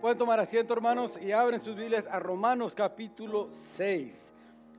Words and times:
Pueden 0.00 0.18
tomar 0.18 0.40
asiento, 0.40 0.74
hermanos, 0.74 1.16
y 1.20 1.30
abren 1.30 1.60
sus 1.60 1.76
Biblias 1.76 2.04
a 2.10 2.18
Romanos 2.18 2.74
capítulo 2.74 3.50
6. 3.76 4.32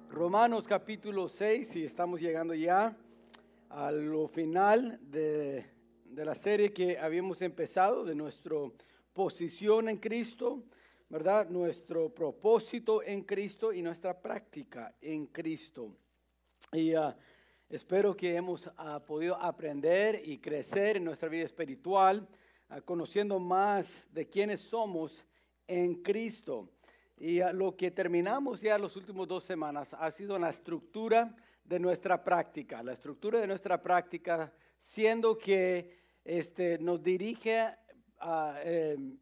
Romanos 0.10 0.68
capítulo 0.68 1.29
6, 1.29 1.75
y 1.78 1.86
estamos 1.86 2.20
llegando 2.20 2.54
ya 2.54 2.98
a 3.70 3.92
lo 3.92 4.27
final 4.27 5.00
de, 5.01 5.66
de 6.04 6.25
la 6.25 6.35
serie 6.35 6.74
que 6.74 6.98
habíamos 6.98 7.42
empezado, 7.42 8.04
de 8.04 8.14
nuestra 8.14 8.55
posición 9.14 9.88
en 9.88 10.00
Cristo, 10.00 10.64
¿verdad? 11.07 11.50
Nuestro 11.50 12.13
propósito 12.13 13.02
en 13.02 13.23
Cristo 13.23 13.71
y 13.71 13.81
nuestra 13.81 14.21
práctica 14.21 14.95
en 15.00 15.27
Cristo. 15.27 15.95
Y 16.73 16.93
uh, 16.93 17.13
espero 17.70 18.18
que 18.18 18.36
hemos 18.36 18.68
uh, 18.68 19.00
podido 19.05 19.36
aprender 19.36 20.21
y 20.25 20.39
crecer 20.39 20.97
en 20.97 21.05
nuestra 21.05 21.29
vida 21.29 21.45
espiritual 21.45 22.27
conociendo 22.86 23.39
más 23.39 24.07
de 24.11 24.27
quiénes 24.27 24.61
somos 24.61 25.25
en 25.67 25.95
Cristo. 26.02 26.70
Y 27.17 27.39
lo 27.53 27.75
que 27.75 27.91
terminamos 27.91 28.61
ya 28.61 28.77
las 28.77 28.95
últimas 28.95 29.27
dos 29.27 29.44
semanas 29.44 29.94
ha 29.94 30.09
sido 30.11 30.39
la 30.39 30.49
estructura 30.49 31.35
de 31.63 31.80
nuestra 31.80 32.23
práctica, 32.23 32.81
la 32.81 32.94
estructura 32.94 33.39
de 33.39 33.47
nuestra 33.47 33.81
práctica, 33.81 34.53
siendo 34.81 35.38
que 35.38 35.97
este, 36.23 36.77
nos 36.80 37.03
dirige 37.03 37.75
a 38.20 38.59
em, 38.63 39.17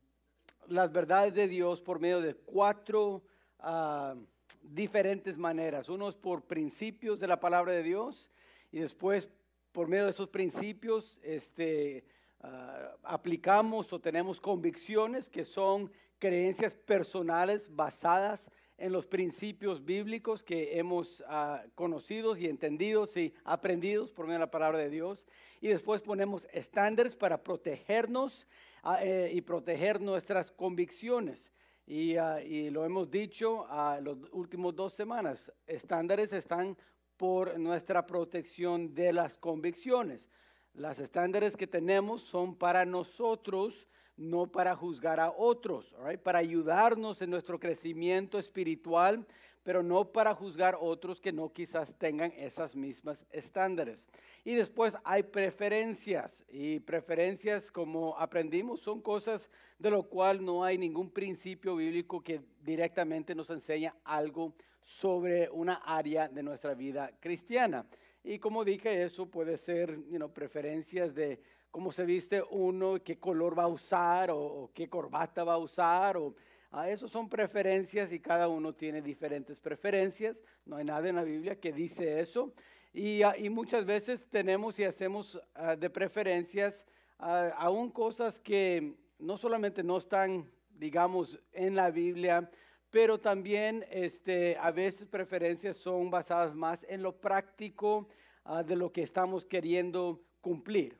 las 0.67 0.91
verdades 0.91 1.33
de 1.33 1.47
Dios 1.47 1.81
por 1.81 1.99
medio 1.99 2.21
de 2.21 2.35
cuatro 2.35 3.23
ah, 3.59 4.15
diferentes 4.61 5.37
maneras. 5.37 5.89
Uno 5.89 6.09
es 6.09 6.15
por 6.15 6.43
principios 6.43 7.19
de 7.19 7.27
la 7.27 7.39
palabra 7.39 7.73
de 7.73 7.83
Dios 7.83 8.29
y 8.71 8.79
después 8.79 9.29
por 9.71 9.87
medio 9.87 10.05
de 10.05 10.11
esos 10.11 10.29
principios, 10.29 11.19
este, 11.23 12.05
Ah, 12.41 12.95
aplicamos 13.03 13.91
o 13.91 13.99
tenemos 13.99 14.39
convicciones 14.39 15.29
que 15.29 15.43
son 15.43 15.91
creencias 16.19 16.73
personales 16.73 17.73
basadas 17.73 18.49
en 18.77 18.91
los 18.91 19.07
principios 19.07 19.83
bíblicos 19.83 20.43
que 20.43 20.77
hemos 20.77 21.21
uh, 21.21 21.67
conocido 21.73 22.37
y 22.37 22.45
entendidos 22.45 23.17
y 23.17 23.33
aprendidos 23.43 24.11
por 24.11 24.25
medio 24.25 24.39
de 24.39 24.45
la 24.45 24.51
palabra 24.51 24.77
de 24.77 24.91
Dios. 24.91 25.25
Y 25.61 25.69
después 25.69 26.01
ponemos 26.01 26.47
estándares 26.53 27.15
para 27.15 27.43
protegernos 27.43 28.45
ah, 28.83 29.03
eh, 29.03 29.31
y 29.33 29.41
proteger 29.41 29.99
nuestras 29.99 30.51
convicciones. 30.51 31.51
Y, 31.87 32.17
y 32.45 32.69
lo 32.69 32.85
hemos 32.85 33.09
dicho 33.09 33.65
a 33.69 33.99
los 33.99 34.17
últimos 34.31 34.75
dos 34.75 34.93
semanas, 34.93 35.51
estándares 35.65 36.33
están 36.33 36.77
por 37.15 37.57
nuestra 37.57 38.05
protección 38.05 38.93
de 38.93 39.13
las 39.13 39.37
convicciones. 39.37 40.29
Las 40.77 40.99
estándares 40.99 41.57
que 41.57 41.65
tenemos 41.65 42.21
son 42.21 42.53
para 42.53 42.85
nosotros, 42.85 43.87
no 44.15 44.45
para 44.45 44.75
juzgar 44.75 45.19
a 45.19 45.31
otros, 45.31 45.91
para 46.21 46.37
ayudarnos 46.37 47.19
en 47.23 47.31
nuestro 47.31 47.59
crecimiento 47.59 48.37
espiritual, 48.37 49.25
pero 49.63 49.81
no 49.81 50.05
para 50.11 50.35
juzgar 50.35 50.75
a 50.75 50.77
otros 50.77 51.19
que 51.19 51.33
no 51.33 51.51
quizás 51.51 51.95
tengan 51.97 52.31
esas 52.37 52.75
mismas 52.75 53.25
estándares. 53.31 54.07
Y 54.45 54.53
después 54.53 54.95
hay 55.03 55.23
preferencias, 55.23 56.45
y 56.47 56.79
preferencias 56.79 57.71
como 57.71 58.15
aprendimos 58.15 58.79
son 58.81 59.01
cosas 59.01 59.49
de 59.79 59.89
lo 59.89 60.03
cual 60.03 60.45
no 60.45 60.63
hay 60.63 60.77
ningún 60.77 61.09
principio 61.09 61.75
bíblico 61.77 62.21
que 62.21 62.39
directamente 62.61 63.33
nos 63.33 63.49
enseña 63.49 63.95
algo 64.03 64.53
sobre 64.83 65.49
una 65.49 65.81
área 65.83 66.29
de 66.29 66.43
nuestra 66.43 66.75
vida 66.75 67.11
cristiana. 67.19 67.83
Y 68.29 68.39
como 68.39 68.65
dije, 68.65 69.03
eso 69.03 69.25
puede 69.27 69.57
ser 69.57 69.97
preferencias 70.33 71.15
de 71.15 71.39
cómo 71.71 71.93
se 71.93 72.03
viste 72.03 72.43
uno, 72.51 73.01
qué 73.01 73.17
color 73.17 73.57
va 73.57 73.63
a 73.63 73.67
usar 73.69 74.31
o, 74.31 74.69
qué 74.73 74.89
corbata 74.89 75.45
va 75.45 75.53
a 75.53 75.57
usar. 75.57 76.17
O, 76.17 76.35
a 76.71 76.89
eso 76.89 77.07
son 77.07 77.29
preferencias 77.29 78.11
y 78.11 78.19
cada 78.19 78.49
uno 78.49 78.73
tiene 78.73 79.01
diferentes 79.01 79.61
preferencias. 79.61 80.35
No 80.65 80.75
hay 80.75 80.83
nada 80.83 81.07
en 81.07 81.15
la 81.15 81.23
Biblia 81.23 81.57
que 81.57 81.71
dice 81.71 82.19
eso. 82.19 82.51
Y, 82.91 83.21
ah, 83.21 83.37
y 83.37 83.49
muchas 83.49 83.85
veces 83.85 84.27
tenemos 84.29 84.77
y 84.77 84.83
hacemos 84.83 85.41
ah, 85.55 85.77
de 85.77 85.89
preferencias 85.89 86.85
uh, 87.19 87.53
aún 87.55 87.89
cosas 87.91 88.41
que 88.41 88.93
no 89.19 89.37
solamente 89.37 89.83
no 89.83 89.99
están, 89.99 90.51
digamos, 90.71 91.39
en 91.53 91.75
la 91.75 91.91
Biblia, 91.91 92.51
pero 92.97 93.19
también 93.19 93.85
este, 93.91 94.57
a 94.57 94.71
veces 94.71 95.05
preferencias 95.05 95.77
son 95.77 96.09
basadas 96.09 96.55
más 96.55 96.83
en 96.89 97.03
lo 97.03 97.15
práctico 97.15 98.07
uh, 98.43 98.63
de 98.63 98.75
lo 98.75 98.91
que 98.91 99.03
estamos 99.03 99.45
queriendo 99.45 100.19
cumplir. 100.41 100.97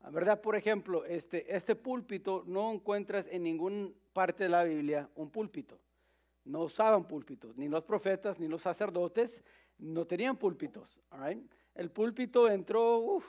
Ah, 0.00 0.08
¿Verdad? 0.08 0.40
Por 0.40 0.56
ejemplo, 0.56 1.04
este, 1.04 1.54
este 1.54 1.74
púlpito 1.74 2.42
no 2.46 2.72
encuentras 2.72 3.28
en 3.30 3.42
ninguna 3.42 3.90
parte 4.14 4.44
de 4.44 4.48
la 4.48 4.64
Biblia 4.64 5.10
un 5.14 5.28
púlpito. 5.28 5.78
No 6.46 6.62
usaban 6.62 7.06
púlpitos, 7.06 7.54
ni 7.58 7.68
los 7.68 7.84
profetas, 7.84 8.38
ni 8.38 8.48
los 8.48 8.62
sacerdotes, 8.62 9.44
no 9.76 10.06
tenían 10.06 10.38
púlpitos. 10.38 10.98
El 11.74 11.90
púlpito 11.90 12.48
entró 12.48 13.22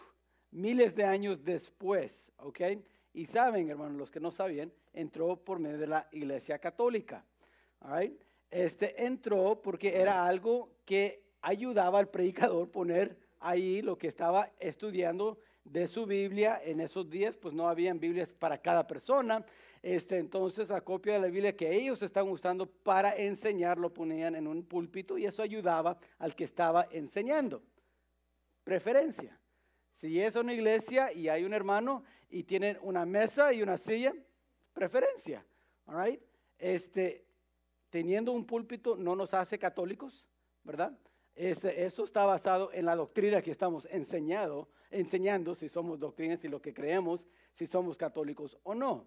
miles 0.52 0.96
de 0.96 1.04
años 1.04 1.44
después, 1.44 2.32
¿ok? 2.38 2.62
Y 3.12 3.26
saben, 3.26 3.70
hermanos, 3.70 3.98
los 3.98 4.12
que 4.12 4.22
no 4.22 4.32
sabían, 4.32 4.72
entró 4.94 5.36
por 5.36 5.60
medio 5.60 5.78
de 5.78 5.88
la 5.88 6.08
Iglesia 6.14 6.58
Católica. 6.58 7.26
Este 8.50 9.06
entró 9.06 9.62
porque 9.62 9.98
era 9.98 10.26
algo 10.26 10.70
que 10.86 11.24
ayudaba 11.42 12.00
al 12.00 12.10
predicador 12.10 12.70
poner 12.70 13.18
ahí 13.40 13.82
lo 13.82 13.98
que 13.98 14.08
estaba 14.08 14.52
estudiando 14.60 15.40
de 15.64 15.88
su 15.88 16.06
Biblia. 16.06 16.62
En 16.64 16.80
esos 16.80 17.10
días, 17.10 17.36
pues 17.38 17.54
no 17.54 17.70
habían 17.70 18.00
Biblias 18.00 18.30
para 18.34 18.58
cada 18.58 18.88
persona. 18.88 19.46
Este, 19.82 20.18
entonces, 20.18 20.70
la 20.70 20.82
copia 20.82 21.14
de 21.14 21.20
la 21.20 21.28
Biblia 21.28 21.56
que 21.56 21.74
ellos 21.74 22.02
estaban 22.02 22.32
usando 22.32 22.66
para 22.66 23.16
enseñar 23.16 23.78
lo 23.78 23.94
ponían 23.94 24.36
en 24.36 24.48
un 24.48 24.64
púlpito 24.64 25.18
y 25.18 25.26
eso 25.26 25.42
ayudaba 25.42 25.98
al 26.18 26.36
que 26.36 26.44
estaba 26.44 26.88
enseñando. 26.92 27.62
Preferencia. 28.64 29.40
Si 29.94 30.22
es 30.22 30.36
una 30.36 30.54
iglesia 30.54 31.12
y 31.12 31.30
hay 31.30 31.44
un 31.44 31.54
hermano 31.54 32.04
y 32.30 32.44
tienen 32.44 32.78
una 32.82 33.06
mesa 33.06 33.54
y 33.54 33.62
una 33.62 33.78
silla, 33.78 34.14
preferencia. 34.74 35.46
All 35.86 36.20
Este, 36.60 37.27
teniendo 37.90 38.32
un 38.32 38.46
púlpito 38.46 38.96
no 38.96 39.16
nos 39.16 39.34
hace 39.34 39.58
católicos, 39.58 40.26
¿verdad? 40.64 40.98
eso 41.38 42.04
está 42.04 42.26
basado 42.26 42.72
en 42.74 42.86
la 42.86 42.96
doctrina 42.96 43.44
que 43.44 43.52
estamos 43.52 43.88
enseñado, 43.92 44.70
enseñando, 44.90 45.54
si 45.54 45.70
somos 45.70 46.00
doctrinas 46.00 46.44
y 46.44 46.48
lo 46.48 46.60
que 46.60 46.74
creemos, 46.74 47.28
si 47.54 47.68
somos 47.68 47.96
católicos 47.96 48.58
o 48.64 48.74
no. 48.74 49.06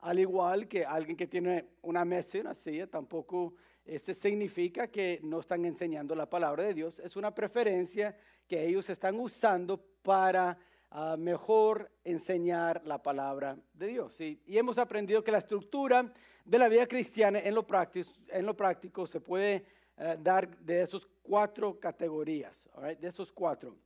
Al 0.00 0.18
igual 0.18 0.66
que 0.66 0.84
alguien 0.84 1.16
que 1.16 1.28
tiene 1.28 1.66
una 1.82 2.04
mesa 2.04 2.38
y 2.38 2.40
una 2.40 2.54
silla, 2.54 2.88
tampoco 2.88 3.54
este 3.84 4.14
significa 4.14 4.88
que 4.88 5.20
no 5.22 5.40
están 5.40 5.64
enseñando 5.64 6.14
la 6.14 6.28
palabra 6.28 6.64
de 6.64 6.74
Dios. 6.74 6.98
Es 6.98 7.16
una 7.16 7.34
preferencia 7.34 8.16
que 8.48 8.66
ellos 8.66 8.88
están 8.90 9.20
usando 9.20 9.80
para 10.02 10.58
ah, 10.90 11.16
mejor 11.18 11.90
enseñar 12.02 12.82
la 12.84 13.02
palabra 13.02 13.56
de 13.74 13.86
Dios. 13.88 14.20
Y 14.20 14.40
hemos 14.46 14.78
aprendido 14.78 15.22
que 15.22 15.32
la 15.32 15.38
estructura 15.38 16.12
de 16.44 16.58
la 16.58 16.68
vida 16.68 16.86
cristiana 16.86 17.38
en 17.38 17.54
lo 17.54 17.66
práctico, 17.66 19.06
se 19.06 19.20
puede 19.20 19.64
eh, 19.96 20.16
dar 20.20 20.48
de 20.58 20.82
esos 20.82 21.06
cuatro 21.22 21.78
categorías, 21.78 22.68
de 22.98 23.08
esos 23.08 23.30
cuatro. 23.32 23.76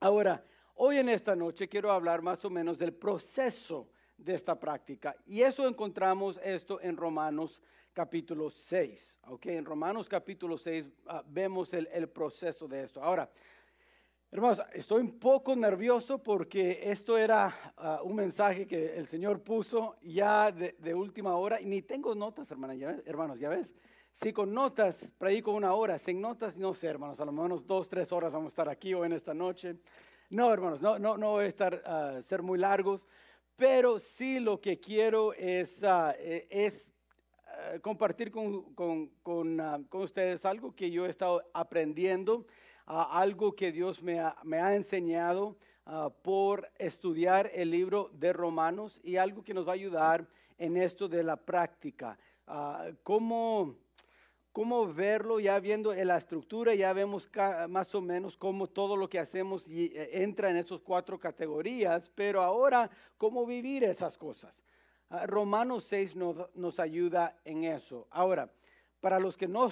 Ahora, 0.00 0.44
hoy 0.74 0.98
en 0.98 1.08
esta 1.08 1.36
noche 1.36 1.68
quiero 1.68 1.90
hablar 1.90 2.22
más 2.22 2.44
o 2.44 2.50
menos 2.50 2.78
del 2.78 2.92
proceso 2.92 3.88
de 4.16 4.34
esta 4.34 4.58
práctica. 4.58 5.16
Y 5.26 5.42
eso 5.42 5.66
encontramos 5.66 6.38
esto 6.42 6.80
en 6.80 6.96
Romanos 6.96 7.60
capítulo 7.92 8.50
6. 8.50 9.18
Okay, 9.28 9.56
en 9.56 9.64
Romanos 9.64 10.08
capítulo 10.08 10.56
6 10.56 10.88
ah, 11.06 11.22
vemos 11.26 11.72
el, 11.74 11.88
el, 11.92 12.08
proceso 12.08 12.66
de 12.66 12.84
esto. 12.84 13.02
Ahora, 13.02 13.30
Hermanos, 14.34 14.62
estoy 14.72 15.02
un 15.02 15.18
poco 15.18 15.54
nervioso 15.54 16.22
porque 16.22 16.80
esto 16.84 17.18
era 17.18 17.54
ah, 17.76 18.00
un 18.02 18.16
mensaje 18.16 18.66
que 18.66 18.96
el 18.96 19.06
Señor 19.06 19.42
puso 19.42 19.96
ya 20.00 20.50
de, 20.50 20.94
última 20.94 21.36
hora 21.36 21.60
y 21.60 21.66
ni 21.66 21.82
tengo 21.82 22.14
notas, 22.14 22.50
hermanos, 22.50 22.78
¿ya 22.78 22.92
ves? 22.92 23.02
hermanos, 23.04 23.38
ya 23.38 23.50
ves. 23.50 23.70
Si 24.10 24.32
con 24.32 24.54
notas 24.54 25.06
predico 25.18 25.52
una 25.52 25.74
hora, 25.74 25.98
sin 25.98 26.18
notas, 26.18 26.56
no 26.56 26.72
sé, 26.72 26.86
hermanos, 26.86 27.20
a 27.20 27.26
lo 27.26 27.32
menos 27.32 27.66
dos, 27.66 27.90
tres 27.90 28.10
horas 28.10 28.32
vamos 28.32 28.46
a 28.46 28.52
estar 28.54 28.68
aquí 28.70 28.94
hoy 28.94 29.04
en 29.04 29.12
esta 29.12 29.34
noche. 29.34 29.76
No, 30.30 30.50
hermanos, 30.50 30.80
no, 30.80 30.98
no, 30.98 31.18
no 31.18 31.32
voy 31.32 31.44
a 31.44 31.48
estar, 31.48 31.82
uh, 31.84 32.22
ser 32.22 32.40
muy 32.40 32.58
largos, 32.58 33.06
pero 33.54 33.98
sí 33.98 34.40
lo 34.40 34.62
que 34.62 34.80
quiero 34.80 35.34
es, 35.34 35.82
uh, 35.82 36.14
es 36.18 36.90
uh, 37.48 37.82
compartir 37.82 38.30
con, 38.30 38.72
con, 38.72 39.08
con, 39.22 39.86
con 39.90 40.00
ustedes 40.00 40.46
algo 40.46 40.74
que 40.74 40.90
yo 40.90 41.04
he 41.04 41.10
estado 41.10 41.42
aprendiendo 41.52 42.46
algo 42.86 43.54
que 43.54 43.72
Dios 43.72 44.02
me 44.02 44.20
ha, 44.20 44.36
me 44.42 44.60
ha 44.60 44.74
enseñado 44.74 45.56
ah, 45.86 46.10
por 46.22 46.70
estudiar 46.78 47.50
el 47.54 47.70
libro 47.70 48.10
de 48.14 48.32
Romanos 48.32 49.00
y 49.02 49.16
algo 49.16 49.42
que 49.42 49.54
nos 49.54 49.66
va 49.66 49.72
a 49.72 49.74
ayudar 49.74 50.26
en 50.58 50.76
esto 50.76 51.08
de 51.08 51.22
la 51.22 51.36
práctica. 51.36 52.18
Ah, 52.46 52.90
¿cómo, 53.02 53.74
¿Cómo 54.52 54.92
verlo? 54.92 55.40
Ya 55.40 55.58
viendo 55.60 55.94
la 55.94 56.18
estructura, 56.18 56.74
ya 56.74 56.92
vemos 56.92 57.30
más 57.68 57.94
o 57.94 58.02
menos 58.02 58.36
cómo 58.36 58.66
todo 58.66 58.96
lo 58.96 59.08
que 59.08 59.18
hacemos 59.18 59.64
eh, 59.68 60.10
entra 60.12 60.50
en 60.50 60.56
esas 60.56 60.80
cuatro 60.80 61.18
categorías, 61.18 62.10
pero 62.14 62.42
ahora, 62.42 62.90
¿cómo 63.16 63.46
vivir 63.46 63.82
esas 63.84 64.18
cosas? 64.18 64.54
Ah, 65.08 65.26
Romanos 65.26 65.84
6 65.84 66.16
nos, 66.16 66.54
nos 66.54 66.78
ayuda 66.78 67.36
en 67.44 67.64
eso. 67.64 68.06
Ahora, 68.10 68.50
para 69.00 69.18
los 69.18 69.36
que 69.36 69.48
no 69.48 69.70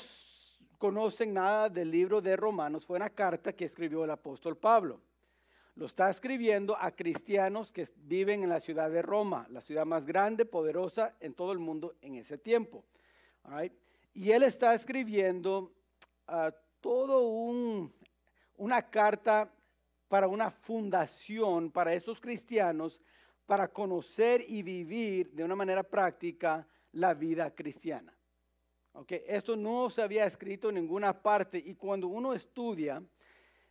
conocen 0.81 1.35
nada 1.35 1.69
del 1.69 1.91
libro 1.91 2.23
de 2.23 2.35
Romanos, 2.37 2.87
fue 2.87 2.97
una 2.97 3.11
carta 3.11 3.53
que 3.53 3.67
escribió 3.67 4.03
el 4.03 4.11
apóstol 4.13 4.57
Pablo. 4.57 4.99
Lo 5.75 5.85
está 5.85 6.09
escribiendo 6.09 6.75
a 6.75 6.91
cristianos 6.91 7.71
que 7.71 7.87
viven 7.97 8.43
en 8.43 8.49
la 8.49 8.61
ciudad 8.61 8.91
de 8.91 9.03
Roma, 9.03 9.47
la 9.51 9.61
ciudad 9.61 9.85
más 9.85 10.07
grande, 10.07 10.47
poderosa 10.47 11.15
en 11.21 11.35
todo 11.35 11.53
el 11.53 11.59
mundo 11.59 11.97
en 12.01 12.15
ese 12.15 12.39
tiempo. 12.39 12.83
Right? 13.45 13.75
Y 14.15 14.31
él 14.31 14.43
está 14.43 14.75
escribiendo 14.75 15.71
ah, 16.27 16.51
todo 16.81 17.29
un, 17.29 17.93
una 18.57 18.81
carta 18.81 19.53
para 20.09 20.29
una 20.29 20.51
fundación 20.51 21.71
para 21.71 21.93
esos 21.93 22.19
cristianos 22.19 23.03
para 23.45 23.69
conocer 23.69 24.47
y 24.49 24.63
vivir 24.63 25.31
de 25.33 25.45
una 25.45 25.55
manera 25.55 25.83
práctica 25.83 26.67
la 26.93 27.13
vida 27.13 27.55
cristiana. 27.55 28.15
Okay, 28.93 29.23
esto 29.27 29.55
no 29.55 29.89
se 29.89 30.03
había 30.03 30.27
escrito 30.27 30.69
en 30.69 30.75
ninguna 30.75 31.23
parte 31.23 31.63
y 31.65 31.75
cuando 31.75 32.09
uno 32.09 32.35
estudia 32.35 33.03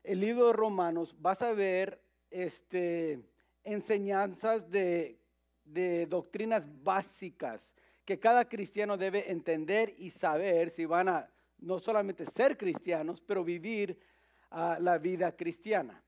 el 0.02 0.22
libro 0.22 0.48
de 0.48 0.54
Romanos 0.54 1.14
vas 1.20 1.42
a 1.42 1.52
ver 1.52 2.02
este, 2.32 3.20
enseñanzas 3.64 4.70
de, 4.72 5.20
de 5.66 6.06
doctrinas 6.06 6.64
básicas 6.84 7.70
que 8.06 8.18
cada 8.18 8.48
cristiano 8.48 8.98
debe 8.98 9.30
entender 9.30 9.94
y 9.98 10.10
saber 10.10 10.72
si 10.72 10.86
van 10.86 11.10
a 11.10 11.30
no 11.60 11.80
solamente 11.80 12.26
ser 12.26 12.58
cristianos, 12.58 13.22
pero 13.22 13.44
vivir 13.44 14.00
ah, 14.52 14.78
la 14.80 14.98
vida 14.98 15.36
cristiana. 15.36 16.02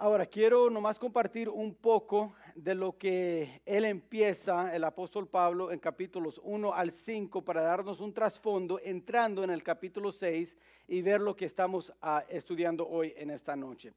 Ahora, 0.00 0.26
quiero 0.26 0.70
nomás 0.70 0.96
compartir 0.96 1.48
un 1.48 1.74
poco 1.74 2.32
de 2.54 2.76
lo 2.76 2.96
que 2.96 3.60
él 3.66 3.84
empieza, 3.84 4.72
el 4.72 4.84
apóstol 4.84 5.26
Pablo, 5.26 5.72
en 5.72 5.80
capítulos 5.80 6.40
1 6.44 6.72
al 6.72 6.92
5, 6.92 7.42
para 7.42 7.62
darnos 7.62 7.98
un 7.98 8.14
trasfondo, 8.14 8.78
entrando 8.80 9.42
en 9.42 9.50
el 9.50 9.64
capítulo 9.64 10.12
6 10.12 10.56
y 10.86 11.02
ver 11.02 11.20
lo 11.20 11.34
que 11.34 11.46
estamos 11.46 11.92
ah, 12.00 12.22
estudiando 12.28 12.86
hoy 12.86 13.12
en 13.16 13.30
esta 13.30 13.56
noche. 13.56 13.92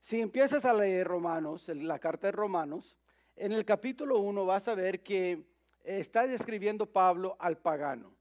Si 0.00 0.20
empiezas 0.20 0.64
a 0.64 0.74
leer 0.74 1.06
Romanos, 1.06 1.68
la 1.68 2.00
carta 2.00 2.26
de 2.26 2.32
Romanos, 2.32 2.96
en 3.36 3.52
el 3.52 3.64
capítulo 3.64 4.18
1 4.18 4.44
vas 4.44 4.66
a 4.66 4.74
ver 4.74 5.04
que 5.04 5.44
está 5.84 6.26
describiendo 6.26 6.84
Pablo 6.84 7.36
al 7.38 7.58
pagano, 7.58 8.13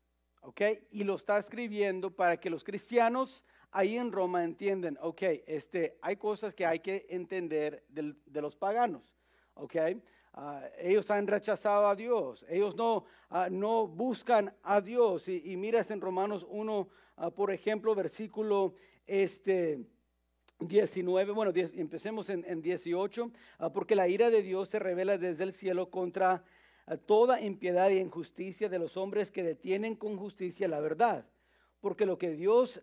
¿ok? 0.43 0.61
Y 0.91 1.03
lo 1.03 1.15
está 1.15 1.37
escribiendo 1.37 2.11
para 2.11 2.37
que 2.37 2.49
los 2.49 2.63
cristianos 2.63 3.43
ahí 3.71 3.97
en 3.97 4.11
Roma 4.11 4.43
entienden, 4.43 4.97
ok, 5.01 5.21
este, 5.47 5.97
hay 6.01 6.15
cosas 6.17 6.53
que 6.53 6.65
hay 6.65 6.79
que 6.79 7.07
entender 7.09 7.83
de 7.89 8.41
los 8.41 8.55
paganos, 8.55 9.01
ok. 9.55 9.75
Ah, 10.35 10.63
ellos 10.79 11.11
han 11.11 11.27
rechazado 11.27 11.87
a 11.87 11.95
Dios, 11.95 12.43
ellos 12.49 12.75
no, 12.75 13.05
ah, 13.29 13.49
no 13.51 13.87
buscan 13.87 14.51
a 14.63 14.81
Dios. 14.81 15.27
Y, 15.27 15.51
y 15.51 15.57
miras 15.57 15.91
en 15.91 16.01
Romanos 16.01 16.43
1, 16.49 16.89
ah, 17.17 17.29
por 17.29 17.51
ejemplo, 17.51 17.93
versículo 17.93 18.73
este, 19.05 19.85
19, 20.59 21.33
bueno, 21.33 21.51
10 21.51 21.73
empecemos 21.75 22.31
en, 22.31 22.43
en 22.47 22.63
18, 22.63 23.31
ah, 23.59 23.71
porque 23.71 23.95
la 23.95 24.07
ira 24.07 24.31
de 24.31 24.41
Dios 24.41 24.69
se 24.69 24.79
revela 24.79 25.19
desde 25.19 25.43
el 25.43 25.53
cielo 25.53 25.91
contra 25.91 26.43
ah, 26.85 26.97
toda 26.97 27.41
impiedad 27.41 27.89
y 27.89 27.99
injusticia 27.99 28.69
de 28.69 28.79
los 28.79 28.97
hombres 28.97 29.31
que 29.31 29.43
detienen 29.43 29.95
con 29.95 30.17
justicia 30.17 30.67
la 30.67 30.79
verdad. 30.79 31.25
Porque 31.79 32.05
lo 32.05 32.17
que 32.17 32.31
Dios 32.31 32.81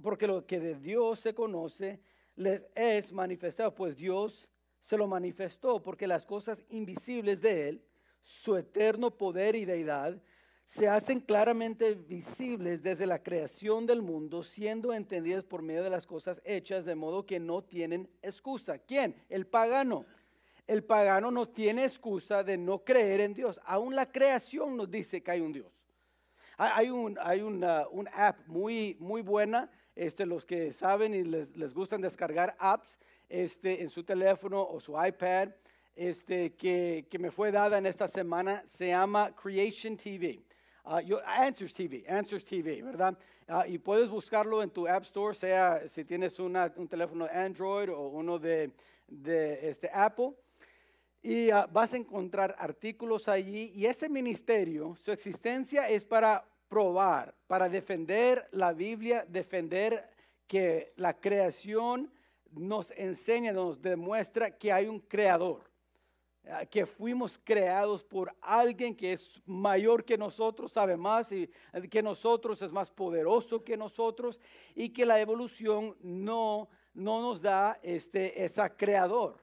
porque 0.00 0.26
lo 0.26 0.46
que 0.46 0.60
de 0.60 0.74
Dios 0.76 1.20
se 1.20 1.34
conoce 1.34 2.00
les 2.36 2.62
es 2.74 3.12
manifestado, 3.12 3.74
pues 3.74 3.96
Dios 3.96 4.48
se 4.80 4.96
lo 4.96 5.06
manifestó, 5.06 5.82
porque 5.82 6.06
las 6.06 6.24
cosas 6.24 6.64
invisibles 6.70 7.40
de 7.40 7.68
Él, 7.68 7.84
su 8.22 8.56
eterno 8.56 9.10
poder 9.10 9.54
y 9.54 9.64
deidad, 9.64 10.20
se 10.66 10.88
hacen 10.88 11.20
claramente 11.20 11.94
visibles 11.94 12.82
desde 12.82 13.06
la 13.06 13.22
creación 13.22 13.84
del 13.86 14.00
mundo, 14.00 14.42
siendo 14.42 14.92
entendidas 14.92 15.44
por 15.44 15.60
medio 15.60 15.82
de 15.82 15.90
las 15.90 16.06
cosas 16.06 16.40
hechas, 16.44 16.86
de 16.86 16.94
modo 16.94 17.26
que 17.26 17.38
no 17.38 17.62
tienen 17.62 18.08
excusa. 18.22 18.78
¿Quién? 18.78 19.14
El 19.28 19.46
pagano. 19.46 20.06
El 20.72 20.84
pagano 20.84 21.30
no 21.30 21.46
tiene 21.50 21.84
excusa 21.84 22.42
de 22.42 22.56
no 22.56 22.78
creer 22.82 23.20
en 23.20 23.34
Dios. 23.34 23.60
Aún 23.66 23.94
la 23.94 24.10
creación 24.10 24.74
nos 24.74 24.90
dice 24.90 25.22
que 25.22 25.30
hay 25.30 25.40
un 25.42 25.52
Dios. 25.52 25.70
Hay 26.56 26.88
un, 26.88 27.18
una, 27.44 27.86
un 27.88 28.08
app 28.14 28.38
muy, 28.46 28.96
muy 28.98 29.20
buena, 29.20 29.70
este, 29.94 30.24
los 30.24 30.46
que 30.46 30.72
saben 30.72 31.12
y 31.12 31.24
les, 31.24 31.54
les 31.58 31.74
gustan 31.74 32.00
descargar 32.00 32.56
apps 32.58 32.98
este, 33.28 33.82
en 33.82 33.90
su 33.90 34.02
teléfono 34.02 34.62
o 34.66 34.80
su 34.80 34.92
iPad, 34.92 35.50
este, 35.94 36.54
que, 36.54 37.06
que 37.10 37.18
me 37.18 37.30
fue 37.30 37.52
dada 37.52 37.76
en 37.76 37.84
esta 37.84 38.08
semana, 38.08 38.64
se 38.66 38.88
llama 38.88 39.30
Creation 39.36 39.94
TV. 39.98 40.40
Ah, 40.84 41.02
yo- 41.02 41.20
Answers 41.26 41.74
TV, 41.74 42.06
Answers 42.08 42.46
TV, 42.46 42.80
¿verdad? 42.80 43.18
Ah, 43.46 43.66
y 43.68 43.76
puedes 43.76 44.08
buscarlo 44.08 44.62
en 44.62 44.70
tu 44.70 44.88
App 44.88 45.02
Store, 45.02 45.34
sea 45.34 45.86
si 45.86 46.02
tienes 46.02 46.38
un 46.38 46.88
teléfono 46.88 47.28
Android 47.30 47.90
o 47.90 48.08
uno 48.08 48.38
de, 48.38 48.70
de 49.06 49.68
este, 49.68 49.90
Apple. 49.92 50.32
Y 51.22 51.50
ah, 51.50 51.68
vas 51.70 51.92
a 51.92 51.96
encontrar 51.96 52.56
artículos 52.58 53.28
allí. 53.28 53.70
Y 53.74 53.86
ese 53.86 54.08
ministerio, 54.08 54.96
su 55.04 55.12
existencia 55.12 55.88
es 55.88 56.04
para 56.04 56.44
probar, 56.68 57.34
para 57.46 57.68
defender 57.68 58.48
la 58.50 58.72
Biblia, 58.72 59.24
defender 59.28 60.08
que 60.48 60.92
la 60.96 61.14
creación 61.14 62.10
nos 62.50 62.90
enseña, 62.92 63.52
nos 63.52 63.80
demuestra 63.80 64.50
que 64.50 64.72
hay 64.72 64.86
un 64.86 64.98
creador, 64.98 65.70
ah, 66.48 66.66
que 66.66 66.86
fuimos 66.86 67.38
creados 67.44 68.02
por 68.02 68.34
alguien 68.40 68.96
que 68.96 69.12
es 69.12 69.40
mayor 69.46 70.04
que 70.04 70.18
nosotros, 70.18 70.72
sabe 70.72 70.96
más 70.96 71.30
y, 71.30 71.48
eh, 71.72 71.88
que 71.88 72.02
nosotros, 72.02 72.60
es 72.62 72.72
más 72.72 72.90
poderoso 72.90 73.62
que 73.62 73.76
nosotros 73.76 74.40
y 74.74 74.88
que 74.90 75.06
la 75.06 75.20
evolución 75.20 75.96
no, 76.00 76.68
no 76.94 77.20
nos 77.20 77.40
da 77.40 77.78
este, 77.82 78.44
esa 78.44 78.74
creador 78.76 79.41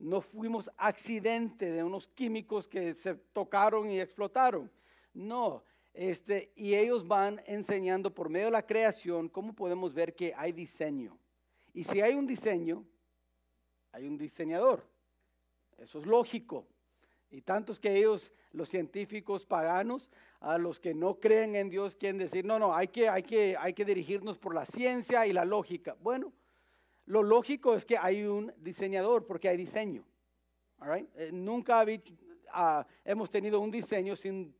no 0.00 0.22
fuimos 0.22 0.70
accidente 0.78 1.70
de 1.70 1.84
unos 1.84 2.08
químicos 2.08 2.66
que 2.66 2.94
se 2.94 3.14
tocaron 3.14 3.90
y 3.90 4.00
explotaron. 4.00 4.70
No, 5.12 5.62
este, 5.92 6.52
y 6.56 6.74
ellos 6.74 7.06
van 7.06 7.42
enseñando 7.46 8.12
por 8.14 8.30
medio 8.30 8.46
de 8.46 8.52
la 8.52 8.66
creación 8.66 9.28
cómo 9.28 9.52
podemos 9.52 9.92
ver 9.92 10.14
que 10.14 10.32
hay 10.34 10.52
diseño. 10.52 11.18
Y 11.74 11.84
si 11.84 12.00
hay 12.00 12.14
un 12.14 12.26
diseño, 12.26 12.84
hay 13.92 14.06
un 14.06 14.16
diseñador. 14.16 14.84
Eso 15.76 16.00
es 16.00 16.06
lógico. 16.06 16.66
Y 17.30 17.42
tantos 17.42 17.78
que 17.78 17.94
ellos, 17.94 18.32
los 18.52 18.68
científicos 18.68 19.44
paganos, 19.44 20.10
a 20.40 20.56
los 20.56 20.80
que 20.80 20.94
no 20.94 21.20
creen 21.20 21.54
en 21.54 21.68
Dios, 21.68 21.94
quieren 21.94 22.18
decir, 22.18 22.44
no, 22.44 22.58
no, 22.58 22.74
hay 22.74 22.88
que, 22.88 23.08
hay 23.08 23.22
que, 23.22 23.56
hay 23.58 23.74
que 23.74 23.84
dirigirnos 23.84 24.38
por 24.38 24.54
la 24.54 24.64
ciencia 24.64 25.26
y 25.26 25.32
la 25.32 25.44
lógica. 25.44 25.96
Bueno, 26.00 26.32
lo 27.10 27.24
lógico 27.24 27.74
es 27.74 27.84
que 27.84 27.98
hay 27.98 28.22
un 28.22 28.54
diseñador 28.58 29.26
porque 29.26 29.48
hay 29.48 29.56
diseño. 29.56 30.04
Eh, 31.16 31.30
nunca 31.32 31.84
ah, 32.52 32.86
hemos 33.04 33.28
tenido 33.28 33.58
un 33.58 33.70
diseño 33.70 34.14
sin, 34.14 34.54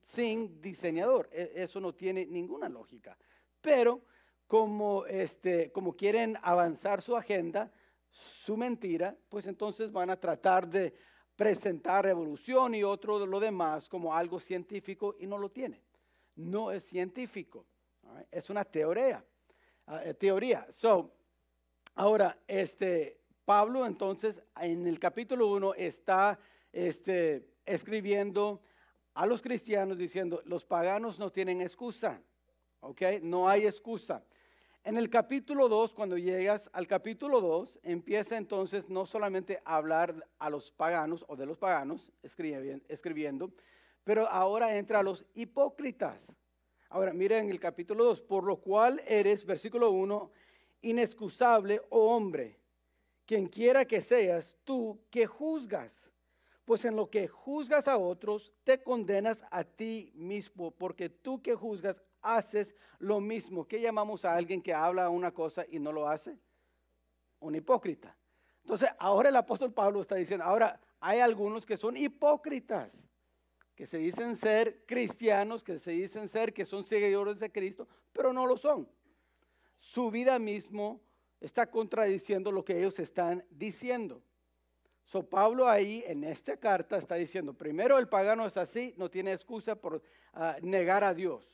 diseñador. 0.60 1.28
E- 1.32 1.52
eso 1.54 1.80
no 1.80 1.94
tiene 1.94 2.26
ninguna 2.26 2.68
lógica. 2.68 3.16
Pero 3.60 4.02
como, 4.48 5.06
este, 5.06 5.70
como 5.70 5.94
quieren 5.94 6.36
avanzar 6.42 7.02
su 7.02 7.16
agenda, 7.16 7.70
su 8.08 8.56
mentira, 8.56 9.16
pues 9.28 9.46
entonces 9.46 9.92
van 9.92 10.10
a 10.10 10.18
tratar 10.18 10.66
de 10.68 10.92
presentar 11.36 12.04
evolución 12.06 12.74
y 12.74 12.82
otro 12.82 13.20
de 13.20 13.28
lo 13.28 13.38
demás 13.38 13.88
como 13.88 14.12
algo 14.12 14.40
científico 14.40 15.14
y 15.20 15.26
no 15.28 15.38
lo 15.38 15.50
tiene. 15.50 15.84
No 16.34 16.72
es 16.72 16.82
científico. 16.82 17.64
Es 18.28 18.50
una 18.50 18.64
teoría. 18.64 19.24
ah, 19.86 20.02
eh, 20.04 20.14
teoría. 20.14 20.66
So, 20.72 21.19
Ahora, 22.00 22.38
este, 22.48 23.20
Pablo 23.44 23.84
entonces 23.84 24.40
en 24.58 24.86
el 24.86 24.98
capítulo 24.98 25.48
1 25.48 25.74
está 25.74 26.38
este, 26.72 27.46
escribiendo 27.66 28.62
a 29.12 29.26
los 29.26 29.42
cristianos 29.42 29.98
diciendo, 29.98 30.40
los 30.46 30.64
paganos 30.64 31.18
no 31.18 31.30
tienen 31.30 31.60
excusa, 31.60 32.22
¿ok? 32.80 33.02
No 33.20 33.50
hay 33.50 33.66
excusa. 33.66 34.24
En 34.82 34.96
el 34.96 35.10
capítulo 35.10 35.68
2, 35.68 35.92
cuando 35.92 36.16
llegas 36.16 36.70
al 36.72 36.86
capítulo 36.86 37.42
2, 37.42 37.78
empieza 37.82 38.38
entonces 38.38 38.88
no 38.88 39.04
solamente 39.04 39.60
a 39.66 39.76
hablar 39.76 40.26
a 40.38 40.48
los 40.48 40.72
paganos 40.72 41.22
o 41.28 41.36
de 41.36 41.44
los 41.44 41.58
paganos, 41.58 42.10
escribi- 42.22 42.80
escribiendo, 42.88 43.52
pero 44.04 44.26
ahora 44.26 44.74
entra 44.74 45.00
a 45.00 45.02
los 45.02 45.26
hipócritas. 45.34 46.26
Ahora, 46.88 47.12
miren 47.12 47.50
el 47.50 47.60
capítulo 47.60 48.04
2, 48.04 48.22
por 48.22 48.44
lo 48.44 48.56
cual 48.56 49.02
eres, 49.06 49.44
versículo 49.44 49.90
1, 49.90 50.32
inexcusable, 50.82 51.80
oh 51.90 52.14
hombre, 52.14 52.58
quien 53.26 53.46
quiera 53.46 53.84
que 53.84 54.00
seas 54.00 54.56
tú 54.64 55.00
que 55.10 55.26
juzgas. 55.26 55.92
Pues 56.64 56.84
en 56.84 56.96
lo 56.96 57.10
que 57.10 57.26
juzgas 57.26 57.88
a 57.88 57.96
otros, 57.96 58.52
te 58.64 58.82
condenas 58.82 59.44
a 59.50 59.64
ti 59.64 60.12
mismo, 60.14 60.70
porque 60.70 61.08
tú 61.08 61.42
que 61.42 61.54
juzgas 61.54 62.02
haces 62.22 62.74
lo 62.98 63.20
mismo. 63.20 63.66
¿Qué 63.66 63.80
llamamos 63.80 64.24
a 64.24 64.34
alguien 64.34 64.62
que 64.62 64.74
habla 64.74 65.08
una 65.08 65.32
cosa 65.32 65.64
y 65.68 65.78
no 65.78 65.92
lo 65.92 66.08
hace? 66.08 66.38
Un 67.40 67.54
hipócrita. 67.54 68.16
Entonces, 68.62 68.88
ahora 68.98 69.30
el 69.30 69.36
apóstol 69.36 69.72
Pablo 69.72 70.00
está 70.00 70.16
diciendo, 70.16 70.44
ahora 70.44 70.78
hay 71.00 71.20
algunos 71.20 71.64
que 71.64 71.76
son 71.76 71.96
hipócritas, 71.96 72.92
que 73.74 73.86
se 73.86 73.98
dicen 73.98 74.36
ser 74.36 74.84
cristianos, 74.86 75.64
que 75.64 75.78
se 75.78 75.92
dicen 75.92 76.28
ser 76.28 76.52
que 76.52 76.66
son 76.66 76.84
seguidores 76.84 77.38
de 77.40 77.50
Cristo, 77.50 77.88
pero 78.12 78.32
no 78.32 78.46
lo 78.46 78.56
son. 78.56 78.86
Su 79.80 80.10
vida 80.10 80.38
mismo 80.38 81.00
está 81.40 81.70
contradiciendo 81.70 82.52
lo 82.52 82.64
que 82.64 82.78
ellos 82.78 82.98
están 82.98 83.44
diciendo. 83.50 84.22
So 85.04 85.24
Pablo 85.24 85.68
ahí 85.68 86.04
en 86.06 86.22
esta 86.22 86.56
carta 86.56 86.96
está 86.96 87.16
diciendo, 87.16 87.52
primero 87.52 87.98
el 87.98 88.08
pagano 88.08 88.46
es 88.46 88.56
así, 88.56 88.94
no 88.96 89.10
tiene 89.10 89.32
excusa 89.32 89.74
por 89.74 90.02
ah, 90.34 90.56
negar 90.62 91.02
a 91.02 91.12
Dios, 91.14 91.44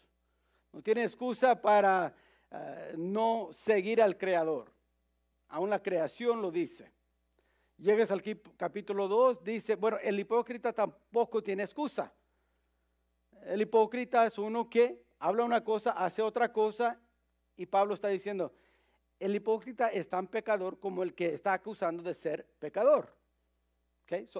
no 0.73 0.83
tiene 0.83 1.04
excusa 1.04 1.62
para 1.62 2.14
ah, 2.50 2.76
no 2.99 3.49
seguir 3.52 4.02
al 4.02 4.18
Creador. 4.18 4.71
Aún 5.49 5.71
la 5.71 5.83
creación 5.83 6.42
lo 6.42 6.50
dice. 6.50 6.92
Llegas 7.78 8.11
al 8.11 8.23
capítulo 8.56 9.06
2, 9.06 9.45
dice, 9.45 9.76
bueno, 9.76 9.99
el 10.02 10.18
hipócrita 10.18 10.73
tampoco 10.73 11.42
tiene 11.42 11.62
excusa. 11.62 12.12
El 13.45 13.62
hipócrita 13.62 14.26
es 14.26 14.38
uno 14.38 14.68
que 14.68 15.02
habla 15.18 15.45
una 15.45 15.62
cosa, 15.62 15.92
hace 15.92 16.21
otra 16.21 16.52
cosa, 16.52 17.00
y 17.57 17.67
Pablo 17.67 17.95
está 17.95 18.09
diciendo, 18.09 18.53
el 19.19 19.35
hipócrita 19.35 19.89
es 19.89 20.09
tan 20.09 20.27
pecador 20.27 20.79
como 20.79 21.03
el 21.03 21.15
que 21.15 21.33
está 21.33 21.55
acusando 21.55 22.03
de 22.03 22.15
ser 22.15 22.47
pecador. 22.59 23.15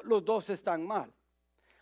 Los 0.05 0.25
dos 0.25 0.51
están 0.51 0.87
mal. 0.87 1.13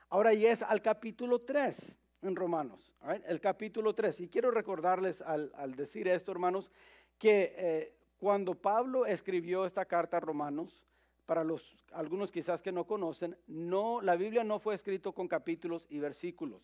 Ahora 0.09 0.33
ya 0.33 0.53
es 0.53 0.63
al 0.63 0.81
capítulo 0.81 1.41
3 1.41 1.97
en 2.23 2.37
Romanos. 2.37 2.93
El 3.27 3.41
capítulo 3.41 3.95
3. 3.95 4.21
Y 4.21 4.29
quiero 4.29 4.51
recordarles 4.51 5.21
al, 5.21 5.75
decir 5.75 6.09
esto, 6.09 6.33
hermanos, 6.33 6.71
que 7.19 7.55
eh, 7.57 7.95
cuando 8.19 8.55
Pablo 8.55 9.07
escribió 9.07 9.67
esta 9.67 9.85
carta 9.85 10.17
a 10.17 10.21
Romanos, 10.21 10.85
para 11.27 11.43
los 11.43 11.75
algunos 11.93 12.31
quizás 12.31 12.63
que 12.63 12.73
no 12.73 12.87
conocen, 12.87 13.37
no, 13.47 14.01
la 14.01 14.17
Biblia 14.17 14.45
no 14.45 14.59
fue 14.59 14.75
escrito 14.75 15.13
con 15.13 15.29
capítulos 15.29 15.87
y 15.89 15.99
versículos. 15.99 16.63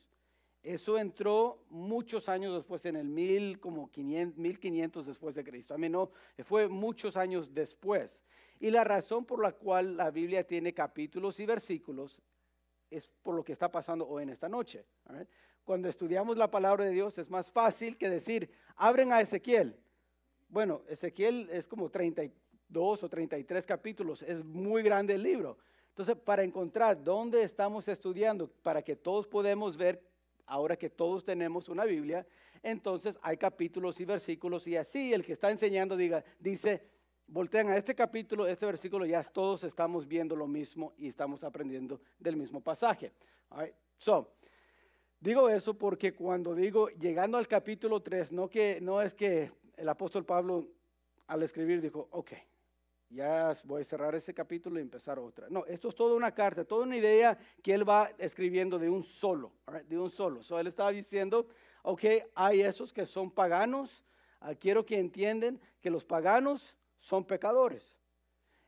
Eso 0.63 0.99
entró 0.99 1.65
muchos 1.71 2.29
años 2.29 2.55
después, 2.55 2.85
en 2.85 2.97
el 2.97 3.09
mil, 3.09 3.59
como 3.59 3.91
500, 3.91 4.37
1500 4.37 5.07
después 5.07 5.35
de 5.35 5.45
Cristo. 5.45 5.75
A 5.75 5.79
mí 5.79 5.89
no, 5.89 6.11
fue 6.45 6.69
muchos 6.69 7.17
años 7.17 7.55
después. 7.55 8.23
Y 8.59 8.71
la 8.71 8.85
razón 8.85 9.25
por 9.25 9.43
la 9.43 9.53
cual 9.53 9.97
la 9.97 10.11
Biblia 10.11 10.47
tiene 10.47 10.75
capítulos 10.75 11.41
y 11.41 11.47
versículos 11.47 12.21
es 12.91 13.09
por 13.23 13.35
lo 13.35 13.43
que 13.43 13.53
está 13.53 13.71
pasando 13.71 14.07
hoy 14.07 14.25
en 14.25 14.31
esta 14.31 14.49
noche. 14.49 14.85
Cuando 15.65 15.89
estudiamos 15.89 16.37
la 16.37 16.51
palabra 16.51 16.85
de 16.85 16.91
Dios 16.91 17.17
es 17.17 17.31
más 17.31 17.51
fácil 17.51 17.97
que 17.97 18.11
decir, 18.11 18.51
abren 18.77 19.13
a 19.13 19.21
Ezequiel. 19.21 19.77
Bueno, 20.49 20.83
Ezequiel 20.89 21.49
es 21.51 21.67
como 21.69 21.89
32 21.89 23.03
o 23.03 23.09
33 23.09 23.65
capítulos, 23.65 24.23
es 24.23 24.45
muy 24.45 24.83
grande 24.83 25.15
el 25.15 25.23
libro. 25.23 25.57
Entonces, 25.89 26.17
para 26.17 26.43
encontrar 26.43 27.03
dónde 27.03 27.43
estamos 27.43 27.89
estudiando, 27.89 28.49
para 28.63 28.83
que 28.83 28.97
todos 28.97 29.27
podamos 29.27 29.77
ver, 29.77 30.03
ahora 30.51 30.77
que 30.77 30.91
todos 30.91 31.25
tenemos 31.25 31.69
una 31.69 31.85
Biblia, 31.85 32.27
entonces 32.63 33.17
hay 33.23 33.37
capítulos 33.37 34.01
y 34.01 34.05
versículos 34.05 34.67
y 34.67 34.77
así 34.77 35.15
el 35.15 35.25
que 35.25 35.33
está 35.33 35.51
enseñando 35.51 35.97
diga, 35.97 36.25
dice, 36.41 36.83
voltean 37.29 37.69
a 37.69 37.77
este 37.77 37.95
capítulo, 37.95 38.47
este 38.47 38.67
versículo, 38.67 39.07
ya 39.07 39.23
todos 39.23 39.63
estamos 39.63 40.09
viendo 40.09 40.35
lo 40.35 40.49
mismo 40.49 40.93
y 40.99 41.07
estamos 41.07 41.45
aprendiendo 41.45 42.01
del 42.19 42.37
mismo 42.37 42.61
pasaje. 42.61 43.13
So, 43.97 44.35
digo 45.21 45.49
eso 45.49 45.75
porque 45.75 46.13
cuando 46.15 46.55
digo 46.55 46.89
llegando 46.89 47.39
al 47.39 47.47
capítulo 47.47 48.01
3, 48.01 48.33
no, 48.33 48.51
que, 48.51 48.81
no 48.81 49.01
es 49.01 49.15
que 49.15 49.53
el 49.77 49.89
apóstol 49.89 50.25
Pablo 50.25 50.67
al 51.29 51.45
escribir 51.45 51.81
dijo, 51.81 52.09
ok, 52.11 52.33
ya 53.11 53.57
voy 53.65 53.83
a 53.83 53.85
cerrar 53.85 54.15
ese 54.15 54.33
capítulo 54.33 54.79
y 54.79 54.83
empezar 54.83 55.19
otra. 55.19 55.49
No, 55.51 55.67
esto 55.67 55.89
es 55.89 55.95
toda 55.97 56.15
una 56.15 56.33
carta, 56.33 56.65
toda 56.65 56.85
una 56.85 56.97
idea 56.97 57.37
que 57.63 57.75
él 57.75 57.89
va 57.89 58.11
escribiendo 58.19 58.79
de 58.79 58.89
un 58.89 59.03
solo, 59.03 59.53
de 59.89 59.99
un 59.99 60.11
solo. 60.11 60.43
So, 60.45 60.59
él 60.61 60.69
estaba 60.69 60.93
diciendo, 60.93 61.49
ok, 61.83 62.05
hay 62.37 62.61
esos 62.61 62.93
que 62.93 63.05
son 63.07 63.31
paganos, 63.31 64.05
ah, 64.39 64.55
quiero 64.55 64.87
que 64.87 64.99
entiendan 64.99 65.61
que 65.81 65.91
los 65.91 66.05
paganos 66.05 66.77
son 67.01 67.25
pecadores. 67.25 67.97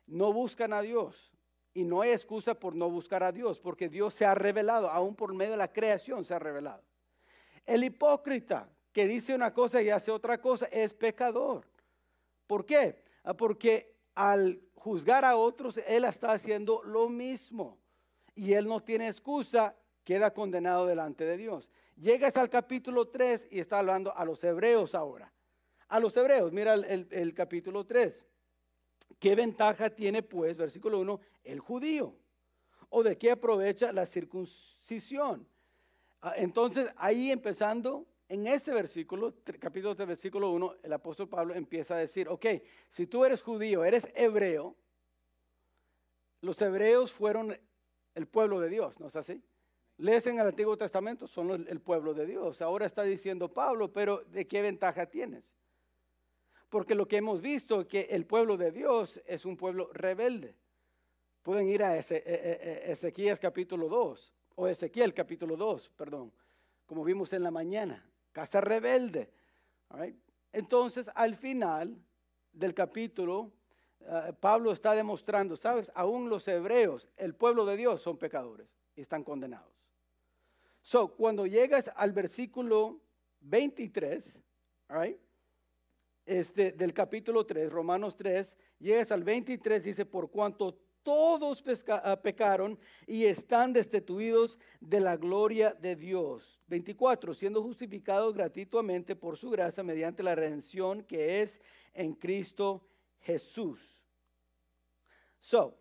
No 0.07 0.33
buscan 0.33 0.73
a 0.73 0.83
Dios. 0.83 1.33
Y 1.73 1.85
no 1.85 2.03
hay 2.03 2.11
excusa 2.11 2.55
por 2.55 2.75
no 2.75 2.91
buscar 2.91 3.23
a 3.23 3.33
Dios, 3.33 3.61
porque 3.61 3.89
Dios 3.89 4.13
se 4.13 4.27
ha 4.27 4.35
revelado, 4.35 4.91
aún 4.91 5.15
por 5.15 5.33
medio 5.33 5.53
de 5.53 5.57
la 5.57 5.73
creación 5.73 6.25
se 6.25 6.35
ha 6.35 6.39
revelado. 6.39 6.83
El 7.65 7.85
hipócrita 7.85 8.69
que 8.93 9.07
dice 9.07 9.35
una 9.35 9.55
cosa 9.55 9.81
y 9.81 9.89
hace 9.89 10.11
otra 10.11 10.39
cosa 10.39 10.67
es 10.67 10.93
pecador. 10.93 11.65
¿Por 12.47 12.67
qué? 12.67 13.03
Ah, 13.25 13.35
porque 13.35 13.92
al 14.14 14.61
juzgar 14.75 15.25
a 15.25 15.37
otros, 15.37 15.78
él 15.87 16.04
está 16.04 16.33
haciendo 16.33 16.83
lo 16.83 17.09
mismo. 17.09 17.78
Y 18.35 18.54
él 18.54 18.66
no 18.66 18.81
tiene 18.81 19.09
excusa, 19.09 19.75
queda 20.04 20.33
condenado 20.33 20.87
delante 20.87 21.25
de 21.25 21.37
Dios. 21.37 21.69
Llegas 21.97 22.37
al 22.37 22.49
capítulo 22.49 23.09
3 23.09 23.49
y 23.50 23.61
está 23.61 23.78
hablando 23.78 24.16
a 24.16 24.25
los 24.25 24.42
hebreos 24.42 24.95
ahora. 24.95 25.33
A 25.88 26.00
los 26.00 26.16
hebreos, 26.16 26.52
mira 26.52 26.75
el, 26.75 27.35
capítulo 27.35 27.85
3. 27.85 28.26
¿Qué 29.19 29.35
ventaja 29.35 29.90
tiene 29.90 30.23
pues, 30.23 30.57
versículo 30.57 30.99
1, 31.00 31.21
el 31.45 31.61
judío? 31.61 32.16
¿O 32.88 33.02
de 33.02 33.16
qué 33.19 33.31
aprovecha 33.31 33.92
la 33.92 34.07
circuncisión? 34.07 35.47
Ah, 36.23 36.35
entonces, 36.37 36.90
ahí 36.97 37.31
empezando, 37.31 38.07
en 38.33 38.47
este 38.47 38.73
versículo, 38.73 39.35
capítulo 39.61 39.95
3, 39.95 40.09
versículo 40.09 40.53
1, 40.53 40.77
el 40.85 40.93
apóstol 40.95 41.29
Pablo 41.29 41.55
empieza 41.55 41.97
a 41.97 41.99
decir, 41.99 42.31
ok, 42.31 42.47
si 42.89 43.07
tú 43.07 43.27
eres 43.27 43.43
judío, 43.43 43.85
eres 43.85 44.09
hebreo, 44.15 44.75
los 46.41 46.62
hebreos 46.62 47.12
fueron 47.12 47.55
el 48.15 48.27
pueblo 48.27 48.59
de 48.59 48.71
Dios, 48.71 48.99
¿no 48.99 49.09
es 49.09 49.17
así? 49.17 49.43
Lees 49.99 50.27
en 50.29 50.41
el 50.41 50.47
Antiguo 50.47 50.79
Testamento, 50.79 51.29
son 51.29 51.67
el 51.69 51.81
pueblo 51.81 52.15
de 52.15 52.25
Dios. 52.25 52.62
Ahora 52.62 52.87
está 52.87 53.03
diciendo 53.03 53.53
Pablo, 53.53 53.93
pero 53.93 54.25
¿de 54.25 54.47
qué 54.47 54.62
ventaja 54.62 55.05
tienes? 55.05 55.45
Porque 56.71 56.95
lo 56.95 57.07
que 57.07 57.19
hemos 57.19 57.43
visto 57.43 57.83
es 57.83 57.87
que 57.87 58.01
el 58.09 58.25
pueblo 58.25 58.57
de 58.57 58.73
Dios 58.73 59.21
es 59.27 59.45
un 59.45 59.59
pueblo 59.59 59.91
rebelde. 59.93 60.57
Pueden 61.43 61.69
ir 61.69 61.83
a 61.85 61.99
e, 61.99 62.01
e, 62.01 62.15
e, 62.17 62.93
Ezequiel 62.93 63.39
capítulo 63.39 63.89
2, 63.89 64.35
o 64.55 64.69
Ezequiel 64.69 65.12
capítulo 65.12 65.55
2, 65.55 65.91
perdón, 65.99 66.33
como 66.87 67.05
vimos 67.05 67.31
en 67.35 67.43
la 67.43 67.51
mañana. 67.51 68.09
Casa 68.33 68.61
rebelde. 68.61 69.31
Entonces, 70.53 71.09
al 71.15 71.37
final 71.37 71.97
del 72.53 72.75
capítulo, 72.75 73.53
eh, 74.01 74.33
Pablo 74.41 74.73
está 74.73 74.95
demostrando, 74.95 75.57
¿sabes? 75.57 75.91
Aún 75.95 76.29
los 76.29 76.49
hebreos, 76.49 77.09
el 77.17 77.35
pueblo 77.35 77.65
de 77.65 77.77
Dios, 77.77 78.03
son 78.03 78.17
pecadores 78.17 78.77
y 78.97 79.03
están 79.03 79.23
condenados. 79.23 79.73
So, 80.83 81.15
cuando 81.15 81.47
llegas 81.47 81.91
al 81.95 82.12
versículo 82.12 83.01
23, 83.41 84.35
right, 84.89 85.19
este, 86.27 86.73
del 86.73 86.93
capítulo 86.93 87.47
3, 87.47 87.71
Romanos 87.71 88.17
3, 88.17 88.57
llegas 88.79 89.12
al 89.12 89.23
23, 89.23 89.85
dice, 89.85 90.05
por 90.05 90.31
cuanto 90.31 90.79
todos 91.03 91.63
ah, 91.89 92.21
pecaron 92.23 92.79
y 93.07 93.25
están 93.25 93.73
destituidos 93.73 94.59
de 94.81 95.01
la 95.01 95.17
gloria 95.17 95.73
de 95.73 95.97
Dios. 95.97 96.61
24, 96.69 97.35
siendo 97.35 97.63
justificados 97.63 98.35
gratuitamente 98.35 99.15
por 99.15 99.37
su 99.37 99.51
gracia 99.51 99.83
mediante 99.83 100.23
la 100.23 100.35
redención 100.35 101.03
que 101.03 101.43
es 101.43 101.61
en 101.93 102.15
Cristo 102.15 102.89
Jesús. 103.21 103.79
So, 105.39 105.77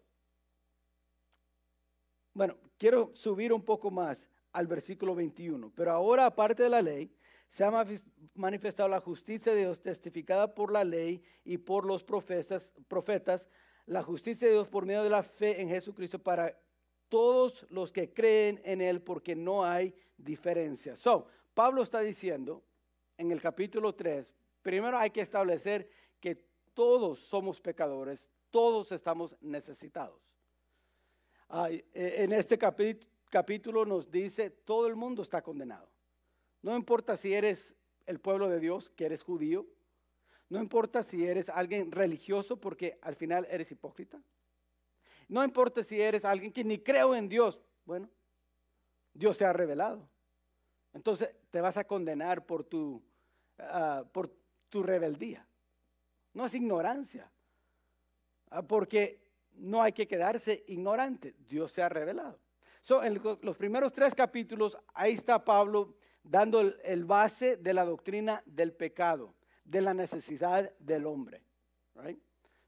bueno, 2.33 2.57
quiero 2.77 3.11
subir 3.13 3.53
un 3.53 3.63
poco 3.63 3.89
más 3.89 4.27
al 4.51 4.67
versículo 4.67 5.15
21, 5.15 5.71
pero 5.75 5.91
ahora 5.91 6.25
aparte 6.25 6.63
de 6.63 6.69
la 6.69 6.81
ley, 6.81 7.09
se 7.47 7.65
ha 7.65 7.85
manifestado 8.33 8.87
la 8.87 9.01
justicia 9.01 9.53
de 9.53 9.59
Dios 9.59 9.81
testificada 9.81 10.53
por 10.53 10.71
la 10.71 10.85
ley 10.85 11.21
y 11.43 11.57
por 11.57 11.85
los 11.85 12.03
profetas, 12.03 12.71
profetas, 12.87 13.45
la 13.91 14.03
justicia 14.03 14.47
de 14.47 14.53
Dios 14.53 14.69
por 14.69 14.85
medio 14.85 15.03
de 15.03 15.09
la 15.09 15.21
fe 15.21 15.59
en 15.59 15.67
Jesucristo 15.67 16.17
para 16.17 16.57
todos 17.09 17.67
los 17.69 17.91
que 17.91 18.13
creen 18.13 18.61
en 18.63 18.79
Él, 18.79 19.01
porque 19.01 19.35
no 19.35 19.65
hay 19.65 19.93
diferencia. 20.15 20.95
So, 20.95 21.27
Pablo 21.53 21.83
está 21.83 21.99
diciendo 21.99 22.63
en 23.17 23.31
el 23.31 23.41
capítulo 23.41 23.93
3, 23.93 24.33
primero 24.61 24.97
hay 24.97 25.09
que 25.09 25.19
establecer 25.19 25.89
que 26.21 26.41
todos 26.73 27.19
somos 27.19 27.59
pecadores, 27.59 28.29
todos 28.49 28.93
estamos 28.93 29.35
necesitados. 29.41 30.21
E, 31.69 31.83
en 31.93 32.31
este 32.31 32.57
capítulo 32.57 33.83
nos 33.83 34.09
dice, 34.09 34.51
todo 34.51 34.87
el 34.87 34.95
mundo 34.95 35.21
está 35.21 35.41
condenado. 35.41 35.89
No 36.61 36.77
importa 36.77 37.17
si 37.17 37.33
eres 37.33 37.75
el 38.05 38.21
pueblo 38.21 38.47
de 38.47 38.61
Dios, 38.61 38.89
que 38.91 39.05
eres 39.05 39.21
judío. 39.21 39.67
No 40.51 40.59
importa 40.59 41.01
si 41.01 41.25
eres 41.25 41.47
alguien 41.47 41.93
religioso 41.93 42.57
porque 42.59 42.99
al 43.03 43.15
final 43.15 43.47
eres 43.49 43.71
hipócrita. 43.71 44.21
No 45.29 45.45
importa 45.45 45.81
si 45.81 46.01
eres 46.01 46.25
alguien 46.25 46.51
que 46.51 46.61
ni 46.61 46.77
creo 46.77 47.15
en 47.15 47.29
Dios. 47.29 47.57
Bueno, 47.85 48.09
Dios 49.13 49.37
se 49.37 49.45
ha 49.45 49.53
revelado. 49.53 50.09
Entonces 50.91 51.33
te 51.51 51.61
vas 51.61 51.77
a 51.77 51.85
condenar 51.85 52.45
por 52.45 52.65
tu, 52.65 53.01
ah, 53.59 54.03
por 54.11 54.29
tu 54.67 54.83
rebeldía. 54.83 55.47
No 56.33 56.45
es 56.45 56.53
ignorancia. 56.53 57.31
Ah, 58.49 58.61
porque 58.61 59.21
no 59.53 59.81
hay 59.81 59.93
que 59.93 60.05
quedarse 60.05 60.65
ignorante. 60.67 61.33
Dios 61.47 61.71
se 61.71 61.81
ha 61.81 61.87
revelado. 61.87 62.37
So, 62.81 63.01
en 63.01 63.21
los 63.41 63.55
primeros 63.55 63.93
tres 63.93 64.13
capítulos, 64.13 64.77
ahí 64.93 65.13
está 65.13 65.45
Pablo 65.45 65.95
dando 66.23 66.59
el, 66.59 67.05
base 67.05 67.55
de 67.55 67.73
la 67.73 67.85
doctrina 67.85 68.43
del 68.45 68.73
pecado, 68.73 69.33
de 69.63 69.81
la 69.81 69.93
necesidad 69.93 70.71
del 70.79 71.05
hombre. 71.05 71.43
Right? 71.95 72.19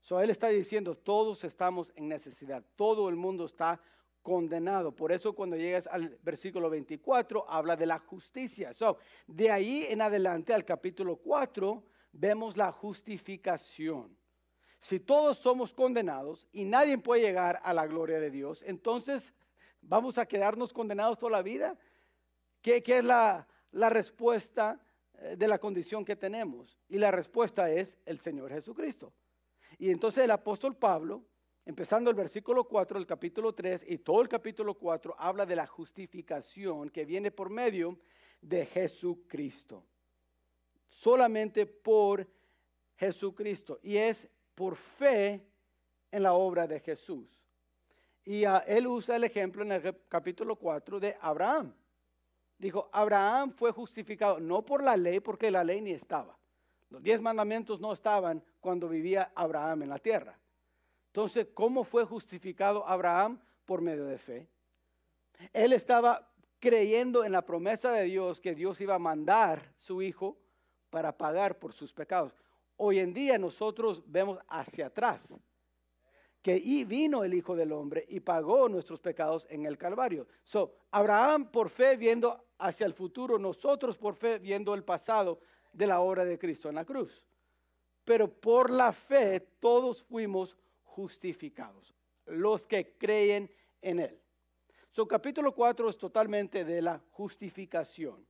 So, 0.02 0.20
él 0.20 0.30
está 0.30 0.50
diciendo, 0.50 0.96
todos 0.96 1.44
estamos 1.44 1.92
en 1.96 2.10
necesidad, 2.10 2.64
todo 2.76 3.08
el 3.08 3.16
mundo 3.16 3.46
está 3.46 3.80
condenado. 4.22 4.94
Por 4.94 5.12
eso 5.12 5.34
cuando 5.34 5.56
llegas 5.56 5.88
al 5.88 6.18
versículo 6.24 6.70
24, 6.70 7.50
habla 7.50 7.76
de 7.76 7.86
la 7.86 8.00
justicia. 8.00 8.74
So, 8.74 8.98
de 9.28 9.50
ahí 9.50 9.86
en 9.90 10.02
adelante 10.02 10.54
al 10.54 10.66
capítulo 10.66 11.18
4, 11.18 11.84
vemos 12.12 12.58
la 12.58 12.72
justificación. 12.72 14.18
Si 14.80 15.00
todos 15.00 15.38
somos 15.38 15.74
condenados 15.74 16.48
y 16.52 16.66
nadie 16.66 16.98
puede 16.98 17.22
llegar 17.22 17.62
a 17.64 17.74
la 17.74 17.88
gloria 17.88 18.20
de 18.20 18.30
Dios, 18.30 18.62
entonces 18.66 19.34
vamos 19.82 20.18
a 20.18 20.26
quedarnos 20.26 20.74
condenados 20.74 21.18
toda 21.18 21.32
la 21.32 21.42
vida. 21.42 21.78
¿Qué, 22.62 22.84
es 22.86 23.04
la, 23.04 23.48
la 23.72 23.90
respuesta 23.90 24.82
de 25.38 25.48
la 25.48 25.58
condición 25.58 26.04
que 26.04 26.16
tenemos? 26.16 26.78
Y 26.90 26.98
la 26.98 27.12
respuesta 27.12 27.72
es 27.72 27.98
el 28.06 28.20
Señor 28.20 28.52
Jesucristo. 28.52 29.14
Y 29.78 29.90
entonces 29.90 30.24
el 30.24 30.32
apóstol 30.32 30.76
Pablo, 30.76 31.24
empezando 31.66 32.10
el 32.10 32.16
versículo 32.16 32.66
4 32.66 33.00
del 33.00 33.08
capítulo 33.08 33.54
3 33.54 33.86
y 33.88 33.98
todo 34.00 34.22
el 34.22 34.30
capítulo 34.30 34.74
4, 34.76 35.16
habla 35.18 35.46
de 35.46 35.56
la 35.56 35.66
justificación 35.66 36.90
que 36.90 37.06
viene 37.06 37.32
por 37.32 37.50
medio 37.50 37.98
de 38.42 38.66
Jesucristo. 38.66 39.84
Solamente 40.90 41.66
por 41.66 42.28
Jesucristo. 42.96 43.80
Y 43.82 43.98
es 43.98 44.28
por 44.56 44.76
fe 44.76 45.46
en 46.12 46.24
la 46.24 46.34
obra 46.34 46.68
de 46.68 46.80
Jesús. 46.80 47.44
Y 48.26 48.44
él 48.68 48.88
usa 48.88 49.16
el 49.16 49.26
ejemplo 49.26 49.64
en 49.64 49.72
el 49.74 49.98
capítulo 50.08 50.56
4 50.56 51.00
de 51.00 51.18
Abraham. 51.20 51.74
Dijo, 52.64 52.88
Abraham 52.94 53.52
fue 53.52 53.74
justificado 53.74 54.40
no 54.40 54.62
por 54.62 54.82
la 54.82 54.96
ley, 54.96 55.20
porque 55.20 55.52
la 55.52 55.66
ley 55.66 55.82
ni 55.82 55.92
estaba. 55.92 56.38
Los 56.90 57.04
diez 57.04 57.20
mandamientos 57.20 57.82
no 57.82 57.92
estaban 57.92 58.42
cuando 58.62 58.88
vivía 58.88 59.34
Abraham 59.36 59.82
en 59.82 59.90
la 59.90 59.98
tierra. 59.98 60.40
Entonces, 61.08 61.48
¿cómo 61.54 61.84
fue 61.84 62.06
justificado 62.06 62.88
Abraham? 62.88 63.38
Por 63.66 63.82
medio 63.82 64.06
de 64.06 64.18
fe. 64.18 64.48
Él 65.52 65.74
estaba 65.74 66.26
creyendo 66.62 67.26
en 67.26 67.34
la 67.34 67.42
promesa 67.42 67.92
de 67.92 68.06
Dios 68.06 68.40
que 68.40 68.56
Dios 68.56 68.80
iba 68.80 68.96
a 68.96 69.00
mandar 69.00 69.74
su 69.78 70.02
hijo 70.02 70.38
para 70.90 71.18
pagar 71.18 71.60
por 71.60 71.74
sus 71.74 71.92
pecados. 71.92 72.34
Hoy 72.78 73.00
en 73.00 73.14
día 73.14 73.38
nosotros 73.38 74.02
vemos 74.06 74.40
hacia 74.48 74.86
atrás 74.86 75.36
que 76.44 76.60
vino 76.86 77.24
el 77.24 77.34
Hijo 77.34 77.56
del 77.56 77.72
Hombre 77.72 78.06
y 78.10 78.20
pagó 78.20 78.68
nuestros 78.68 79.00
pecados 79.00 79.48
en 79.50 79.66
el 79.66 79.78
Calvario. 79.78 80.28
So, 80.44 80.76
Abraham 80.92 81.50
por 81.50 81.70
fe 81.70 81.96
viendo 81.96 82.44
hacia 82.60 82.86
el 82.86 82.94
futuro, 82.94 83.40
nosotros 83.40 83.98
por 83.98 84.16
fe 84.16 84.40
viendo 84.40 84.76
el 84.76 84.84
pasado 84.84 85.40
de 85.72 85.88
la 85.88 86.02
obra 86.02 86.26
de 86.26 86.38
Cristo 86.38 86.68
en 86.68 86.76
la 86.76 86.84
cruz. 86.84 87.24
Pero 88.04 88.28
por 88.28 88.70
la 88.70 88.92
fe 88.92 89.40
todos 89.62 90.04
fuimos 90.04 90.58
justificados, 90.84 91.96
los 92.26 92.68
que 92.68 92.98
creen 92.98 93.50
en 93.82 94.02
Él. 94.02 94.20
So, 94.92 95.08
capítulo 95.08 95.56
4 95.56 95.90
es 95.90 95.98
totalmente 95.98 96.66
de 96.66 96.82
la 96.82 97.02
justificación. 97.12 98.28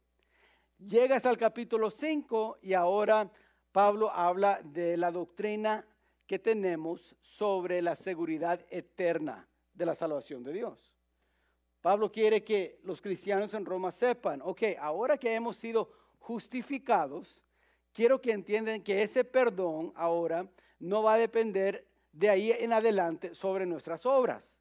Llegas 0.77 1.25
al 1.25 1.38
capítulo 1.38 1.89
5 1.89 2.60
y 2.62 2.74
ahora 2.74 3.32
Pablo 3.72 4.12
habla 4.12 4.62
de 4.63 4.98
la 4.98 5.10
doctrina 5.10 5.84
que 6.33 6.39
tenemos 6.39 7.15
sobre 7.21 7.79
la 7.79 7.95
seguridad 7.95 8.59
eterna 8.71 9.47
de 9.71 9.85
la 9.85 9.93
salvación 9.93 10.43
de 10.43 10.51
Dios. 10.51 10.91
Pablo 11.79 12.11
quiere 12.11 12.43
que 12.43 12.79
los 12.81 13.03
cristianos 13.03 13.53
en 13.53 13.65
Roma 13.65 13.91
sepan, 13.91 14.41
ok, 14.43 14.63
ahora 14.79 15.15
que 15.15 15.35
hemos 15.35 15.57
sido 15.57 15.91
justificados, 16.17 17.39
quiero 17.91 18.19
que 18.19 18.31
entiendan 18.31 18.81
que 18.81 19.03
ese 19.03 19.23
perdón 19.23 19.93
ahora 19.96 20.50
no 20.79 21.03
va 21.03 21.13
a 21.13 21.17
depender 21.19 21.87
de 22.11 22.31
ahí 22.31 22.50
en 22.50 22.74
adelante 22.74 23.35
sobre 23.35 23.67
nuestras 23.67 24.03
obras. 24.03 24.51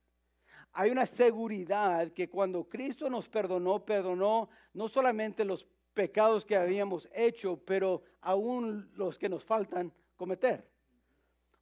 Hay 0.75 0.91
una 0.91 1.07
seguridad 1.07 2.13
que 2.13 2.29
cuando 2.29 2.69
Cristo 2.69 3.09
nos 3.09 3.31
perdonó, 3.31 3.83
perdonó 3.83 4.51
no 4.75 4.91
solamente 4.91 5.43
los 5.47 5.67
pecados 5.95 6.45
que 6.45 6.55
habíamos 6.55 7.09
hecho, 7.15 7.57
pero 7.65 8.03
aún 8.21 8.91
los 8.95 9.19
que 9.19 9.31
nos 9.31 9.43
faltan 9.43 9.91
cometer. 10.19 10.71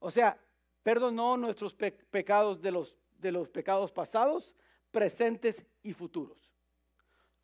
O 0.01 0.11
sea, 0.11 0.39
perdonó 0.83 1.37
nuestros 1.37 1.75
pecados 1.75 2.61
de 2.61 2.73
los, 2.73 2.97
de 3.19 3.31
los 3.31 3.49
pecados 3.49 3.93
pasados, 3.93 4.57
presentes 4.91 5.63
y 5.83 5.93
futuros. 5.93 6.51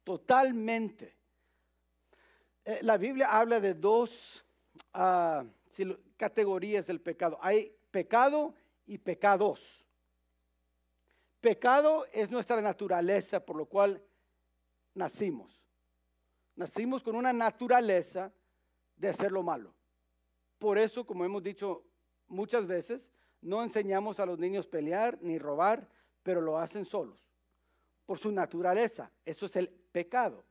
Totalmente. 0.02 1.14
Eh, 2.64 2.80
la 2.82 2.96
Biblia 2.96 3.28
habla 3.28 3.60
de 3.60 3.74
dos 3.74 4.44
ah, 4.92 5.44
categorías 6.16 6.86
del 6.86 7.00
pecado. 7.00 7.38
Hay 7.40 7.72
pecado 7.90 8.54
y 8.86 8.98
pecados. 8.98 9.86
Pecado 11.40 12.06
es 12.12 12.30
nuestra 12.30 12.60
naturaleza 12.60 13.38
por 13.38 13.56
lo 13.56 13.66
cual 13.66 14.02
nacimos. 14.94 15.62
Nacimos 16.56 17.02
con 17.02 17.14
una 17.14 17.32
naturaleza 17.32 18.32
de 18.96 19.08
hacer 19.08 19.30
lo 19.30 19.42
malo. 19.42 19.74
Por 20.58 20.78
eso, 20.78 21.06
como 21.06 21.24
hemos 21.24 21.42
dicho 21.42 21.85
muchas 22.28 22.66
veces, 22.66 23.10
no 23.40 23.62
enseñamos 23.62 24.20
a 24.20 24.26
los 24.26 24.38
niños 24.38 24.66
pelear 24.66 25.18
ni 25.20 25.38
robar, 25.38 25.88
pero 26.22 26.40
lo 26.40 26.58
hacen 26.58 26.84
solos. 26.84 27.24
Por 28.04 28.18
su 28.18 28.30
naturaleza. 28.30 29.10
Eso 29.24 29.46
es 29.46 29.56
el 29.56 29.68
pecado. 29.68 30.44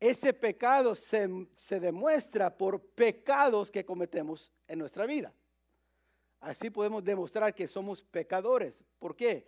Ese 0.00 0.32
pecado 0.32 0.94
se, 0.94 1.28
se 1.56 1.80
demuestra 1.80 2.56
por 2.56 2.80
pecados 2.80 3.70
que 3.70 3.84
cometemos 3.84 4.52
en 4.68 4.78
nuestra 4.78 5.06
vida. 5.06 5.32
Así 6.40 6.70
podemos 6.70 7.02
demostrar 7.02 7.54
que 7.54 7.66
somos 7.66 8.04
pecadores. 8.04 8.84
¿Por 8.98 9.16
qué? 9.16 9.46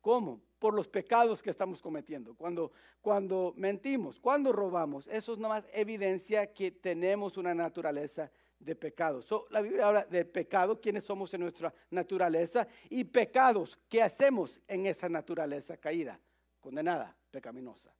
¿Cómo? 0.00 0.40
por 0.58 0.74
los 0.74 0.88
pecados 0.88 1.42
que 1.42 1.50
estamos 1.50 1.80
cometiendo. 1.80 2.34
Cuando, 2.34 2.72
cuando 3.00 3.52
mentimos, 3.56 4.18
cuando 4.18 4.52
robamos, 4.52 5.06
eso 5.08 5.32
es 5.32 5.38
más 5.38 5.64
evidencia 5.72 6.52
que 6.52 6.70
tenemos 6.70 7.36
una 7.36 7.54
naturaleza 7.54 8.30
de 8.58 8.74
pecado. 8.74 9.22
la 9.50 9.60
Biblia 9.60 9.88
habla 9.88 10.04
de 10.04 10.24
pecado, 10.24 10.80
quiénes 10.80 11.04
somos 11.04 11.32
en 11.34 11.40
nuestra 11.40 11.72
naturaleza, 11.90 12.66
y 12.88 13.04
pecados, 13.04 13.78
¿qué 13.88 14.02
hacemos 14.02 14.60
en 14.66 14.86
esa 14.86 15.08
naturaleza 15.08 15.76
caída, 15.76 16.18
condenada, 16.60 17.14
pecaminosa? 17.30 17.92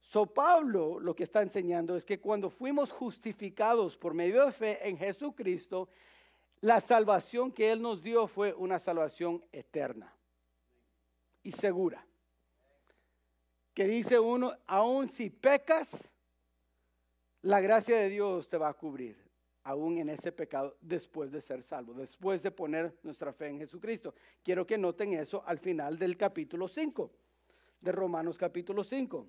So 0.00 0.26
Pablo 0.26 1.00
lo 1.00 1.14
que 1.14 1.22
está 1.22 1.40
enseñando 1.40 1.96
es 1.96 2.04
que 2.04 2.20
cuando 2.20 2.50
fuimos 2.50 2.92
justificados 2.92 3.96
por 3.96 4.12
medio 4.12 4.44
de 4.44 4.52
fe 4.52 4.88
en 4.88 4.98
Jesucristo, 4.98 5.88
la 6.60 6.80
salvación 6.80 7.50
que 7.50 7.72
Él 7.72 7.80
nos 7.80 8.02
dio 8.02 8.26
fue 8.26 8.52
una 8.52 8.78
salvación 8.78 9.44
eterna 9.52 10.14
y 11.42 11.52
segura. 11.52 12.04
Que 13.74 13.86
dice 13.86 14.18
uno, 14.18 14.54
aun 14.66 15.08
si 15.08 15.30
pecas, 15.30 16.10
la 17.40 17.60
gracia 17.60 17.96
de 17.96 18.08
Dios 18.08 18.48
te 18.48 18.58
va 18.58 18.68
a 18.68 18.74
cubrir, 18.74 19.16
aún 19.64 19.98
en 19.98 20.08
ese 20.08 20.32
pecado, 20.32 20.76
después 20.80 21.30
de 21.30 21.40
ser 21.40 21.62
salvo, 21.62 21.94
después 21.94 22.42
de 22.42 22.50
poner 22.50 22.94
nuestra 23.02 23.32
fe 23.32 23.48
en 23.48 23.58
Jesucristo. 23.58 24.14
Quiero 24.42 24.66
que 24.66 24.78
noten 24.78 25.12
eso 25.12 25.42
al 25.46 25.58
final 25.58 25.98
del 25.98 26.16
capítulo 26.16 26.68
5, 26.68 27.10
de 27.80 27.92
Romanos 27.92 28.38
capítulo 28.38 28.82
5. 28.84 29.26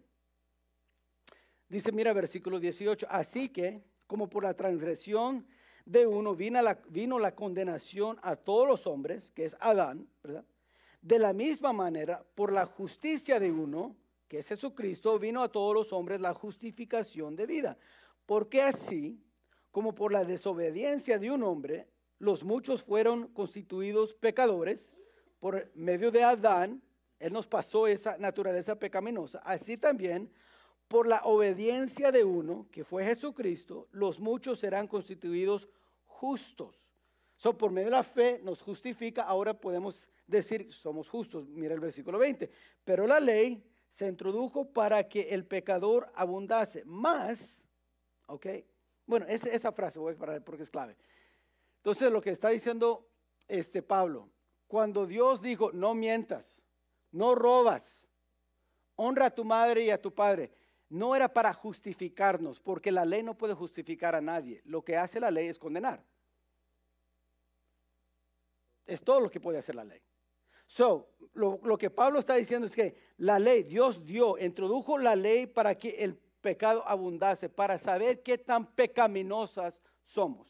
Dice, 1.69 1.91
mira 1.91 2.13
versículo 2.13 2.59
18, 2.59 3.07
así 3.09 3.49
que 3.49 3.81
como 4.07 4.29
por 4.29 4.43
la 4.43 4.53
transgresión 4.53 5.45
de 5.85 6.05
uno 6.05 6.35
vino 6.35 7.19
la, 7.19 7.35
condenación 7.35 8.19
a 8.21 8.35
todos 8.35 8.67
los 8.67 8.87
hombres, 8.87 9.31
que 9.31 9.45
es 9.45 9.55
Adán, 9.59 10.07
¿verdad? 10.23 10.45
De 11.01 11.19
la 11.19 11.33
misma 11.33 11.73
manera, 11.73 12.23
por 12.35 12.53
la 12.53 12.65
justicia 12.65 13.39
de 13.39 13.51
uno, 13.51 13.95
que 14.27 14.39
es 14.39 14.47
Jesucristo, 14.47 15.19
vino 15.19 15.41
a 15.41 15.51
todos 15.51 15.73
los 15.73 15.91
hombres 15.91 16.21
la 16.21 16.33
justificación 16.33 17.35
de 17.35 17.45
vida. 17.45 17.77
Porque 18.25 18.61
así, 18.61 19.19
como 19.73 19.95
por 19.95 20.11
la 20.11 20.23
desobediencia 20.23 21.17
de 21.17 21.31
un 21.31 21.41
hombre, 21.41 21.87
los 22.19 22.43
muchos 22.43 22.83
fueron 22.83 23.29
constituidos 23.29 24.13
pecadores, 24.13 24.93
por 25.39 25.67
medio 25.73 26.11
de 26.11 26.23
Adán, 26.23 26.79
Él 27.19 27.33
nos 27.33 27.47
pasó 27.47 27.87
esa 27.87 28.15
naturaleza 28.19 28.77
pecaminosa, 28.77 29.39
así 29.39 29.75
también, 29.75 30.31
por 30.87 31.07
la 31.07 31.21
obediencia 31.23 32.11
de 32.11 32.23
uno, 32.23 32.67
que 32.71 32.83
fue 32.83 33.03
Jesucristo, 33.03 33.87
los 33.91 34.19
muchos 34.19 34.59
serán 34.59 34.87
constituidos 34.87 35.67
justos. 36.05 36.85
So, 37.35 37.57
por 37.57 37.71
medio 37.71 37.87
de 37.87 37.95
la 37.95 38.03
fe 38.03 38.41
nos 38.43 38.61
justifica, 38.61 39.23
ahora 39.23 39.55
podemos 39.55 40.07
decir 40.27 40.71
somos 40.71 41.09
justos. 41.09 41.49
Mira 41.49 41.73
el 41.73 41.79
versículo 41.79 42.19
20. 42.19 42.47
Pero 42.83 43.07
la 43.07 43.19
ley 43.19 43.63
se 43.89 44.07
introdujo 44.07 44.71
para 44.71 45.09
que 45.09 45.29
el 45.31 45.45
pecador 45.45 46.11
abundase 46.13 46.85
más. 46.85 47.59
¿Ok? 48.27 48.45
Bueno, 49.05 49.25
esa, 49.27 49.71
frase 49.71 49.99
voy 49.99 50.13
a 50.13 50.17
parar 50.17 50.43
porque 50.43 50.63
es 50.63 50.69
clave. 50.69 50.95
Entonces 51.77 52.11
lo 52.11 52.21
que 52.21 52.29
está 52.29 52.49
diciendo 52.49 53.07
este 53.47 53.81
Pablo, 53.81 54.29
cuando 54.67 55.05
Dios 55.05 55.41
dijo, 55.41 55.71
no 55.71 55.93
mientas, 55.93 56.61
no 57.11 57.35
robas, 57.35 58.07
honra 58.95 59.27
a 59.27 59.35
tu 59.35 59.43
madre 59.43 59.83
y 59.83 59.89
a 59.89 60.01
tu 60.01 60.13
padre. 60.13 60.51
No 60.89 61.15
era 61.15 61.27
para 61.27 61.53
justificarnos, 61.53 62.59
porque 62.59 62.91
la 62.91 63.03
ley 63.03 63.23
no 63.23 63.35
puede 63.35 63.55
justificar 63.55 64.13
a 64.15 64.21
nadie. 64.21 64.61
Lo 64.63 64.83
que 64.83 64.95
hace 64.95 65.19
la 65.19 65.31
ley 65.31 65.47
es 65.47 65.57
condenar. 65.57 66.03
Es 68.85 69.01
todo 69.01 69.19
lo 69.19 69.29
que 69.29 69.39
puede 69.39 69.57
hacer 69.57 69.75
la 69.75 69.83
ley. 69.83 70.01
So, 70.67 71.09
lo, 71.33 71.59
lo, 71.63 71.77
que 71.77 71.89
Pablo 71.89 72.19
está 72.19 72.35
diciendo 72.35 72.67
es 72.67 72.75
que 72.75 72.95
la 73.17 73.39
ley, 73.39 73.63
Dios 73.63 74.05
dio, 74.05 74.37
introdujo 74.37 74.97
la 74.97 75.15
ley 75.15 75.47
para 75.47 75.75
que 75.75 75.89
el 75.89 76.15
pecado 76.43 76.87
abundase, 76.87 77.49
para 77.49 77.79
saber 77.79 78.21
qué 78.21 78.37
tan 78.37 78.67
pecaminosas 78.67 79.81
somos. 80.03 80.47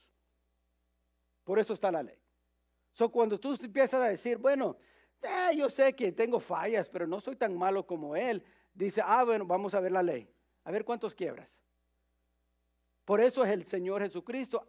Por 1.45 1.59
eso 1.59 1.73
está 1.73 1.91
la 1.91 2.03
ley. 2.03 2.17
So, 2.91 3.09
cuando 3.09 3.39
tú 3.39 3.55
empiezas 3.61 4.01
a 4.01 4.09
decir, 4.09 4.37
bueno, 4.37 4.75
eh, 5.21 5.55
yo 5.55 5.69
sé 5.69 5.93
que 5.95 6.11
tengo 6.11 6.39
fallas, 6.39 6.89
pero 6.89 7.07
no 7.07 7.21
soy 7.21 7.35
tan 7.35 7.55
malo 7.55 7.85
como 7.85 8.15
él, 8.15 8.43
dice, 8.73 9.01
ah, 9.05 9.23
bueno, 9.23 9.45
vamos 9.45 9.73
a 9.73 9.79
ver 9.79 9.91
la 9.91 10.03
ley. 10.03 10.27
A 10.65 10.71
ver 10.71 10.83
cuántos 10.83 11.13
quiebras. 11.13 11.55
Por 13.05 13.21
eso 13.21 13.43
es 13.43 13.51
el 13.51 13.65
Señor 13.65 14.01
Jesucristo 14.01 14.67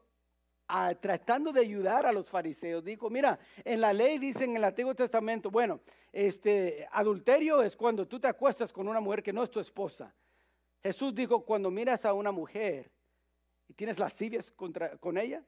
tratando 1.01 1.53
de 1.53 1.61
ayudar 1.61 2.07
a 2.07 2.13
los 2.13 2.31
fariseos, 2.31 2.83
dijo, 2.83 3.11
mira, 3.11 3.39
en 3.65 3.81
la 3.81 3.93
ley 3.93 4.19
dice 4.19 4.45
en 4.45 4.57
el 4.57 4.65
Antiguo 4.65 4.95
Testamento, 4.95 5.51
bueno, 5.51 5.81
este 6.11 6.89
adulterio 6.91 7.63
es 7.63 7.77
cuando 7.77 8.09
tú 8.09 8.19
te 8.19 8.29
acuestas 8.29 8.73
con 8.73 8.89
una 8.89 9.01
mujer 9.01 9.23
que 9.23 9.33
no 9.33 9.43
es 9.43 9.51
tu 9.51 9.61
esposa. 9.61 10.15
Jesús 10.85 11.15
dijo, 11.15 11.47
cuando 11.47 11.71
miras 11.71 12.05
a 12.05 12.13
una 12.13 12.31
mujer 12.31 12.91
y 13.67 13.73
tienes 13.73 13.99
lascivias 13.99 14.53
contra, 14.53 14.99
con 14.99 15.17
ella, 15.17 15.43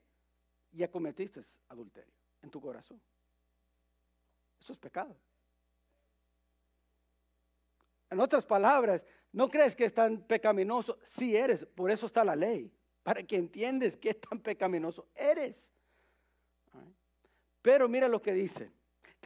ya 0.73 0.91
cometiste 0.91 1.45
adulterio 1.69 2.15
en 2.43 2.51
tu 2.51 2.59
corazón. 2.59 2.99
Eso 4.59 4.73
es 4.73 4.79
pecado. 4.79 5.15
En 8.09 8.19
otras 8.19 8.47
palabras, 8.47 9.03
no 9.31 9.51
crees 9.51 9.77
que 9.77 9.85
es 9.85 9.93
tan 9.93 10.23
pecaminoso. 10.23 10.99
Si 11.03 11.37
eres, 11.37 11.67
por 11.67 11.91
eso 11.91 12.07
está 12.07 12.25
la 12.25 12.35
ley 12.35 12.73
para 13.03 13.23
que 13.23 13.37
entiendes 13.37 13.97
qué 13.97 14.15
tan 14.15 14.41
pecaminoso 14.41 15.07
eres. 15.15 15.71
Pero 17.61 17.91
mira 17.91 18.09
lo 18.09 18.23
que 18.23 18.33
dice. 18.33 18.73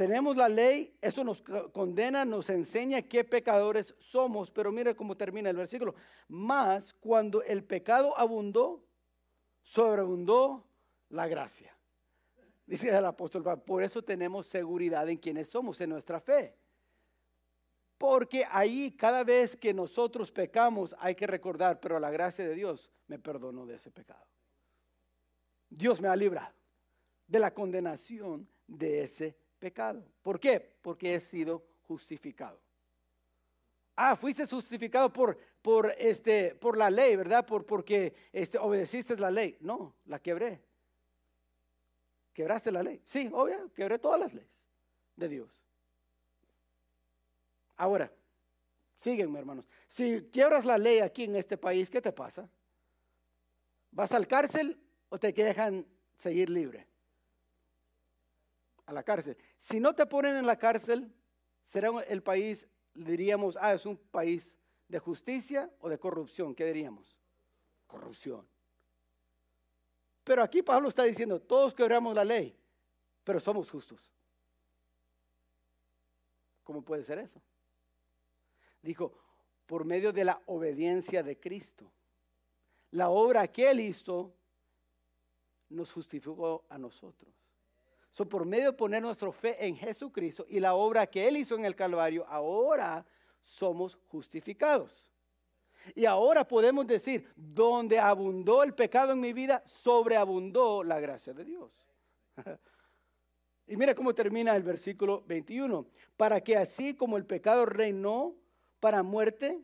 Tenemos 0.01 0.35
la 0.35 0.49
ley, 0.49 0.97
eso 1.03 1.23
nos 1.23 1.43
condena, 1.73 2.25
nos 2.25 2.49
enseña 2.49 3.03
qué 3.03 3.23
pecadores 3.23 3.95
somos, 3.99 4.51
pero 4.51 4.73
mira 4.73 4.95
cómo 4.95 5.15
termina 5.15 5.51
el 5.51 5.59
versículo. 5.59 5.95
Más 6.27 6.95
cuando 6.95 7.43
el 7.43 7.63
pecado 7.63 8.19
abundó, 8.19 8.83
sobreabundó 9.61 10.65
la 11.11 11.29
gracia. 11.29 11.77
Dice 12.65 12.89
el 12.89 13.05
apóstol, 13.05 13.45
por 13.61 13.83
eso 13.83 14.01
tenemos 14.01 14.47
seguridad 14.47 15.07
en 15.07 15.19
quienes 15.19 15.49
somos, 15.49 15.79
en 15.83 15.91
nuestra 15.91 16.19
fe. 16.19 16.57
Porque 17.99 18.47
ahí 18.51 18.93
cada 18.93 19.23
vez 19.23 19.55
que 19.55 19.75
nosotros 19.75 20.33
pecamos 20.33 20.97
hay 20.99 21.15
que 21.15 21.27
recordar, 21.27 21.79
pero 21.79 22.01
la 22.01 22.11
gracia 22.11 22.49
de 22.49 22.55
Dios 22.55 22.91
me 23.07 23.19
perdonó 23.19 23.67
de 23.67 23.75
ese 23.75 23.91
pecado. 23.91 24.25
Dios 25.69 26.01
me 26.01 26.09
ha 26.09 26.17
librado 26.17 26.55
de 27.27 27.39
la 27.39 27.53
condenación 27.53 28.49
de 28.67 29.03
ese 29.03 29.39
pecado. 29.61 30.03
¿Por 30.23 30.40
qué? 30.40 30.59
Porque 30.83 31.14
he 31.14 31.20
sido 31.20 31.62
justificado. 31.87 32.59
Ah, 33.94 34.16
fuiste 34.16 34.46
justificado 34.46 35.12
por, 35.12 35.38
por, 35.61 35.94
este, 35.99 36.55
por 36.55 36.77
la 36.77 36.90
ley, 36.90 37.14
¿verdad? 37.14 37.46
Por, 37.46 37.66
porque 37.66 38.14
este, 38.33 38.59
obedeciste 38.59 39.16
la 39.16 39.31
ley. 39.31 39.57
No, 39.61 39.94
la 40.07 40.18
quebré. 40.18 40.61
¿Quebraste 42.33 42.73
la 42.73 42.83
ley? 42.83 43.03
Sí, 43.05 43.29
obvio, 43.33 43.70
quebré 43.75 43.99
todas 43.99 44.18
las 44.18 44.33
leyes 44.33 44.51
de 45.16 45.29
Dios. 45.29 45.51
Ahora, 47.77 48.11
síguenme 49.01 49.38
hermanos. 49.38 49.66
Si 49.88 50.29
quiebras 50.33 50.64
la 50.64 50.79
ley 50.79 51.01
aquí 51.01 51.25
en 51.25 51.37
este 51.37 51.59
país, 51.59 51.90
¿qué 51.90 52.01
te 52.01 52.12
pasa? 52.12 52.49
¿Vas 53.90 54.12
al 54.12 54.27
cárcel 54.27 54.81
o 55.09 55.18
te 55.18 55.33
dejan 55.33 55.85
seguir 56.18 56.49
libre? 56.49 56.89
A 58.90 58.92
la 58.92 59.05
cárcel. 59.05 59.37
Si 59.61 59.79
no 59.79 59.94
te 59.94 60.05
ponen 60.05 60.35
en 60.35 60.44
la 60.44 60.59
cárcel, 60.59 61.14
será 61.64 61.90
el 62.09 62.24
país, 62.24 62.66
diríamos, 62.92 63.57
ah, 63.61 63.72
es 63.72 63.87
un 63.87 63.96
país 63.96 64.57
de 64.88 64.98
justicia 64.98 65.70
o 65.79 65.88
de 65.88 65.96
corrupción. 65.96 66.57
¿Qué 66.57 66.66
diríamos? 66.66 67.16
Corrupción. 67.87 68.44
Pero 70.24 70.42
aquí 70.42 70.61
Pablo 70.61 70.88
está 70.88 71.05
diciendo, 71.05 71.40
todos 71.40 71.72
quebramos 71.72 72.16
la 72.16 72.24
ley, 72.24 72.59
pero 73.22 73.38
somos 73.38 73.70
justos. 73.70 74.12
¿Cómo 76.64 76.83
puede 76.83 77.05
ser 77.05 77.20
eso? 77.20 77.40
Dijo, 78.83 79.16
por 79.66 79.85
medio 79.85 80.12
de 80.12 80.24
la 80.24 80.42
obediencia 80.46 81.22
de 81.22 81.38
Cristo. 81.38 81.88
La 82.90 83.09
obra 83.09 83.46
que 83.46 83.70
Él 83.70 83.79
hizo 83.79 84.35
nos 85.68 85.92
justificó 85.92 86.64
a 86.68 86.76
nosotros. 86.76 87.39
So, 88.11 88.29
por 88.29 88.44
medio 88.44 88.66
de 88.66 88.73
poner 88.73 89.03
nuestra 89.03 89.31
fe 89.31 89.64
en 89.64 89.77
Jesucristo 89.77 90.44
y 90.49 90.59
la 90.59 90.75
obra 90.75 91.07
que 91.07 91.29
Él 91.29 91.37
hizo 91.37 91.55
en 91.55 91.64
el 91.64 91.77
Calvario, 91.77 92.27
ahora 92.29 93.07
somos 93.44 93.96
justificados. 94.09 95.09
Y 95.94 96.05
ahora 96.05 96.46
podemos 96.46 96.87
decir, 96.87 97.29
donde 97.37 97.99
abundó 97.99 98.62
el 98.62 98.75
pecado 98.75 99.12
en 99.12 99.20
mi 99.20 99.33
vida, 99.33 99.62
sobreabundó 99.64 100.83
la 100.83 101.01
gracia 101.01 101.33
de 101.33 101.44
Dios. 101.44 101.73
y 103.66 103.77
mira 103.77 103.94
cómo 103.94 104.14
termina 104.14 104.55
el 104.57 104.62
versículo 104.62 105.23
21. 105.27 105.87
Para 106.16 106.40
que 106.42 106.57
así 106.57 106.94
como 106.94 107.16
el 107.16 107.25
pecado 107.25 107.64
reinó 107.64 108.35
para 108.81 109.03
muerte, 109.03 109.61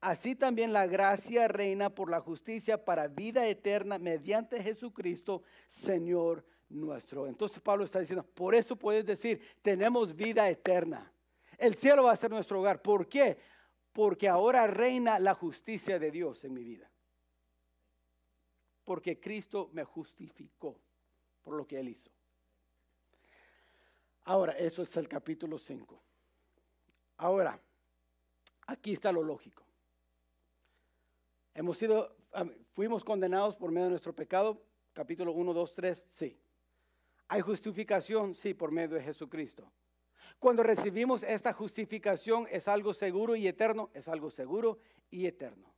así 0.00 0.36
también 0.36 0.72
la 0.72 0.86
gracia 0.86 1.48
reina 1.48 1.90
por 1.90 2.10
la 2.10 2.20
justicia 2.20 2.84
para 2.84 3.08
vida 3.08 3.46
eterna 3.46 3.98
mediante 3.98 4.62
Jesucristo, 4.62 5.42
Señor 5.68 6.44
nuestro. 6.68 7.26
Entonces 7.26 7.60
Pablo 7.60 7.84
está 7.84 8.00
diciendo, 8.00 8.24
por 8.24 8.54
eso 8.54 8.76
puedes 8.76 9.04
decir, 9.04 9.40
tenemos 9.62 10.14
vida 10.14 10.48
eterna. 10.48 11.12
El 11.58 11.74
cielo 11.74 12.04
va 12.04 12.12
a 12.12 12.16
ser 12.16 12.30
nuestro 12.30 12.60
hogar. 12.60 12.82
¿Por 12.82 13.08
qué? 13.08 13.38
Porque 13.92 14.28
ahora 14.28 14.66
reina 14.66 15.18
la 15.18 15.34
justicia 15.34 15.98
de 15.98 16.10
Dios 16.10 16.44
en 16.44 16.54
mi 16.54 16.64
vida. 16.64 16.90
Porque 18.84 19.18
Cristo 19.18 19.70
me 19.72 19.84
justificó 19.84 20.78
por 21.42 21.54
lo 21.54 21.66
que 21.66 21.80
Él 21.80 21.88
hizo. 21.88 22.10
Ahora, 24.24 24.52
eso 24.52 24.82
es 24.82 24.96
el 24.96 25.08
capítulo 25.08 25.58
5. 25.58 26.00
Ahora, 27.18 27.58
Aquí 28.66 28.92
está 28.92 29.12
lo 29.12 29.22
lógico. 29.22 29.64
Hemos 31.54 31.78
sido, 31.78 32.16
fuimos 32.72 33.04
condenados 33.04 33.54
por 33.54 33.70
medio 33.70 33.84
de 33.84 33.90
nuestro 33.90 34.14
pecado, 34.14 34.60
capítulo 34.92 35.32
1, 35.32 35.54
2, 35.54 35.74
3, 35.74 36.04
sí. 36.10 36.38
Hay 37.28 37.40
justificación, 37.40 38.34
sí, 38.34 38.54
por 38.54 38.70
medio 38.70 38.96
de 38.96 39.02
Jesucristo. 39.02 39.70
Cuando 40.38 40.62
recibimos 40.62 41.22
esta 41.22 41.52
justificación, 41.52 42.46
¿es 42.50 42.68
algo 42.68 42.92
seguro 42.94 43.34
y 43.36 43.48
eterno? 43.48 43.90
Es 43.94 44.06
algo 44.06 44.30
seguro 44.30 44.78
y 45.10 45.26
eterno. 45.26 45.72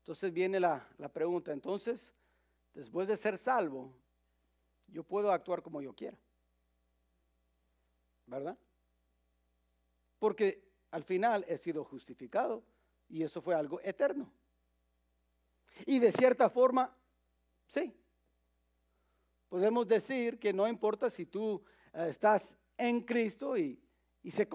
Entonces 0.00 0.32
viene 0.32 0.58
la, 0.58 0.88
la 0.96 1.08
pregunta, 1.10 1.52
entonces, 1.52 2.12
después 2.72 3.06
de 3.06 3.16
ser 3.16 3.36
salvo, 3.36 3.92
yo 4.88 5.04
puedo 5.04 5.30
actuar 5.30 5.62
como 5.62 5.82
yo 5.82 5.94
quiera. 5.94 6.18
¿Verdad? 8.26 8.56
Porque 10.18 10.62
al 10.90 11.04
final 11.04 11.44
he 11.46 11.58
sido 11.58 11.84
justificado 11.84 12.64
y 13.08 13.22
eso 13.22 13.40
fue 13.40 13.54
algo 13.54 13.80
eterno. 13.82 14.32
Y 15.86 15.98
de 15.98 16.10
cierta 16.12 16.50
forma, 16.50 16.94
sí. 17.66 17.94
Podemos 19.48 19.88
decir 19.88 20.38
que 20.38 20.52
no 20.52 20.68
importa 20.68 21.08
si 21.10 21.26
tú 21.26 21.62
eh, 21.94 22.06
estás 22.10 22.56
en 22.76 23.00
Cristo 23.00 23.56
y, 23.56 23.80
se 24.30 24.46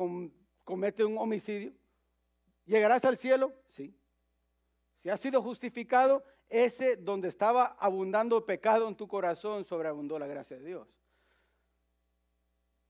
comete 0.63 1.03
un 1.03 1.17
homicidio, 1.17 1.73
¿llegarás 2.65 3.03
al 3.05 3.17
cielo? 3.17 3.53
Sí. 3.69 3.95
Si 4.97 5.09
has 5.09 5.19
sido 5.19 5.41
justificado, 5.41 6.23
ese 6.47 6.95
donde 6.95 7.27
estaba 7.27 7.75
abundando 7.79 8.45
pecado 8.45 8.87
en 8.87 8.95
tu 8.95 9.07
corazón, 9.07 9.65
sobreabundó 9.65 10.19
la 10.19 10.27
gracia 10.27 10.57
de 10.57 10.65
Dios. 10.65 10.87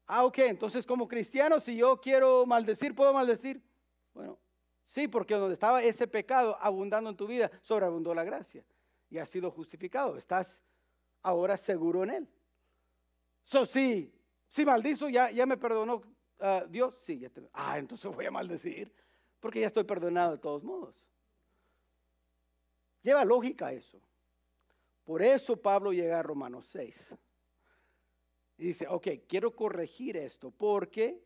Ah, 0.05 0.25
ok, 0.25 0.39
entonces 0.39 0.85
como 0.85 1.07
cristiano, 1.07 1.61
si 1.61 1.77
yo 1.77 2.01
quiero 2.01 2.45
maldecir, 2.45 2.93
¿puedo 2.93 3.13
maldecir? 3.13 3.63
Bueno, 4.13 4.37
sí, 4.85 5.07
porque 5.07 5.35
donde 5.35 5.53
estaba 5.53 5.81
ese 5.81 6.05
pecado 6.05 6.57
abundando 6.59 7.09
en 7.09 7.15
tu 7.15 7.25
vida, 7.25 7.49
sobreabundó 7.61 8.13
la 8.13 8.25
gracia 8.25 8.65
y 9.09 9.17
has 9.17 9.29
sido 9.29 9.49
justificado. 9.49 10.17
Estás 10.17 10.59
ahora 11.23 11.57
seguro 11.57 12.03
en 12.03 12.09
él. 12.11 12.27
So, 13.45 13.65
sí, 13.65 14.13
si 14.47 14.65
maldizo, 14.65 15.09
ya, 15.09 15.31
ya 15.31 15.45
me 15.45 15.57
perdonó 15.57 16.01
ah, 16.39 16.65
Dios. 16.69 16.99
Sí, 17.01 17.25
ah, 17.53 17.79
entonces 17.79 18.13
voy 18.13 18.25
a 18.25 18.31
maldecir, 18.31 18.93
porque 19.39 19.61
ya 19.61 19.67
estoy 19.67 19.83
perdonado 19.83 20.33
de 20.33 20.37
todos 20.37 20.63
modos. 20.63 21.03
Lleva 23.01 23.25
lógica 23.25 23.73
eso. 23.73 23.99
Por 25.03 25.21
eso 25.21 25.57
Pablo 25.57 25.91
llega 25.91 26.19
a 26.19 26.23
Romanos 26.23 26.65
6. 26.71 26.95
Y 28.57 28.67
dice, 28.67 28.87
ok, 28.87 29.07
quiero 29.27 29.55
corregir 29.55 30.15
esto 30.15 30.51
porque 30.51 31.21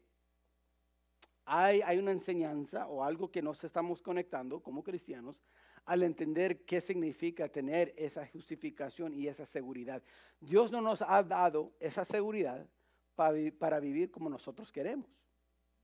hay, 1.45 1.81
hay 1.81 1.99
una 1.99 2.11
enseñanza 2.11 2.87
o 2.87 3.03
algo 3.03 3.29
que 3.29 3.41
nos 3.41 3.63
estamos 3.63 4.01
conectando 4.01 4.61
como 4.61 4.83
cristianos 4.83 5.39
al 5.87 6.03
entender 6.03 6.65
qué 6.65 6.81
significa 6.81 7.47
tener 7.47 7.93
esa 7.97 8.27
justificación 8.27 9.13
y 9.13 9.27
esa 9.27 9.45
seguridad. 9.45 10.03
Dios 10.41 10.69
no 10.69 10.81
nos 10.81 11.01
ha 11.01 11.23
dado 11.23 11.71
esa 11.79 12.03
seguridad 12.03 12.67
para, 13.15 13.79
vivir 13.79 14.11
como 14.11 14.29
nosotros 14.29 14.69
queremos. 14.69 15.09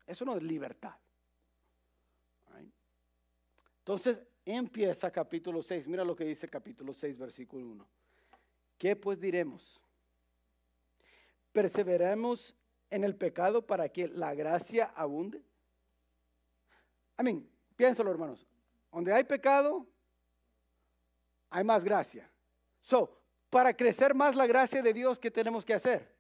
Eso 0.06 0.26
no 0.26 0.36
es 0.36 0.44
libertad. 0.44 0.94
Entonces 3.80 4.22
empieza 4.46 5.10
capítulo 5.10 5.64
6. 5.64 5.88
Mira 5.88 6.04
lo 6.04 6.18
que 6.18 6.26
dice 6.26 6.50
capítulo 6.50 6.94
6, 6.94 7.18
versículo 7.18 7.66
1. 7.66 7.88
¿Qué 8.78 8.98
pues 8.98 9.22
diremos? 9.22 9.82
¿Perseveremos 11.54 12.58
en 12.90 13.06
el 13.06 13.16
pecado 13.16 13.66
para 13.66 13.88
que 13.88 14.10
la 14.10 14.36
gracia 14.36 14.92
abunde? 14.96 15.42
Amén. 17.16 17.50
Piénsalo, 17.78 18.12
hermanos. 18.12 18.46
Donde 18.92 19.14
hay 19.14 19.24
pecado, 19.24 19.88
hay 21.54 21.64
más 21.64 21.84
gracia. 21.84 22.28
So, 22.82 23.16
para 23.52 23.74
crecer 23.74 24.16
más 24.16 24.36
la 24.36 24.48
gracia 24.48 24.82
de 24.82 24.92
Dios, 24.92 25.20
¿qué 25.20 25.30
tenemos 25.30 25.64
que 25.64 25.76
hacer? 25.76 26.12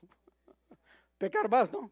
Pecar 1.18 1.50
más, 1.50 1.72
¿no? 1.72 1.90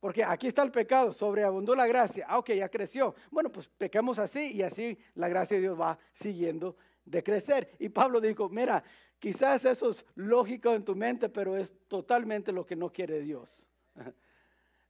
Porque 0.00 0.24
aquí 0.24 0.46
está 0.46 0.62
el 0.62 0.70
pecado, 0.70 1.12
sobreabundó 1.12 1.74
la 1.74 1.86
gracia. 1.86 2.24
Ah, 2.28 2.38
ok, 2.38 2.52
ya 2.52 2.70
creció. 2.70 3.14
Bueno, 3.30 3.52
pues 3.52 3.68
pecamos 3.68 4.18
así 4.18 4.52
y 4.52 4.62
así 4.62 4.96
la 5.14 5.28
gracia 5.28 5.56
de 5.56 5.62
Dios 5.62 5.78
va 5.78 5.98
siguiendo 6.14 6.76
de 7.04 7.22
crecer. 7.22 7.76
Y 7.78 7.90
Pablo 7.90 8.22
dijo, 8.22 8.48
mira, 8.48 8.82
quizás 9.18 9.66
eso 9.66 9.90
es 9.90 10.06
lógico 10.14 10.72
en 10.72 10.84
tu 10.84 10.96
mente, 10.96 11.28
pero 11.28 11.58
es 11.58 11.74
totalmente 11.88 12.52
lo 12.52 12.64
que 12.64 12.76
no 12.76 12.90
quiere 12.90 13.20
Dios. 13.20 13.66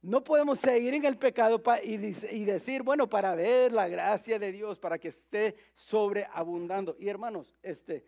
No 0.01 0.23
podemos 0.23 0.59
seguir 0.59 0.93
en 0.93 1.03
el 1.05 1.17
pecado 1.17 1.61
y, 1.83 1.97
decir, 1.97 2.83
bueno, 2.83 3.09
para 3.09 3.35
ver 3.35 3.73
la 3.73 3.89
gracia 3.89 4.39
de 4.39 4.51
Dios, 4.51 4.79
para 4.79 4.97
que 4.97 5.09
esté 5.09 5.55
sobreabundando. 5.75 6.95
Y 6.97 7.09
hermanos, 7.09 7.53
este, 7.61 8.05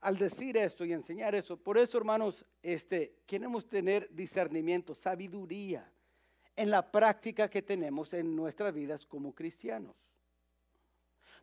al 0.00 0.16
decir 0.16 0.56
esto 0.56 0.84
y 0.84 0.94
enseñar 0.94 1.34
eso, 1.34 1.58
por 1.58 1.76
eso 1.76 1.98
hermanos, 1.98 2.44
este, 2.62 3.16
queremos 3.26 3.68
tener 3.68 4.08
discernimiento, 4.14 4.94
sabiduría 4.94 5.90
en 6.56 6.70
la 6.70 6.90
práctica 6.90 7.50
que 7.50 7.60
tenemos 7.60 8.14
en 8.14 8.34
nuestras 8.34 8.72
vidas 8.72 9.04
como 9.04 9.34
cristianos. 9.34 9.94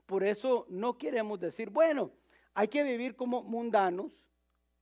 Por 0.07 0.23
eso 0.23 0.65
no 0.69 0.97
queremos 0.97 1.39
decir, 1.39 1.69
bueno, 1.69 2.09
hay 2.55 2.67
que 2.67 2.83
vivir 2.83 3.15
como 3.15 3.43
mundanos 3.43 4.11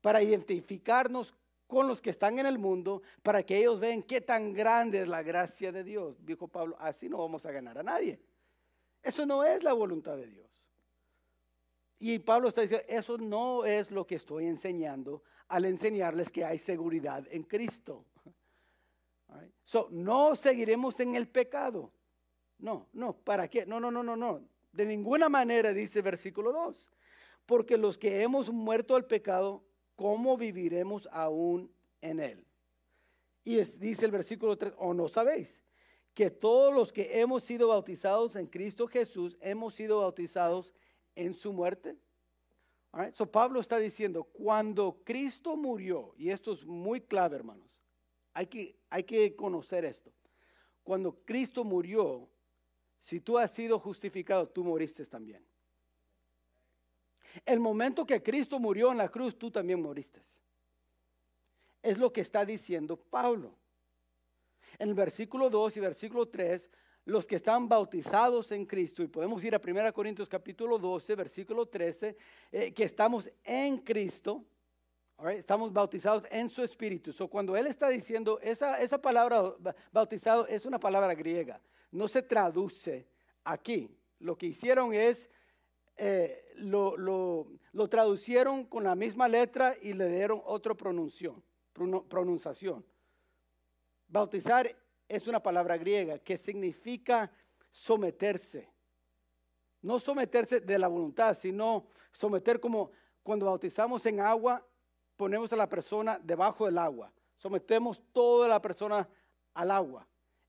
para 0.01 0.23
identificarnos 0.23 1.33
con 1.71 1.87
los 1.87 2.01
que 2.01 2.09
están 2.09 2.37
en 2.37 2.45
el 2.45 2.59
mundo 2.59 3.01
para 3.23 3.43
que 3.43 3.57
ellos 3.57 3.79
vean 3.79 4.03
qué 4.03 4.19
tan 4.19 4.51
grande 4.51 5.03
es 5.03 5.07
la 5.07 5.23
gracia 5.23 5.71
de 5.71 5.85
Dios. 5.85 6.17
Dijo 6.25 6.49
Pablo, 6.49 6.75
así 6.81 7.07
no 7.07 7.17
vamos 7.17 7.45
a 7.45 7.51
ganar 7.51 7.77
a 7.77 7.83
nadie. 7.83 8.19
Eso 9.01 9.25
no 9.25 9.45
es 9.45 9.63
la 9.63 9.71
voluntad 9.71 10.17
de 10.17 10.27
Dios. 10.27 10.49
Y 11.97 12.19
Pablo 12.19 12.49
está 12.49 12.59
diciendo, 12.59 12.85
eso 12.89 13.17
no 13.17 13.63
es 13.63 13.89
lo 13.89 14.05
que 14.05 14.15
estoy 14.15 14.47
enseñando 14.47 15.23
al 15.47 15.63
enseñarles 15.63 16.29
que 16.29 16.43
hay 16.43 16.57
seguridad 16.57 17.25
en 17.31 17.43
Cristo. 17.43 18.03
So, 19.63 19.87
no 19.91 20.35
seguiremos 20.35 20.99
en 20.99 21.15
el 21.15 21.29
pecado. 21.29 21.93
No, 22.59 22.89
no, 22.91 23.13
¿para 23.13 23.47
qué? 23.47 23.65
No, 23.65 23.79
no, 23.79 23.89
no, 23.91 24.03
no, 24.03 24.17
no. 24.17 24.41
De 24.73 24.85
ninguna 24.85 25.29
manera 25.29 25.71
dice 25.71 26.01
versículo 26.01 26.51
2. 26.51 26.91
Porque 27.45 27.77
los 27.77 27.97
que 27.97 28.21
hemos 28.23 28.49
muerto 28.49 28.93
al 28.93 29.05
pecado 29.05 29.63
¿cómo 30.01 30.35
viviremos 30.35 31.07
aún 31.11 31.71
en 32.01 32.19
él? 32.19 32.43
Y 33.43 33.57
dice 33.57 34.05
el 34.05 34.11
versículo 34.11 34.57
3, 34.57 34.73
o 34.79 34.95
no 34.95 35.07
sabéis, 35.07 35.47
que 36.15 36.31
todos 36.31 36.73
los 36.73 36.91
que 36.91 37.21
hemos 37.21 37.43
sido 37.43 37.67
bautizados 37.67 38.35
en 38.35 38.47
Cristo 38.47 38.87
Jesús, 38.87 39.37
hemos 39.41 39.75
sido 39.75 39.99
bautizados 39.99 40.73
en 41.15 41.35
su 41.35 41.53
muerte. 41.53 41.95
So 43.13 43.27
Pablo 43.27 43.59
está 43.59 43.77
diciendo, 43.77 44.23
cuando 44.23 44.97
Cristo 45.03 45.55
murió, 45.55 46.15
y 46.17 46.31
esto 46.31 46.53
es 46.53 46.65
muy 46.65 47.01
clave, 47.01 47.35
hermanos, 47.35 47.69
hay 48.33 48.47
que, 48.47 48.75
hay 48.89 49.03
que 49.03 49.35
conocer 49.35 49.85
esto. 49.85 50.11
Cuando 50.83 51.15
Cristo 51.25 51.63
murió, 51.63 52.27
si 53.01 53.19
tú 53.19 53.37
has 53.37 53.51
sido 53.51 53.77
justificado, 53.77 54.47
tú 54.49 54.63
moriste 54.63 55.05
también. 55.05 55.45
El 57.45 57.59
momento 57.59 58.05
que 58.05 58.21
Cristo 58.21 58.59
murió 58.59 58.91
en 58.91 58.97
la 58.97 59.09
cruz, 59.09 59.37
tú 59.37 59.51
también 59.51 59.81
moriste. 59.81 60.21
Es 61.81 61.97
lo 61.97 62.11
que 62.11 62.21
está 62.21 62.45
diciendo 62.45 62.97
Pablo. 62.97 63.55
En 64.77 64.89
el 64.89 64.95
versículo 64.95 65.49
2 65.49 65.77
y 65.77 65.79
versículo 65.79 66.27
3, 66.27 66.69
los 67.05 67.25
que 67.25 67.35
están 67.35 67.67
bautizados 67.67 68.51
en 68.51 68.65
Cristo, 68.65 69.01
y 69.01 69.07
podemos 69.07 69.43
ir 69.43 69.55
a 69.55 69.61
1 69.63 69.93
Corintios 69.93 70.29
capítulo 70.29 70.77
12, 70.77 71.15
versículo 71.15 71.65
13, 71.65 72.15
eh, 72.51 72.73
que 72.73 72.83
estamos 72.83 73.29
en 73.43 73.79
Cristo, 73.79 74.45
estamos 75.29 75.71
bautizados 75.71 76.23
en 76.29 76.49
su 76.49 76.63
espíritu. 76.63 77.11
So, 77.13 77.27
cuando 77.27 77.55
él 77.55 77.67
está 77.67 77.89
diciendo, 77.89 78.39
esa, 78.41 78.79
esa 78.79 78.99
palabra 78.99 79.55
bautizado 79.91 80.47
es 80.47 80.65
una 80.65 80.79
palabra 80.79 81.13
griega, 81.15 81.59
no 81.91 82.07
se 82.07 82.21
traduce 82.21 83.07
aquí. 83.43 83.89
Lo 84.19 84.37
que 84.37 84.47
hicieron 84.47 84.93
es 84.93 85.29
eh, 86.03 86.51
lo, 86.55 86.97
lo, 86.97 87.87
traducieron 87.87 88.65
con 88.65 88.83
la 88.83 88.95
misma 88.95 89.27
letra 89.27 89.75
y 89.79 89.93
le 89.93 90.09
dieron 90.09 90.41
otra 90.45 90.73
pronunciación, 90.73 91.43
pronunciación. 92.09 92.83
Bautizar 94.07 94.75
es 95.07 95.27
una 95.27 95.43
palabra 95.43 95.77
griega 95.77 96.17
que 96.17 96.39
significa 96.39 97.31
someterse. 97.69 98.67
No 99.83 99.99
someterse 99.99 100.59
de 100.59 100.79
la 100.79 100.87
voluntad, 100.87 101.37
sino 101.37 101.85
someter 102.11 102.59
como 102.59 102.89
cuando 103.21 103.45
bautizamos 103.45 104.03
en 104.07 104.21
agua, 104.21 104.65
ponemos 105.15 105.53
a 105.53 105.55
la 105.55 105.69
persona 105.69 106.19
debajo 106.23 106.65
del 106.65 106.79
agua. 106.79 107.13
Sometemos 107.37 108.01
toda 108.11 108.47
la 108.47 108.59
persona 108.59 109.07
al 109.53 109.69
agua. 109.69 110.07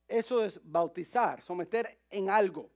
Eso 0.08 0.42
es 0.42 0.58
bautizar, 0.64 1.42
someter 1.42 1.98
en 2.08 2.30
algo 2.30 2.70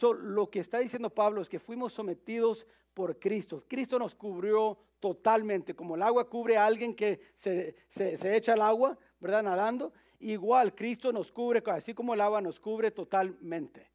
lo 0.00 0.50
que 0.50 0.60
está 0.60 0.78
diciendo 0.78 1.10
Pablo 1.10 1.40
es 1.40 1.48
que 1.48 1.58
fuimos 1.58 1.92
sometidos 1.92 2.66
por 2.94 3.18
Cristo. 3.18 3.64
Cristo 3.68 3.98
nos 3.98 4.14
cubrió 4.14 4.78
totalmente, 5.00 5.74
como 5.74 5.96
el 5.96 6.02
agua 6.02 6.28
cubre 6.28 6.56
a 6.56 6.66
alguien 6.66 6.94
que 6.94 7.20
se, 7.36 7.74
echa 8.36 8.54
al 8.54 8.62
agua, 8.62 8.98
¿verdad? 9.20 9.42
Nadando. 9.42 9.92
Igual 10.18 10.74
Cristo 10.74 11.12
nos 11.12 11.30
cubre, 11.30 11.62
así 11.66 11.92
como 11.92 12.14
el 12.14 12.20
agua 12.20 12.40
nos 12.40 12.58
cubre 12.58 12.90
totalmente. 12.90 13.90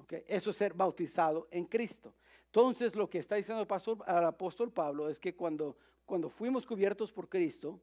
¿Okay? 0.00 0.24
Eso 0.26 0.50
es 0.50 0.56
ser 0.56 0.74
bautizado 0.74 1.48
en 1.50 1.64
Cristo. 1.66 2.14
Entonces 2.46 2.96
lo 2.96 3.08
que 3.08 3.18
está 3.18 3.36
diciendo 3.36 3.60
el, 3.60 3.66
pastor, 3.66 3.98
el 4.06 4.24
apóstol 4.24 4.72
Pablo 4.72 5.08
es 5.08 5.20
que 5.20 5.34
cuando, 5.34 5.76
cuando 6.04 6.28
fuimos 6.28 6.66
cubiertos 6.66 7.12
por 7.12 7.28
Cristo, 7.28 7.80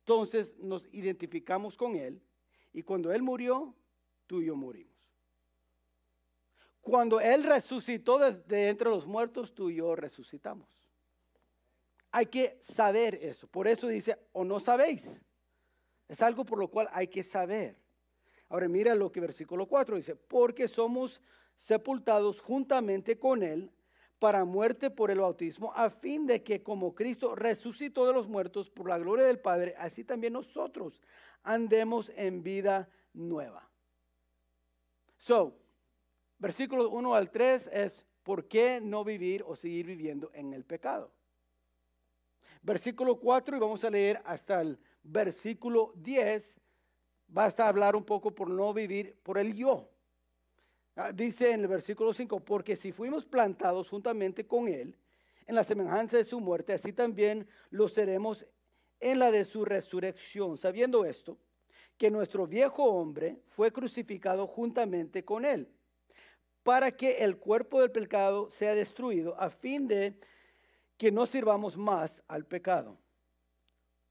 entonces 0.00 0.56
nos 0.58 0.86
identificamos 0.92 1.76
con 1.76 1.96
Él 1.96 2.20
y 2.72 2.82
cuando 2.82 3.12
Él 3.12 3.22
murió, 3.22 3.74
tú 4.26 4.40
y 4.40 4.46
yo 4.46 4.56
morimos. 4.56 4.97
Cuando 6.80 7.20
Él 7.20 7.44
resucitó 7.44 8.18
de 8.18 8.68
entre 8.68 8.88
los 8.88 9.06
muertos, 9.06 9.54
tú 9.54 9.70
y 9.70 9.76
yo 9.76 9.94
resucitamos. 9.94 10.68
Hay 12.10 12.26
que 12.26 12.60
saber 12.62 13.16
eso. 13.16 13.46
Por 13.46 13.68
eso 13.68 13.88
dice, 13.88 14.18
o 14.32 14.44
no 14.44 14.60
sabéis. 14.60 15.20
Es 16.08 16.22
algo 16.22 16.44
por 16.44 16.58
lo 16.58 16.68
cual 16.68 16.88
hay 16.92 17.08
que 17.08 17.22
saber. 17.22 17.76
Ahora 18.48 18.68
mira 18.68 18.94
lo 18.94 19.12
que 19.12 19.20
versículo 19.20 19.66
4 19.66 19.96
dice, 19.96 20.16
porque 20.16 20.68
somos 20.68 21.20
sepultados 21.56 22.40
juntamente 22.40 23.18
con 23.18 23.42
Él 23.42 23.70
para 24.18 24.44
muerte 24.44 24.90
por 24.90 25.10
el 25.10 25.20
bautismo, 25.20 25.72
a 25.76 25.90
fin 25.90 26.26
de 26.26 26.42
que 26.42 26.62
como 26.62 26.94
Cristo 26.94 27.34
resucitó 27.34 28.06
de 28.06 28.12
los 28.12 28.26
muertos 28.26 28.68
por 28.70 28.88
la 28.88 28.98
gloria 28.98 29.24
del 29.24 29.38
Padre, 29.38 29.74
así 29.78 30.02
también 30.02 30.32
nosotros 30.32 31.00
andemos 31.42 32.10
en 32.16 32.42
vida 32.42 32.88
nueva. 33.12 33.68
So, 35.18 35.56
versículos 36.38 36.88
1 36.90 37.14
al 37.14 37.30
3 37.30 37.68
es 37.72 38.06
¿por 38.22 38.46
qué 38.46 38.80
no 38.80 39.04
vivir 39.04 39.42
o 39.46 39.56
seguir 39.56 39.86
viviendo 39.86 40.30
en 40.34 40.52
el 40.52 40.64
pecado? 40.64 41.12
Versículo 42.62 43.18
4 43.18 43.56
y 43.56 43.60
vamos 43.60 43.84
a 43.84 43.90
leer 43.90 44.20
hasta 44.24 44.60
el 44.60 44.78
versículo 45.02 45.92
10. 45.96 46.60
Basta 47.28 47.68
hablar 47.68 47.94
un 47.94 48.04
poco 48.04 48.34
por 48.34 48.50
no 48.50 48.72
vivir 48.72 49.18
por 49.22 49.38
el 49.38 49.54
yo. 49.54 49.88
Ah, 50.96 51.12
dice 51.12 51.52
en 51.52 51.60
el 51.60 51.68
versículo 51.68 52.12
5, 52.12 52.40
porque 52.40 52.74
si 52.74 52.90
fuimos 52.90 53.24
plantados 53.24 53.88
juntamente 53.88 54.46
con 54.46 54.66
Él 54.66 54.96
en 55.46 55.54
la 55.54 55.62
semejanza 55.62 56.16
de 56.16 56.24
su 56.24 56.40
muerte, 56.40 56.72
así 56.72 56.92
también 56.92 57.48
lo 57.70 57.88
seremos 57.88 58.44
en 58.98 59.20
la 59.20 59.30
de 59.30 59.44
su 59.44 59.64
resurrección, 59.64 60.58
sabiendo 60.58 61.04
esto, 61.04 61.38
que 61.96 62.10
nuestro 62.10 62.46
viejo 62.46 62.84
hombre 62.84 63.40
fue 63.46 63.72
crucificado 63.72 64.46
juntamente 64.46 65.24
con 65.24 65.44
Él 65.44 65.72
para 66.68 66.92
que 66.92 67.24
el 67.24 67.38
cuerpo 67.38 67.80
del 67.80 67.90
pecado 67.90 68.50
sea 68.50 68.74
destruido, 68.74 69.34
a 69.40 69.48
fin 69.48 69.88
de 69.88 70.12
que 70.98 71.10
no 71.10 71.24
sirvamos 71.24 71.78
más 71.78 72.22
al 72.28 72.44
pecado. 72.44 72.98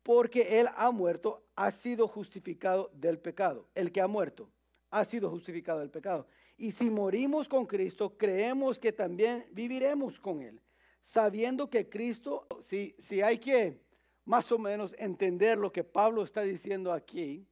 porque 0.01 0.59
él 0.59 0.67
ha 0.75 0.89
muerto, 0.89 1.43
ha 1.55 1.69
sido 1.69 2.07
justificado 2.07 2.89
del 2.93 3.19
pecado. 3.19 3.67
El 3.75 3.91
que 3.91 4.01
ha 4.01 4.07
muerto 4.07 4.49
ha 4.89 5.05
sido 5.05 5.29
justificado 5.29 5.81
del 5.81 5.91
pecado. 5.91 6.25
Y 6.57 6.71
si 6.71 6.89
morimos 6.89 7.47
con 7.47 7.67
Cristo, 7.67 8.17
creemos 8.17 8.79
que 8.79 8.91
también 8.91 9.45
viviremos 9.51 10.19
con 10.19 10.41
Él, 10.41 10.59
sabiendo 11.03 11.69
que 11.69 11.87
Cristo, 11.87 12.47
si, 12.63 12.95
si 12.97 13.21
hay 13.21 13.37
que 13.37 13.79
más 14.25 14.51
o 14.51 14.57
menos 14.57 14.95
entender 14.97 15.59
lo 15.59 15.71
que 15.71 15.83
Pablo 15.83 16.23
está 16.23 16.41
diciendo 16.41 16.91
aquí, 16.91 17.45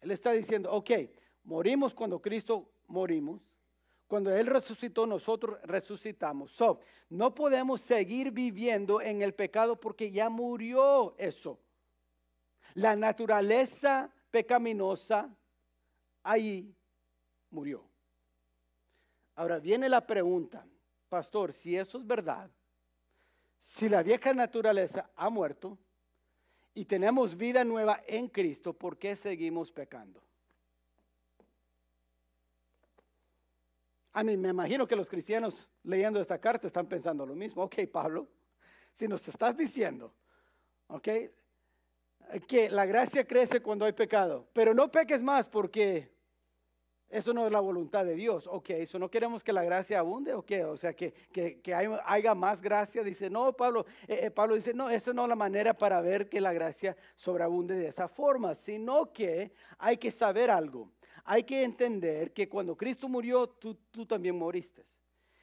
Él 0.00 0.10
está 0.10 0.32
diciendo, 0.32 0.72
ok, 0.72 0.90
morimos 1.44 1.94
cuando 1.94 2.20
Cristo 2.20 2.68
morimos, 2.88 3.47
cuando 4.08 4.34
Él 4.34 4.46
resucitó, 4.46 5.06
nosotros 5.06 5.60
resucitamos. 5.62 6.50
So, 6.52 6.80
no 7.10 7.34
podemos 7.34 7.82
seguir 7.82 8.30
viviendo 8.30 9.02
en 9.02 9.20
el 9.20 9.34
pecado 9.34 9.76
porque 9.76 10.10
ya 10.10 10.30
murió 10.30 11.14
eso. 11.18 11.60
La 12.74 12.96
naturaleza 12.96 14.10
pecaminosa 14.30 15.28
ahí 16.22 16.74
murió. 17.50 17.84
Ahora 19.36 19.58
viene 19.58 19.90
la 19.90 20.06
pregunta, 20.06 20.66
pastor, 21.10 21.52
si 21.52 21.76
eso 21.76 21.98
es 21.98 22.06
verdad, 22.06 22.50
si 23.62 23.90
la 23.90 24.02
vieja 24.02 24.32
naturaleza 24.32 25.10
ha 25.16 25.28
muerto 25.28 25.78
y 26.74 26.86
tenemos 26.86 27.36
vida 27.36 27.62
nueva 27.62 28.02
en 28.06 28.28
Cristo, 28.28 28.72
¿por 28.72 28.96
qué 28.96 29.16
seguimos 29.16 29.70
pecando? 29.70 30.22
A 34.18 34.24
mí 34.24 34.36
me 34.36 34.48
imagino 34.48 34.84
que 34.84 34.96
los 34.96 35.08
cristianos 35.08 35.70
leyendo 35.84 36.20
esta 36.20 36.40
carta 36.40 36.66
están 36.66 36.88
pensando 36.88 37.24
lo 37.24 37.36
mismo. 37.36 37.62
Ok, 37.62 37.76
Pablo, 37.86 38.26
si 38.96 39.06
nos 39.06 39.28
estás 39.28 39.56
diciendo, 39.56 40.12
ok, 40.88 41.08
que 42.48 42.68
la 42.68 42.84
gracia 42.84 43.24
crece 43.24 43.62
cuando 43.62 43.84
hay 43.84 43.92
pecado, 43.92 44.48
pero 44.52 44.74
no 44.74 44.90
peques 44.90 45.22
más 45.22 45.48
porque 45.48 46.10
eso 47.08 47.32
no 47.32 47.46
es 47.46 47.52
la 47.52 47.60
voluntad 47.60 48.04
de 48.04 48.16
Dios. 48.16 48.48
Ok, 48.48 48.70
eso 48.70 48.98
no 48.98 49.08
queremos 49.08 49.44
que 49.44 49.52
la 49.52 49.62
gracia 49.62 50.00
abunde, 50.00 50.34
ok, 50.34 50.50
o 50.66 50.76
sea, 50.76 50.94
que, 50.94 51.12
que, 51.32 51.60
que 51.60 51.72
haya 51.72 52.34
más 52.34 52.60
gracia. 52.60 53.04
Dice, 53.04 53.30
no, 53.30 53.52
Pablo, 53.52 53.86
eh, 54.08 54.22
eh, 54.24 54.30
Pablo 54.32 54.56
dice, 54.56 54.74
no, 54.74 54.90
esa 54.90 55.12
no 55.12 55.22
es 55.22 55.28
la 55.28 55.36
manera 55.36 55.74
para 55.74 56.00
ver 56.00 56.28
que 56.28 56.40
la 56.40 56.52
gracia 56.52 56.96
sobreabunde 57.14 57.76
de 57.76 57.86
esa 57.86 58.08
forma, 58.08 58.56
sino 58.56 59.12
que 59.12 59.52
hay 59.78 59.96
que 59.96 60.10
saber 60.10 60.50
algo. 60.50 60.90
Hay 61.30 61.44
que 61.44 61.62
entender 61.62 62.32
que 62.32 62.48
cuando 62.48 62.74
Cristo 62.74 63.06
murió, 63.06 63.46
tú, 63.46 63.74
tú 63.90 64.06
también 64.06 64.34
moriste. 64.34 64.86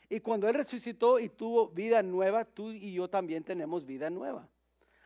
Y 0.09 0.19
cuando 0.19 0.49
Él 0.49 0.55
resucitó 0.55 1.19
y 1.19 1.29
tuvo 1.29 1.67
vida 1.67 2.01
nueva, 2.01 2.43
tú 2.43 2.71
y 2.71 2.93
yo 2.93 3.07
también 3.07 3.43
tenemos 3.43 3.85
vida 3.85 4.09
nueva. 4.09 4.49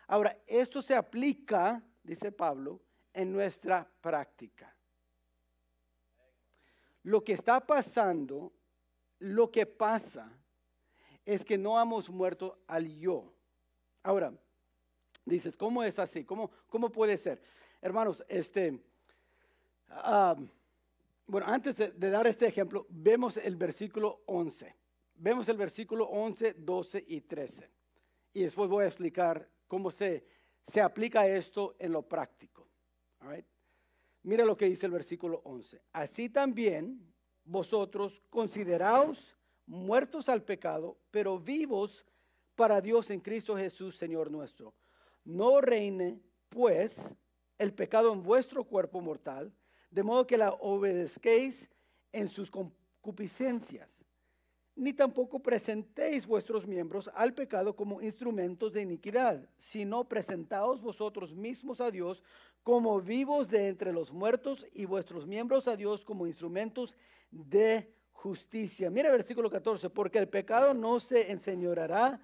Ahora, 0.08 0.38
esto 0.48 0.82
se 0.82 0.96
aplica, 0.96 1.84
dice 2.02 2.32
Pablo, 2.32 2.80
en 3.14 3.34
nuestra 3.34 3.86
práctica. 4.00 4.74
Lo 7.04 7.26
que 7.26 7.34
está 7.34 7.60
pasando, 7.60 8.54
lo 9.20 9.52
que 9.52 9.66
pasa, 9.66 10.32
es 11.26 11.44
que 11.44 11.58
no 11.58 11.78
hemos 11.82 12.10
muerto 12.10 12.58
al 12.68 12.88
yo. 12.88 13.34
Ahora, 14.02 14.32
dices, 15.26 15.58
¿cómo 15.58 15.84
es 15.84 16.00
así? 16.00 16.24
¿Cómo, 16.24 16.50
cómo 16.70 16.90
puede 16.90 17.18
ser? 17.18 17.44
Hermanos, 17.82 18.24
este, 18.30 18.80
ah, 19.90 20.38
bueno, 21.30 21.48
antes 21.48 21.78
de, 21.78 22.10
dar 22.10 22.26
este 22.26 22.48
ejemplo, 22.48 22.88
vemos 22.90 23.38
el 23.38 23.56
versículo 23.56 24.24
11. 24.26 24.76
Vemos 25.16 25.48
el 25.48 25.58
versículo 25.58 26.06
11, 26.06 26.54
12 26.54 27.06
y 27.08 27.22
13. 27.22 27.70
Y 28.34 28.44
después 28.44 28.68
voy 28.68 28.86
a 28.86 28.88
explicar 28.88 29.48
cómo 29.68 29.92
se, 29.92 30.26
se 30.66 30.82
aplica 30.82 31.28
esto 31.28 31.76
en 31.78 31.92
lo 31.92 32.02
práctico. 32.02 32.68
Mira 34.24 34.44
lo 34.44 34.58
que 34.58 34.66
dice 34.66 34.88
el 34.88 34.92
versículo 34.92 35.42
11. 35.44 35.82
Así 35.94 36.30
también 36.30 37.00
vosotros 37.46 38.22
consideraos 38.32 39.38
muertos 39.68 40.30
al 40.30 40.44
pecado, 40.44 40.98
pero 41.12 41.40
vivos 41.40 42.06
para 42.56 42.82
Dios 42.82 43.12
en 43.12 43.20
Cristo 43.20 43.56
Jesús, 43.56 43.96
Señor 43.98 44.32
nuestro. 44.32 44.74
No 45.24 45.62
reine, 45.62 46.20
pues, 46.50 46.96
el 47.60 47.72
pecado 47.74 48.12
en 48.14 48.24
vuestro 48.24 48.64
cuerpo 48.64 49.00
mortal, 49.00 49.54
de 49.92 50.04
modo 50.04 50.28
que 50.28 50.38
la 50.38 50.52
obedezquéis 50.52 51.68
en 52.12 52.28
sus 52.28 52.50
concupiscencias 52.50 53.90
ni 54.80 54.94
tampoco 54.94 55.40
presentéis 55.40 56.26
vuestros 56.26 56.66
miembros 56.66 57.12
al 57.14 57.34
pecado 57.34 57.76
como 57.76 58.02
instrumentos 58.02 58.72
de 58.72 58.82
iniquidad, 58.82 59.46
sino 59.58 60.06
presentaos 60.06 60.82
vosotros 60.82 61.36
mismos 61.36 61.82
a 61.82 61.92
Dios 61.92 62.24
como 62.64 63.02
vivos 63.02 63.50
de 63.50 63.68
entre 63.68 63.92
los 63.92 64.14
muertos 64.14 64.66
y 64.74 64.86
vuestros 64.86 65.28
miembros 65.28 65.68
a 65.68 65.76
Dios 65.76 66.06
como 66.06 66.28
instrumentos 66.28 66.96
de 67.30 67.94
justicia. 68.14 68.90
Mira 68.90 69.10
el 69.10 69.18
versículo 69.18 69.50
14, 69.50 69.90
porque 69.90 70.18
el 70.18 70.30
pecado 70.30 70.74
no 70.74 71.02
se 71.02 71.30
enseñorará 71.30 72.22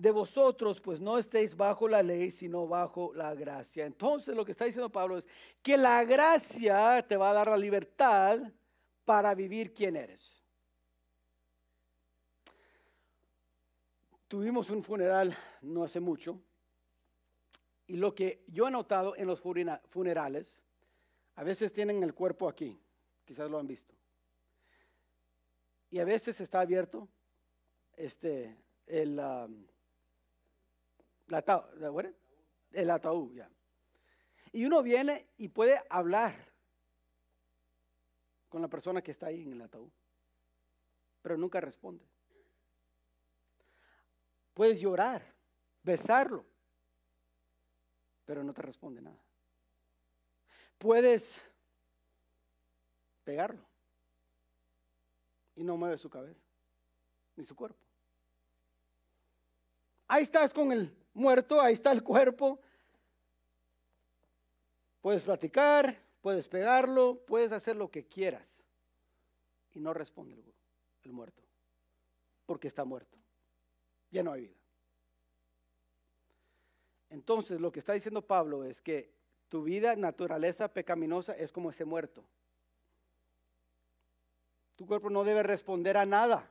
de 0.00 0.10
vosotros, 0.10 0.80
pues 0.80 0.98
no 0.98 1.18
estéis 1.18 1.54
bajo 1.54 1.86
la 1.86 2.02
ley, 2.02 2.30
sino 2.30 2.66
bajo 2.66 3.12
la 3.14 3.34
gracia. 3.34 3.84
Entonces 3.84 4.34
lo 4.34 4.46
que 4.46 4.52
está 4.52 4.64
diciendo 4.64 4.88
Pablo 4.88 5.18
es 5.18 5.26
que 5.62 5.76
la 5.76 6.02
gracia 6.04 7.04
te 7.06 7.18
va 7.18 7.30
a 7.30 7.34
dar 7.34 7.48
la 7.48 7.58
libertad 7.58 8.40
para 9.04 9.34
vivir 9.34 9.74
quien 9.74 9.96
eres. 9.96 10.42
Tuvimos 14.26 14.70
un 14.70 14.82
funeral 14.82 15.36
no 15.60 15.84
hace 15.84 16.00
mucho 16.00 16.40
y 17.86 17.96
lo 17.96 18.14
que 18.14 18.42
yo 18.46 18.68
he 18.68 18.70
notado 18.70 19.16
en 19.16 19.26
los 19.26 19.42
funerales, 19.42 20.62
a 21.34 21.42
veces 21.42 21.72
tienen 21.72 22.02
el 22.02 22.14
cuerpo 22.14 22.48
aquí, 22.48 22.80
quizás 23.26 23.50
lo 23.50 23.58
han 23.58 23.66
visto, 23.66 23.94
y 25.90 25.98
a 25.98 26.04
veces 26.04 26.40
está 26.40 26.60
abierto 26.60 27.08
este, 27.96 28.56
el, 28.86 29.18
um, 29.18 29.66
el 32.72 32.90
ataúd, 32.90 33.32
ya. 33.34 33.50
Y 34.52 34.64
uno 34.64 34.82
viene 34.82 35.28
y 35.36 35.48
puede 35.48 35.80
hablar 35.88 36.34
con 38.48 38.60
la 38.60 38.68
persona 38.68 39.00
que 39.00 39.12
está 39.12 39.26
ahí 39.26 39.42
en 39.42 39.52
el 39.52 39.62
ataúd, 39.62 39.90
pero 41.22 41.36
nunca 41.36 41.60
responde. 41.60 42.04
Puedes 44.54 44.80
llorar, 44.80 45.22
besarlo, 45.82 46.44
pero 48.26 48.42
no 48.42 48.52
te 48.52 48.62
responde 48.62 49.00
nada. 49.00 49.22
Puedes 50.78 51.40
pegarlo 53.22 53.64
y 55.54 55.62
no 55.62 55.76
mueve 55.76 55.96
su 55.96 56.10
cabeza 56.10 56.40
ni 57.36 57.44
su 57.44 57.54
cuerpo. 57.54 57.78
Ahí 60.08 60.24
estás 60.24 60.52
con 60.52 60.72
el 60.72 60.99
muerto, 61.14 61.60
ahí 61.60 61.74
está 61.74 61.92
el 61.92 62.02
cuerpo. 62.02 62.58
Puedes 65.00 65.22
platicar, 65.22 65.98
puedes 66.20 66.48
pegarlo, 66.48 67.20
puedes 67.26 67.52
hacer 67.52 67.76
lo 67.76 67.90
que 67.90 68.04
quieras. 68.04 68.46
Y 69.72 69.80
no 69.80 69.94
responde 69.94 70.34
el, 71.04 71.12
muerto, 71.12 71.42
porque 72.46 72.68
está 72.68 72.84
muerto 72.84 73.20
ya 74.10 74.22
no 74.22 74.32
hay 74.32 74.42
vida. 74.42 74.54
Entonces 77.10 77.60
lo 77.60 77.72
que 77.72 77.80
está 77.80 77.92
diciendo 77.92 78.22
Pablo 78.22 78.64
es 78.64 78.80
que 78.80 79.10
tu 79.48 79.62
vida, 79.62 79.96
naturaleza 79.96 80.68
pecaminosa, 80.68 81.34
es 81.34 81.50
como 81.50 81.70
ese 81.70 81.84
muerto. 81.84 82.24
Tu 84.76 84.86
cuerpo 84.86 85.10
no 85.10 85.24
debe 85.24 85.42
responder 85.42 85.96
a 85.96 86.06
nada 86.06 86.48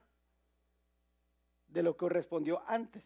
de 1.70 1.84
lo 1.84 1.96
que 1.96 2.10
respondió 2.10 2.62
antes. 2.68 3.04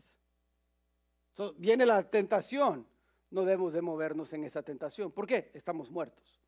Viene 1.57 1.85
la 1.85 2.03
tentación, 2.03 2.85
no 3.31 3.41
debemos 3.43 3.73
de 3.73 3.81
movernos 3.81 4.31
en 4.33 4.43
esa 4.43 4.61
tentación. 4.61 5.11
¿Por 5.11 5.27
qué? 5.27 5.51
Estamos 5.53 5.89
muertos. 5.89 6.39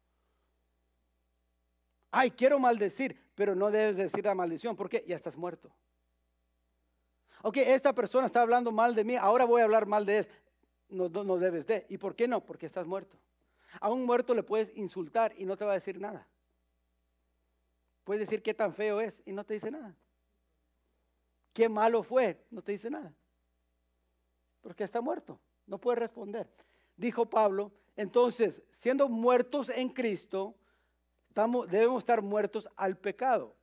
Ay, 2.12 2.32
quiero 2.32 2.60
maldecir, 2.60 3.20
pero 3.36 3.56
no 3.56 3.72
debes 3.72 3.98
decir 3.98 4.24
la 4.24 4.36
maldición, 4.36 4.76
¿por 4.76 4.90
qué? 4.90 5.04
Ya 5.08 5.16
estás 5.16 5.36
muerto 5.36 5.72
ok, 7.46 7.58
esta 7.58 7.94
persona 7.94 8.26
está 8.26 8.42
hablando 8.42 8.72
mal 8.72 8.96
de 8.96 9.04
mí, 9.04 9.16
ahora 9.16 9.46
voy 9.46 9.62
a 9.62 9.66
hablar 9.66 9.86
mal 9.86 10.04
de 10.04 10.20
él. 10.20 10.28
No, 10.90 11.10
no, 11.10 11.38
debes 11.38 11.68
de. 11.68 11.86
¿Y 11.90 11.98
por 12.00 12.16
qué 12.16 12.28
no? 12.28 12.44
Porque 12.44 12.66
estás 12.66 12.88
muerto. 12.88 13.18
A 13.80 13.92
un 13.92 14.04
muerto 14.04 14.34
le 14.34 14.42
puedes 14.42 14.76
insultar 14.76 15.32
y 15.38 15.46
no 15.46 15.56
te 15.56 15.64
va 15.64 15.72
a 15.72 15.76
decir 15.76 16.00
nada. 16.00 16.28
Puedes 18.04 18.22
decir 18.22 18.42
qué 18.42 18.56
tan 18.56 18.74
feo 18.74 19.00
es 19.00 19.22
y 19.26 19.32
no 19.32 19.44
te 19.44 19.54
dice 19.54 19.70
nada. 19.70 19.96
Qué 21.54 21.70
malo 21.70 22.02
fue, 22.02 22.44
no 22.50 22.64
te 22.64 22.72
dice 22.72 22.90
nada. 22.90 23.14
Porque 24.66 24.84
está 24.84 25.00
muerto, 25.00 25.40
no 25.68 25.78
puede 25.78 26.00
responder. 26.00 26.50
Dijo 26.98 27.30
Pablo, 27.30 27.72
entonces, 27.96 28.64
siendo 28.80 29.08
muertos 29.08 29.70
en 29.70 29.90
Cristo, 29.90 30.56
debemos 31.70 32.00
estar 32.00 32.24
muertos 32.24 32.68
al 32.76 32.98
pecado. 32.98 33.56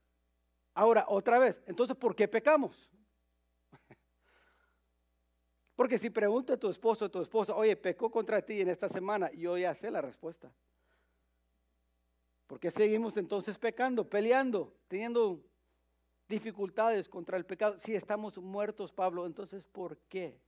Ahora, 0.73 1.05
otra 1.09 1.41
vez, 1.41 1.61
entonces, 1.67 1.97
¿por 1.97 2.15
qué 2.15 2.29
pecamos? 2.29 2.89
Porque 5.75 5.99
si 5.99 6.09
pregunta 6.09 6.53
a 6.53 6.57
tu 6.57 6.71
esposo 6.71 7.07
o 7.07 7.11
tu 7.11 7.21
esposa, 7.21 7.57
oye, 7.57 7.75
pecó 7.75 8.09
contra 8.09 8.41
ti 8.41 8.61
en 8.61 8.69
esta 8.69 8.89
semana, 8.89 9.29
yo 9.33 9.59
ya 9.59 9.75
sé 9.75 9.91
la 9.91 10.03
respuesta. 10.03 10.53
¿Por 12.47 12.61
qué 12.61 12.71
seguimos 12.71 13.17
entonces 13.17 13.59
pecando, 13.59 14.09
peleando, 14.09 14.73
teniendo 14.87 15.43
dificultades 16.29 17.09
contra 17.09 17.37
el 17.37 17.45
pecado? 17.45 17.77
Si 17.81 17.93
estamos 17.93 18.39
muertos, 18.39 18.93
Pablo, 18.93 19.27
entonces 19.27 19.65
¿por 19.65 19.99
qué? 20.09 20.41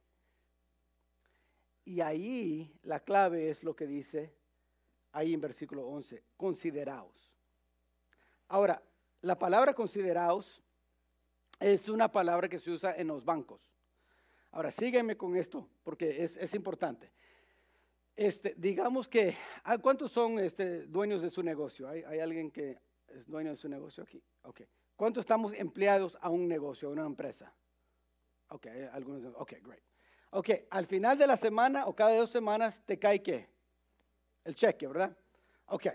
Y 1.85 2.01
ahí 2.01 2.72
la 2.82 3.01
clave 3.01 3.51
es 3.51 3.62
lo 3.62 3.76
que 3.76 3.87
dice 3.87 4.32
ahí 5.12 5.32
en 5.32 5.41
versículo 5.41 5.87
11, 5.87 6.22
consideraos. 6.37 7.32
Ahora, 8.49 8.82
la 9.22 9.39
palabra 9.39 9.74
consideraos 9.74 10.62
es 11.61 11.89
una 11.89 12.11
palabra 12.11 12.49
que 12.49 12.59
se 12.59 12.70
usa 12.70 12.95
en 12.97 13.07
los 13.07 13.24
bancos. 13.24 13.61
Ahora, 14.51 14.70
sígueme 14.70 15.16
con 15.16 15.37
esto, 15.37 15.68
porque 15.82 16.22
es, 16.22 16.55
importante. 16.55 17.11
Este, 18.16 18.55
digamos 18.57 19.09
que, 19.09 19.37
ah, 19.64 19.78
¿cuántos 19.78 20.12
son 20.12 20.39
este, 20.39 20.87
dueños 20.87 21.22
de 21.22 21.30
su 21.30 21.43
negocio? 21.43 21.89
¿Hay, 21.89 22.20
alguien 22.20 22.51
que 22.51 22.78
es 23.09 23.26
dueño 23.26 23.51
de 23.51 23.57
su 23.57 23.68
negocio 23.68 24.05
aquí? 24.05 24.22
Ok. 24.43 24.62
¿Cuántos 24.97 25.22
estamos 25.22 25.53
empleados 25.55 26.16
a 26.20 26.30
un 26.30 26.47
negocio, 26.47 26.89
a 26.89 26.93
una 26.93 27.07
empresa? 27.07 27.53
Ok, 28.51 28.66
algunos. 28.93 29.35
Ok, 29.37 29.55
great. 29.62 29.82
Ok, 30.37 30.51
al 30.70 30.87
final 30.87 31.16
de 31.16 31.26
la 31.26 31.37
semana 31.37 31.87
o 31.87 31.95
cada 31.95 32.16
dos 32.16 32.30
semanas 32.30 32.80
te 32.85 32.99
cae 32.99 33.22
qué? 33.22 33.49
El 34.45 34.55
cheque, 34.55 34.87
¿verdad? 34.87 35.16
Ok. 35.66 35.87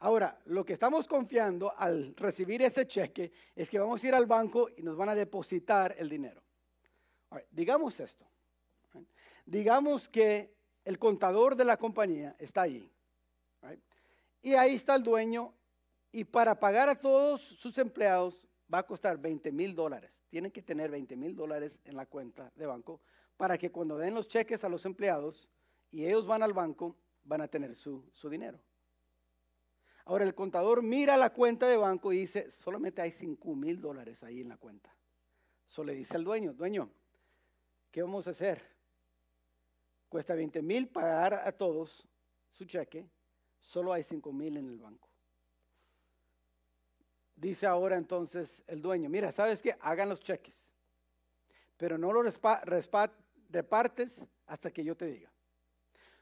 Ahora, 0.00 0.38
lo 0.46 0.64
que 0.64 0.72
estamos 0.72 1.06
confiando 1.06 1.72
al 1.76 2.14
recibir 2.16 2.62
ese 2.62 2.86
cheque 2.86 3.32
es 3.54 3.70
que 3.70 3.78
vamos 3.78 4.02
a 4.02 4.08
ir 4.08 4.14
al 4.14 4.26
banco 4.26 4.68
y 4.76 4.82
nos 4.82 4.96
van 4.96 5.08
a 5.08 5.14
depositar 5.14 5.94
el 5.98 6.08
dinero 6.08 6.42
digamos 7.50 7.98
esto. 8.00 8.26
Digamos 9.46 10.08
que 10.08 10.54
el 10.84 10.98
contador 10.98 11.56
de 11.56 11.64
la 11.64 11.76
compañía 11.76 12.34
está 12.38 12.62
allí. 12.62 12.90
Y 14.42 14.54
ahí 14.54 14.74
está 14.74 14.94
el 14.94 15.02
dueño. 15.02 15.52
Y 16.10 16.24
para 16.24 16.58
pagar 16.58 16.88
a 16.88 16.94
todos 16.94 17.40
sus 17.40 17.78
empleados 17.78 18.46
va 18.72 18.78
a 18.78 18.86
costar 18.86 19.18
20 19.18 19.50
mil 19.52 19.74
dólares. 19.74 20.10
Tienen 20.28 20.50
que 20.50 20.62
tener 20.62 20.90
20 20.90 21.16
mil 21.16 21.34
dólares 21.34 21.78
en 21.84 21.96
la 21.96 22.06
cuenta 22.06 22.50
de 22.54 22.66
banco 22.66 23.00
para 23.42 23.58
que 23.58 23.72
cuando 23.72 23.98
den 23.98 24.14
los 24.14 24.28
cheques 24.28 24.62
a 24.62 24.68
los 24.68 24.86
empleados 24.86 25.48
y 25.90 26.06
ellos 26.06 26.28
van 26.28 26.44
al 26.44 26.52
banco, 26.52 26.94
van 27.24 27.40
a 27.40 27.48
tener 27.48 27.74
su, 27.74 28.08
su 28.12 28.30
dinero. 28.30 28.56
Ahora 30.04 30.22
el 30.22 30.32
contador 30.32 30.80
mira 30.80 31.16
la 31.16 31.30
cuenta 31.30 31.68
de 31.68 31.76
banco 31.76 32.12
y 32.12 32.18
dice, 32.18 32.52
solamente 32.52 33.02
hay 33.02 33.10
5 33.10 33.52
mil 33.56 33.80
dólares 33.80 34.22
ahí 34.22 34.42
en 34.42 34.48
la 34.48 34.58
cuenta. 34.58 34.94
Solo 35.66 35.88
le 35.88 35.98
dice 35.98 36.14
al 36.14 36.22
dueño, 36.22 36.52
dueño, 36.52 36.88
¿Qué 37.90 38.00
vamos 38.00 38.28
a 38.28 38.30
hacer? 38.30 38.62
Cuesta 40.08 40.36
20 40.36 40.62
mil 40.62 40.86
pagar 40.86 41.34
a 41.34 41.50
todos 41.50 42.06
su 42.52 42.64
cheque, 42.64 43.10
solo 43.58 43.92
hay 43.92 44.04
5 44.04 44.32
mil 44.32 44.56
en 44.56 44.68
el 44.68 44.78
banco. 44.78 45.08
Dice 47.34 47.66
ahora 47.66 47.96
entonces 47.96 48.62
el 48.68 48.80
dueño, 48.80 49.10
mira, 49.10 49.32
¿sabes 49.32 49.60
qué? 49.60 49.76
Hagan 49.80 50.10
los 50.10 50.20
cheques, 50.20 50.70
pero 51.76 51.98
no 51.98 52.12
los 52.12 52.38
repartes 53.52 54.20
hasta 54.46 54.70
que 54.70 54.82
yo 54.82 54.96
te 54.96 55.06
diga. 55.06 55.30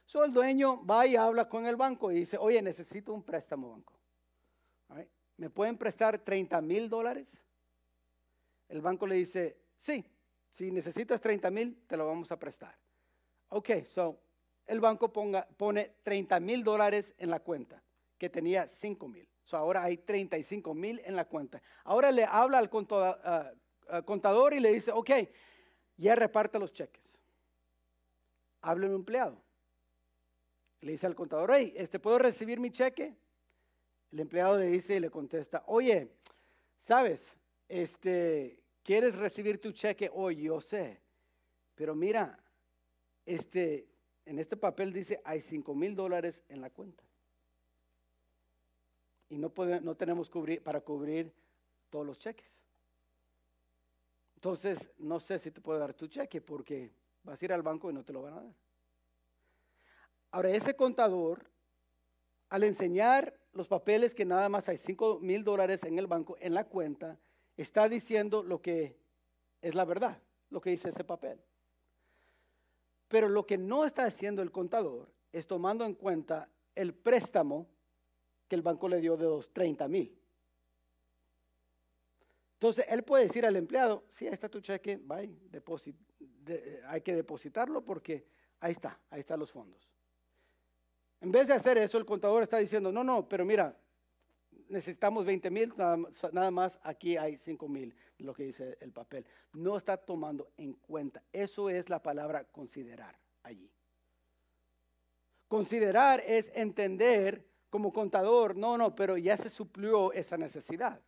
So 0.05 0.25
el 0.25 0.33
dueño 0.33 0.85
va 0.85 1.07
y 1.07 1.17
habla 1.17 1.49
con 1.49 1.67
el 1.67 1.77
banco 1.77 2.11
y 2.11 2.17
dice, 2.17 2.37
oye, 2.37 2.61
necesito 2.61 3.13
un 3.13 3.23
préstamo 3.23 3.71
banco. 3.71 3.95
¿Me 5.37 5.49
pueden 5.49 5.79
prestar 5.79 6.19
30 6.19 6.61
mil 6.61 6.91
dólares? 6.91 7.27
El 8.69 8.83
banco 8.83 9.07
le 9.07 9.15
dice, 9.15 9.57
sí, 9.79 10.05
si 10.53 10.71
necesitas 10.71 11.21
30 11.21 11.51
mil, 11.51 11.83
te 11.87 11.97
lo 11.97 12.07
vamos 12.07 12.31
a 12.31 12.39
prestar. 12.39 12.77
Ok, 13.49 13.71
so 13.85 14.21
el 14.67 14.81
banco 14.81 15.13
pone 15.13 15.93
30 16.03 16.41
mil 16.41 16.63
dólares 16.63 17.15
en 17.17 17.31
la 17.31 17.41
cuenta, 17.41 17.83
que 18.19 18.29
tenía 18.29 18.67
5 18.69 19.09
mil. 19.09 19.27
So 19.45 19.57
ahora 19.57 19.83
hay 19.83 19.97
35 19.97 20.75
mil 20.75 21.01
en 21.05 21.17
la 21.17 21.25
cuenta. 21.25 21.63
Ahora 21.85 22.13
le 22.13 22.25
habla 22.25 22.59
al 22.59 22.71
ah, 22.91 23.53
ah, 23.89 24.03
contador, 24.03 24.55
y 24.55 24.61
le 24.61 24.73
dice, 24.73 24.93
ok, 24.93 25.11
ya 25.97 26.15
reparte 26.15 26.59
los 26.59 26.73
cheques. 26.73 27.20
Habla 28.63 28.87
un 28.89 28.95
empleado. 28.95 29.43
Le 30.81 30.93
dice 30.93 31.07
al 31.07 31.15
contador, 31.15 31.51
hey, 31.55 31.73
este, 31.77 31.99
¿puedo 31.99 32.19
recibir 32.19 32.59
mi 32.61 32.71
cheque? 32.71 33.15
El 34.13 34.21
empleado 34.21 34.59
le 34.59 34.67
dice 34.67 34.97
y 34.97 35.01
le 35.01 35.11
contesta, 35.11 35.63
oye, 35.67 36.09
¿sabes? 36.83 37.35
Este, 37.69 38.61
¿Quieres 38.83 39.15
recibir 39.17 39.61
tu 39.61 39.73
cheque 39.73 40.11
hoy? 40.13 40.43
Yo 40.43 40.61
sé. 40.61 41.01
Pero 41.75 41.95
mira, 41.95 42.39
este, 43.27 43.87
en 44.27 44.39
este 44.39 44.57
papel 44.57 44.93
dice 44.93 45.21
hay 45.25 45.41
5 45.41 45.75
mil 45.75 45.95
dólares 45.95 46.43
en 46.49 46.61
la 46.61 46.71
cuenta. 46.71 47.05
Y 49.29 49.39
no, 49.39 49.53
no 49.83 49.95
tenemos 49.95 50.29
cubrir, 50.29 50.63
para 50.63 50.81
cubrir 50.81 51.33
todos 51.89 52.05
los 52.05 52.19
cheques. 52.19 52.51
Entonces, 54.35 54.91
no 54.99 55.21
sé 55.21 55.39
si 55.39 55.51
te 55.51 55.61
puedo 55.61 55.79
dar 55.79 55.95
tu 55.95 56.09
cheque 56.09 56.41
porque 56.41 56.91
vas 57.23 57.41
a 57.41 57.45
ir 57.45 57.53
al 57.53 57.63
banco 57.63 57.91
y 57.91 57.95
no 57.95 58.05
te 58.05 58.13
lo 58.13 58.23
van 58.23 58.35
a 58.35 58.43
dar. 58.43 58.55
Ahora, 60.31 60.51
ese 60.51 60.75
contador, 60.75 61.51
al 62.49 62.65
enseñar 62.65 63.39
los 63.53 63.67
papeles 63.69 64.15
que 64.15 64.25
nada 64.25 64.49
más 64.49 64.69
hay 64.69 64.77
5 64.77 65.19
mil 65.21 65.43
dólares 65.43 65.83
en 65.85 65.99
el 65.99 66.07
banco, 66.07 66.37
en 66.41 66.55
la 66.55 66.65
cuenta, 66.65 67.19
está 67.57 67.89
diciendo 67.89 68.43
lo 68.43 68.63
que 68.63 68.97
es 69.61 69.75
la 69.75 69.85
verdad, 69.85 70.19
lo 70.51 70.61
que 70.61 70.71
dice 70.71 70.91
ese 70.91 71.05
papel. 71.05 71.41
Pero 73.09 73.29
lo 73.29 73.45
que 73.45 73.59
no 73.59 73.85
está 73.85 74.05
haciendo 74.05 74.41
el 74.41 74.53
contador 74.53 75.09
es 75.33 75.47
tomando 75.47 75.85
en 75.85 75.95
cuenta 75.95 76.49
el 76.75 76.95
préstamo 76.95 77.67
que 78.49 78.55
el 78.55 78.63
banco 78.63 78.89
le 78.89 79.01
dio 79.01 79.17
de 79.17 79.25
los 79.25 79.53
30 79.53 79.89
mil. 79.89 80.17
Entonces, 82.55 82.85
él 82.89 83.03
puede 83.03 83.25
decir 83.25 83.47
al 83.47 83.57
empleado, 83.57 84.05
sí, 84.11 84.27
ahí 84.27 84.35
está 84.35 84.49
tu 84.49 84.61
cheque, 84.61 84.97
bye, 84.97 85.35
hay 86.87 87.01
que 87.01 87.15
depositarlo 87.15 87.83
porque 87.83 88.25
ahí 88.61 88.73
está, 88.73 88.99
ahí 89.11 89.21
están 89.21 89.41
los 89.41 89.53
fondos. 89.53 89.91
En 91.21 91.31
vez 91.31 91.49
de 91.49 91.55
hacer 91.55 91.77
eso, 91.79 91.99
el 91.99 92.07
contador 92.07 92.43
está 92.43 92.59
diciendo, 92.59 92.91
no, 92.91 93.05
no, 93.05 93.29
pero 93.29 93.45
mira, 93.45 93.77
necesitamos 94.69 95.27
20 95.27 95.51
mil, 95.51 95.75
nada, 95.77 96.51
más 96.51 96.79
aquí 96.83 97.17
hay 97.17 97.37
5 97.37 97.69
mil, 97.69 97.95
lo 98.19 98.33
que 98.33 98.45
dice 98.45 98.79
el 98.81 98.93
papel. 98.93 99.27
No 99.53 99.77
está 99.77 99.97
tomando 99.97 100.51
en 100.57 100.75
cuenta. 100.75 101.23
Eso 101.33 101.69
es 101.69 101.91
la 101.91 102.03
palabra 102.03 102.45
considerar 102.45 103.19
allí. 103.43 103.71
Considerar 105.49 106.23
es 106.27 106.51
entender 106.55 107.45
como 107.69 107.93
contador, 107.93 108.57
no, 108.57 108.79
no, 108.79 108.95
pero 108.95 109.17
ya 109.17 109.37
se 109.37 109.51
suplió 109.51 110.13
esa 110.13 110.37
necesidad. 110.37 111.01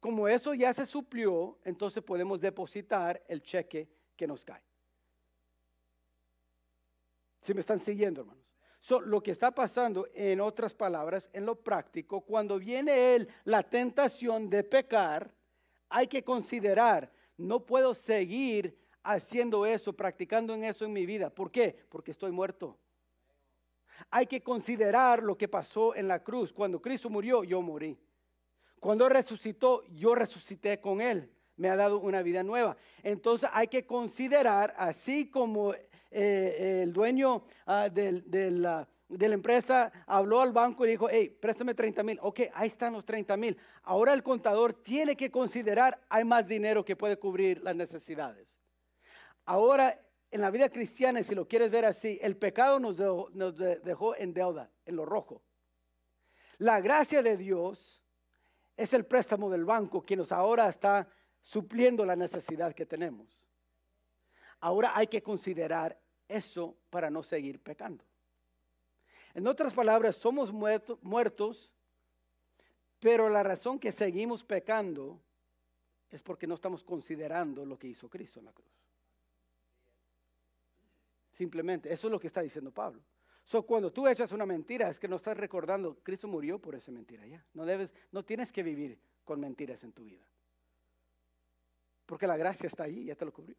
Como 0.00 0.28
eso 0.28 0.54
ya 0.54 0.72
se 0.74 0.86
suplió, 0.86 1.58
entonces 1.64 2.02
podemos 2.02 2.40
depositar 2.40 3.22
el 3.26 3.42
cheque 3.42 3.88
que 4.16 4.26
nos 4.26 4.44
cae. 4.44 4.62
Si 7.42 7.52
me 7.52 7.60
están 7.60 7.80
siguiendo, 7.80 8.22
hermano? 8.22 8.44
lo 9.06 9.22
que 9.22 9.30
está 9.30 9.50
pasando, 9.50 10.08
en 10.14 10.40
otras 10.40 10.74
palabras, 10.74 11.30
en 11.32 11.46
lo 11.46 11.56
práctico, 11.56 12.20
cuando 12.20 12.58
viene 12.58 13.14
él 13.14 13.28
la 13.44 13.62
tentación 13.62 14.50
de 14.50 14.62
pecar, 14.62 15.32
hay 15.88 16.06
que 16.06 16.22
considerar, 16.22 17.10
no 17.36 17.64
puedo 17.64 17.94
seguir 17.94 18.76
haciendo 19.02 19.64
eso, 19.64 19.92
practicando 19.92 20.54
en 20.54 20.64
eso 20.64 20.84
en 20.84 20.92
mi 20.92 21.06
vida. 21.06 21.30
¿Por 21.30 21.50
qué? 21.50 21.86
Porque 21.88 22.10
estoy 22.10 22.30
muerto. 22.30 22.78
Hay 24.10 24.26
que 24.26 24.42
considerar 24.42 25.22
lo 25.22 25.38
que 25.38 25.48
pasó 25.48 25.94
en 25.94 26.08
la 26.08 26.22
cruz. 26.22 26.52
Cuando 26.52 26.80
Cristo 26.80 27.08
murió, 27.08 27.44
yo 27.44 27.62
morí. 27.62 27.98
Cuando 28.80 29.08
resucitó, 29.08 29.82
yo 29.94 30.14
resucité 30.14 30.80
con 30.80 31.00
Él. 31.00 31.30
Me 31.56 31.70
ha 31.70 31.76
dado 31.76 31.98
una 31.98 32.22
vida 32.22 32.42
nueva. 32.42 32.76
Entonces 33.02 33.48
hay 33.52 33.68
que 33.68 33.86
considerar, 33.86 34.74
así 34.76 35.30
como 35.30 35.74
eh, 36.10 36.80
el 36.82 36.92
dueño 36.92 37.44
ah, 37.66 37.88
de 37.88 39.28
la 39.28 39.34
empresa 39.34 39.92
habló 40.06 40.40
al 40.40 40.52
banco 40.52 40.84
y 40.84 40.90
dijo, 40.90 41.08
hey, 41.10 41.28
préstame 41.28 41.74
30 41.74 42.02
mil. 42.02 42.18
Ok, 42.22 42.40
ahí 42.54 42.68
están 42.68 42.92
los 42.92 43.04
30 43.04 43.36
mil. 43.36 43.56
Ahora 43.82 44.12
el 44.12 44.22
contador 44.22 44.72
tiene 44.72 45.16
que 45.16 45.30
considerar, 45.30 46.00
hay 46.08 46.24
más 46.24 46.46
dinero 46.46 46.84
que 46.84 46.96
puede 46.96 47.16
cubrir 47.16 47.62
las 47.62 47.76
necesidades. 47.76 48.58
Ahora, 49.44 50.00
en 50.30 50.40
la 50.40 50.50
vida 50.50 50.68
cristiana, 50.68 51.22
si 51.22 51.34
lo 51.34 51.46
quieres 51.46 51.70
ver 51.70 51.84
así, 51.84 52.18
el 52.22 52.36
pecado 52.36 52.80
nos 52.80 52.98
nos 53.34 53.56
dejó 53.56 54.16
en 54.16 54.34
deuda, 54.34 54.70
en 54.84 54.96
lo 54.96 55.04
rojo. 55.04 55.42
La 56.58 56.80
gracia 56.80 57.22
de 57.22 57.36
Dios 57.36 58.02
es 58.76 58.92
el 58.92 59.04
préstamo 59.04 59.50
del 59.50 59.64
banco 59.64 60.02
que 60.02 60.16
nos 60.16 60.32
ahora 60.32 60.68
está 60.68 61.08
supliendo 61.44 62.04
la 62.04 62.16
necesidad 62.16 62.74
que 62.74 62.86
tenemos. 62.86 63.28
Ahora 64.60 64.92
hay 64.94 65.06
que 65.06 65.22
considerar 65.22 65.96
eso 66.26 66.74
para 66.90 67.10
no 67.10 67.22
seguir 67.22 67.60
pecando. 67.60 68.02
En 69.34 69.46
otras 69.46 69.74
palabras, 69.74 70.16
somos 70.16 70.52
muertos, 70.52 71.70
pero 72.98 73.28
la 73.28 73.42
razón 73.42 73.78
que 73.78 73.92
seguimos 73.92 74.42
pecando 74.42 75.20
es 76.10 76.22
porque 76.22 76.46
no 76.46 76.54
estamos 76.54 76.82
considerando 76.82 77.66
lo 77.66 77.78
que 77.78 77.88
hizo 77.88 78.08
Cristo 78.08 78.38
en 78.38 78.46
la 78.46 78.52
cruz. 78.52 78.70
Simplemente, 81.32 81.92
eso 81.92 82.06
es 82.06 82.12
lo 82.12 82.20
que 82.20 82.28
está 82.28 82.40
diciendo 82.40 82.70
Pablo. 82.70 83.02
So, 83.44 83.64
cuando 83.64 83.92
tú 83.92 84.08
echas 84.08 84.32
una 84.32 84.46
mentira, 84.46 84.88
es 84.88 84.98
que 84.98 85.08
no 85.08 85.16
estás 85.16 85.36
recordando, 85.36 85.98
Cristo 86.02 86.26
murió 86.28 86.58
por 86.58 86.74
esa 86.74 86.90
mentira 86.90 87.26
ya. 87.26 87.44
No 87.52 87.66
debes, 87.66 87.92
no 88.12 88.24
tienes 88.24 88.50
que 88.50 88.62
vivir 88.62 88.98
con 89.24 89.40
mentiras 89.40 89.82
en 89.84 89.92
tu 89.92 90.04
vida. 90.04 90.24
Porque 92.06 92.26
la 92.26 92.36
gracia 92.36 92.66
está 92.66 92.84
ahí, 92.84 93.04
ya 93.06 93.14
te 93.14 93.24
lo 93.24 93.32
cubrió. 93.32 93.56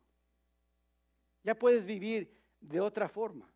Ya 1.43 1.55
puedes 1.55 1.85
vivir 1.85 2.31
de 2.59 2.79
otra 2.79 3.07
forma. 3.07 3.49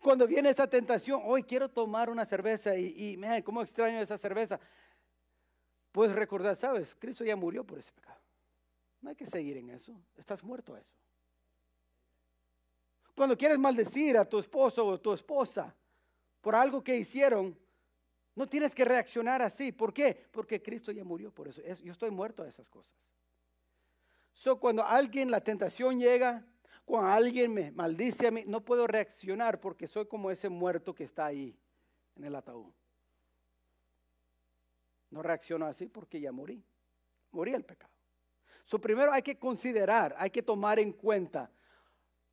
Cuando 0.00 0.26
viene 0.26 0.50
esa 0.50 0.66
tentación, 0.66 1.20
hoy 1.24 1.44
quiero 1.44 1.68
tomar 1.68 2.10
una 2.10 2.24
cerveza 2.24 2.76
y, 2.76 3.16
y 3.20 3.42
¿cómo 3.42 3.62
extraño 3.62 4.00
esa 4.00 4.18
cerveza? 4.18 4.58
Puedes 5.92 6.14
recordar, 6.16 6.56
sabes, 6.56 6.96
Cristo 6.98 7.24
ya 7.24 7.36
murió 7.36 7.64
por 7.64 7.78
ese 7.78 7.92
pecado. 7.92 8.18
No 9.00 9.10
hay 9.10 9.16
que 9.16 9.26
seguir 9.26 9.56
en 9.58 9.70
eso. 9.70 9.94
Estás 10.16 10.42
muerto 10.42 10.74
a 10.74 10.80
eso. 10.80 10.96
Cuando 13.14 13.36
quieres 13.36 13.58
maldecir 13.58 14.16
a 14.16 14.24
tu 14.24 14.38
esposo 14.38 14.86
o 14.86 15.00
tu 15.00 15.12
esposa 15.12 15.74
por 16.40 16.54
algo 16.54 16.82
que 16.82 16.96
hicieron, 16.96 17.56
no 18.34 18.48
tienes 18.48 18.74
que 18.74 18.84
reaccionar 18.84 19.42
así. 19.42 19.70
¿Por 19.70 19.92
qué? 19.92 20.28
Porque 20.30 20.62
Cristo 20.62 20.90
ya 20.90 21.04
murió 21.04 21.30
por 21.30 21.48
eso. 21.48 21.60
Yo 21.82 21.92
estoy 21.92 22.10
muerto 22.10 22.42
a 22.42 22.48
esas 22.48 22.68
cosas. 22.68 22.94
So, 24.34 24.58
cuando 24.58 24.84
alguien, 24.84 25.30
la 25.30 25.40
tentación 25.40 25.98
llega, 25.98 26.44
cuando 26.84 27.10
alguien 27.10 27.52
me 27.52 27.70
maldice 27.70 28.26
a 28.26 28.30
mí, 28.30 28.44
no 28.46 28.64
puedo 28.64 28.86
reaccionar 28.86 29.60
porque 29.60 29.86
soy 29.86 30.06
como 30.06 30.30
ese 30.30 30.48
muerto 30.48 30.94
que 30.94 31.04
está 31.04 31.26
ahí 31.26 31.56
en 32.16 32.24
el 32.24 32.34
ataúd. 32.34 32.72
No 35.10 35.22
reacciono 35.22 35.66
así 35.66 35.88
porque 35.88 36.20
ya 36.20 36.32
morí. 36.32 36.64
Morí 37.30 37.52
el 37.52 37.64
pecado. 37.64 37.92
So, 38.64 38.80
primero 38.80 39.12
hay 39.12 39.22
que 39.22 39.38
considerar, 39.38 40.14
hay 40.18 40.30
que 40.30 40.42
tomar 40.42 40.78
en 40.78 40.92
cuenta. 40.92 41.50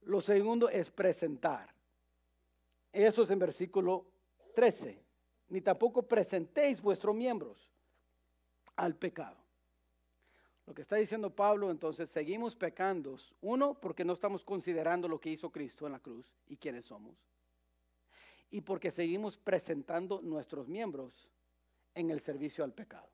Lo 0.02 0.22
segundo 0.22 0.70
es 0.70 0.90
presentar. 0.90 1.74
Eso 2.92 3.24
es 3.24 3.30
en 3.30 3.40
versículo 3.40 4.06
13. 4.56 5.04
Ni 5.50 5.62
tampoco 5.62 6.04
presentéis 6.04 6.82
vuestros 6.82 7.16
miembros 7.16 7.70
al 8.76 8.96
pecado. 8.96 9.38
Lo 10.70 10.76
que 10.76 10.84
está 10.84 10.98
diciendo 10.98 11.32
Pablo, 11.32 11.72
entonces, 11.72 12.12
seguimos 12.12 12.56
pecando. 12.56 13.18
Uno, 13.42 13.74
porque 13.74 14.06
no 14.06 14.14
estamos 14.14 14.44
considerando 14.44 15.08
lo 15.08 15.20
que 15.20 15.32
hizo 15.32 15.50
Cristo 15.50 15.88
en 15.88 15.94
la 15.94 16.00
cruz 16.00 16.32
y 16.48 16.58
quiénes 16.58 16.86
somos. 16.86 17.18
Y 18.52 18.62
porque 18.62 18.92
seguimos 18.92 19.36
presentando 19.36 20.22
nuestros 20.22 20.68
miembros 20.68 21.28
en 21.96 22.12
el 22.12 22.22
servicio 22.22 22.64
al 22.64 22.72
pecado. 22.72 23.10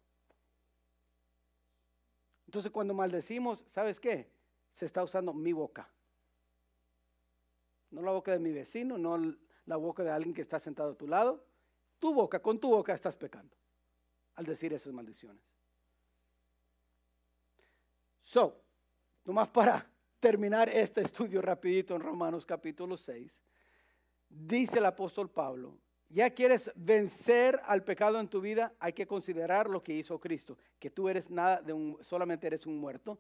Entonces, 2.45 2.74
cuando 2.74 2.93
maldecimos, 2.93 3.64
¿sabes 3.70 4.01
qué? 4.01 4.28
Se 4.74 4.86
está 4.86 5.01
usando 5.01 5.34
mi 5.34 5.53
boca. 5.53 5.89
No 7.89 8.01
la 8.01 8.12
boca 8.12 8.34
de 8.34 8.39
mi 8.39 8.51
vecino, 8.51 8.97
no 8.97 9.34
la 9.66 9.78
boca 9.78 10.03
de 10.03 10.12
alguien 10.12 10.36
que 10.36 10.41
está 10.41 10.60
sentado 10.60 10.91
a 10.91 10.97
tu 10.97 11.08
lado. 11.08 11.41
Tu 11.99 12.14
boca, 12.14 12.41
con 12.41 12.60
tu 12.60 12.72
boca 12.72 12.93
estás 12.93 13.16
pecando 13.16 13.56
al 14.36 14.45
decir 14.45 14.74
esas 14.74 14.91
maldiciones. 14.91 15.55
So, 18.36 18.53
nomás 19.23 19.47
para 19.47 19.89
terminar 20.19 20.67
este 20.67 20.99
estudio 20.99 21.41
rapidito 21.41 21.95
en 21.95 22.01
Romanos 22.01 22.45
capítulo 22.45 22.97
6, 22.97 23.31
dice 24.27 24.79
el 24.79 24.86
apóstol 24.86 25.29
Pablo, 25.29 25.77
ya 26.09 26.29
quieres 26.31 26.69
vencer 26.75 27.61
al 27.63 27.86
pecado 27.86 28.19
en 28.19 28.27
tu 28.27 28.41
vida, 28.41 28.73
hay 28.77 28.91
que 28.91 29.07
considerar 29.07 29.69
lo 29.69 29.81
que 29.81 29.93
hizo 29.93 30.19
Cristo, 30.19 30.57
que 30.79 30.89
tú 30.89 31.07
eres 31.07 31.29
nada 31.29 31.61
de 31.61 31.71
un, 31.71 31.97
solamente 32.01 32.45
eres 32.45 32.65
un 32.65 32.77
muerto, 32.77 33.19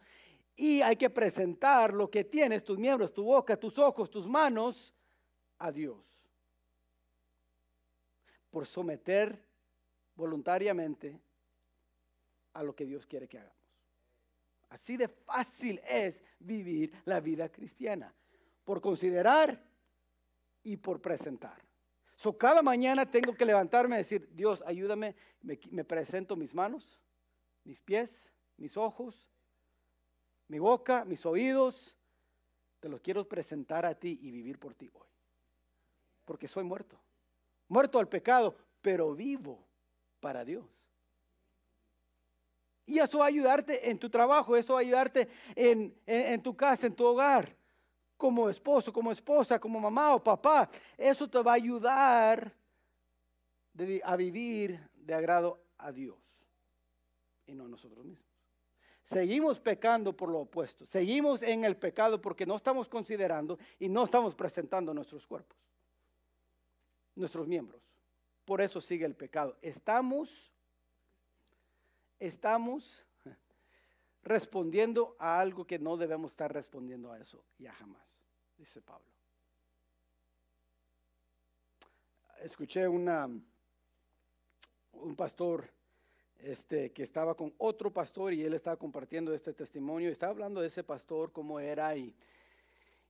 y 0.53 0.81
hay 0.81 0.97
que 0.97 1.09
presentar 1.09 1.93
lo 1.93 2.11
que 2.11 2.25
tienes, 2.25 2.65
tus 2.65 2.77
miembros, 2.77 3.13
tu 3.13 3.23
boca, 3.23 3.55
tus 3.55 3.79
ojos, 3.79 4.09
tus 4.09 4.27
manos, 4.27 4.93
a 5.59 5.71
Dios. 5.71 6.03
Por 8.51 8.67
someter 8.67 9.41
voluntariamente 10.13 11.17
a 12.51 12.61
lo 12.61 12.75
que 12.75 12.85
Dios 12.85 13.07
quiere 13.07 13.29
que 13.29 13.37
hagamos. 13.37 13.64
Así 14.75 14.97
de 14.97 15.07
fácil 15.07 15.79
es 15.87 16.21
vivir 16.37 16.91
la 17.05 17.21
vida 17.21 17.47
cristiana, 17.47 18.13
por 18.65 18.81
considerar 18.81 19.57
y 20.63 20.75
por 20.75 21.01
presentar. 21.01 21.63
So, 22.17 22.37
cada 22.37 22.61
mañana 22.61 23.09
tengo 23.09 23.33
que 23.35 23.45
levantarme 23.45 23.95
y 23.95 23.99
decir, 23.99 24.27
Dios, 24.33 24.61
ayúdame, 24.65 25.15
me, 25.41 25.85
presento 25.85 26.35
mis 26.35 26.53
manos, 26.53 26.99
mis 27.63 27.79
pies, 27.79 28.29
mis 28.57 28.75
ojos, 28.75 29.15
mi 30.49 30.59
boca, 30.59 31.05
mis 31.05 31.25
oídos, 31.25 31.95
te 32.81 32.89
los 32.89 32.99
quiero 32.99 33.25
presentar 33.25 33.85
a 33.85 33.95
ti 33.95 34.19
y 34.21 34.29
vivir 34.29 34.59
por 34.59 34.73
ti 34.73 34.89
hoy. 34.93 35.07
Porque 36.25 36.49
soy 36.49 36.65
muerto. 36.65 36.99
Muerto 37.69 37.97
al 37.97 38.09
pecado, 38.09 38.57
pero 38.81 39.15
vivo 39.15 39.65
para 40.19 40.43
Dios. 40.43 40.65
Y 42.85 42.99
eso 42.99 43.19
va 43.19 43.25
a 43.25 43.27
ayudarte 43.29 43.89
en 43.89 43.97
tu 43.97 44.09
trabajo, 44.09 44.55
eso 44.55 44.73
va 44.73 44.79
a 44.79 44.83
ayudarte 44.83 45.27
en, 45.55 45.93
en 46.05 46.41
tu 46.41 46.55
casa, 46.55 46.87
en 46.87 46.93
tu 46.93 47.05
hogar 47.05 47.55
como 48.17 48.49
esposo, 48.49 48.93
como 48.93 49.11
esposa, 49.11 49.59
como 49.59 49.79
mamá 49.79 50.15
o 50.15 50.23
papá. 50.23 50.69
Eso 50.97 51.29
te 51.29 51.41
va 51.41 51.51
a 51.51 51.55
ayudar 51.55 52.53
a 54.03 54.15
vivir 54.15 54.79
de 54.93 55.13
agrado 55.13 55.59
a 55.77 55.91
Dios 55.91 56.17
y 57.45 57.53
no 57.53 57.65
a 57.65 57.67
nosotros 57.67 58.05
mismos. 58.05 58.25
Seguimos 59.03 59.59
pecando 59.59 60.13
por 60.13 60.29
lo 60.29 60.39
opuesto. 60.39 60.85
Seguimos 60.87 61.43
en 61.43 61.63
el 61.63 61.77
pecado 61.77 62.19
porque 62.19 62.45
no 62.45 62.55
estamos 62.55 62.87
considerando 62.87 63.59
y 63.77 63.87
no 63.87 64.03
estamos 64.03 64.33
presentando 64.33 64.93
nuestros 64.93 65.27
cuerpos, 65.27 65.57
nuestros 67.15 67.47
miembros. 67.47 67.81
Por 68.45 68.61
eso 68.61 68.81
sigue 68.81 69.05
el 69.05 69.15
pecado. 69.15 69.57
Estamos, 69.61 70.51
estamos 72.19 73.05
respondiendo 74.23 75.15
a 75.19 75.39
algo 75.39 75.65
que 75.65 75.79
no 75.79 75.97
debemos 75.97 76.31
estar 76.31 76.51
respondiendo 76.51 77.11
a 77.11 77.19
eso 77.19 77.43
ya 77.59 77.73
jamás, 77.73 78.03
dice 78.57 78.81
Pablo. 78.81 79.05
Escuché 82.41 82.87
una, 82.87 83.29
un 84.93 85.15
pastor 85.15 85.69
este, 86.39 86.91
que 86.91 87.03
estaba 87.03 87.35
con 87.35 87.53
otro 87.57 87.91
pastor 87.91 88.33
y 88.33 88.43
él 88.43 88.53
estaba 88.53 88.77
compartiendo 88.77 89.33
este 89.33 89.53
testimonio, 89.53 90.09
estaba 90.09 90.31
hablando 90.31 90.61
de 90.61 90.67
ese 90.67 90.83
pastor, 90.83 91.31
cómo 91.31 91.59
era 91.59 91.95
y, 91.95 92.15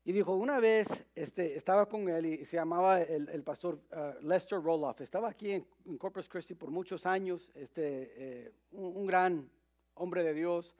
y 0.05 0.11
dijo, 0.11 0.35
una 0.35 0.59
vez 0.59 0.87
este, 1.15 1.57
estaba 1.57 1.87
con 1.87 2.07
él 2.07 2.27
y 2.27 2.45
se 2.45 2.57
llamaba 2.57 3.01
el, 3.01 3.41
pastor 3.43 3.79
uh, 3.91 4.23
Lester 4.23 4.61
Roloff, 4.61 5.01
estaba 5.01 5.29
aquí 5.29 5.51
en, 5.51 5.97
Corpus 5.97 6.29
Christi 6.29 6.53
por 6.53 6.69
muchos 6.69 7.07
años, 7.07 7.49
este, 7.55 8.13
eh, 8.15 8.51
un, 8.71 9.07
gran 9.07 9.49
hombre 9.95 10.23
de 10.23 10.35
Dios, 10.35 10.75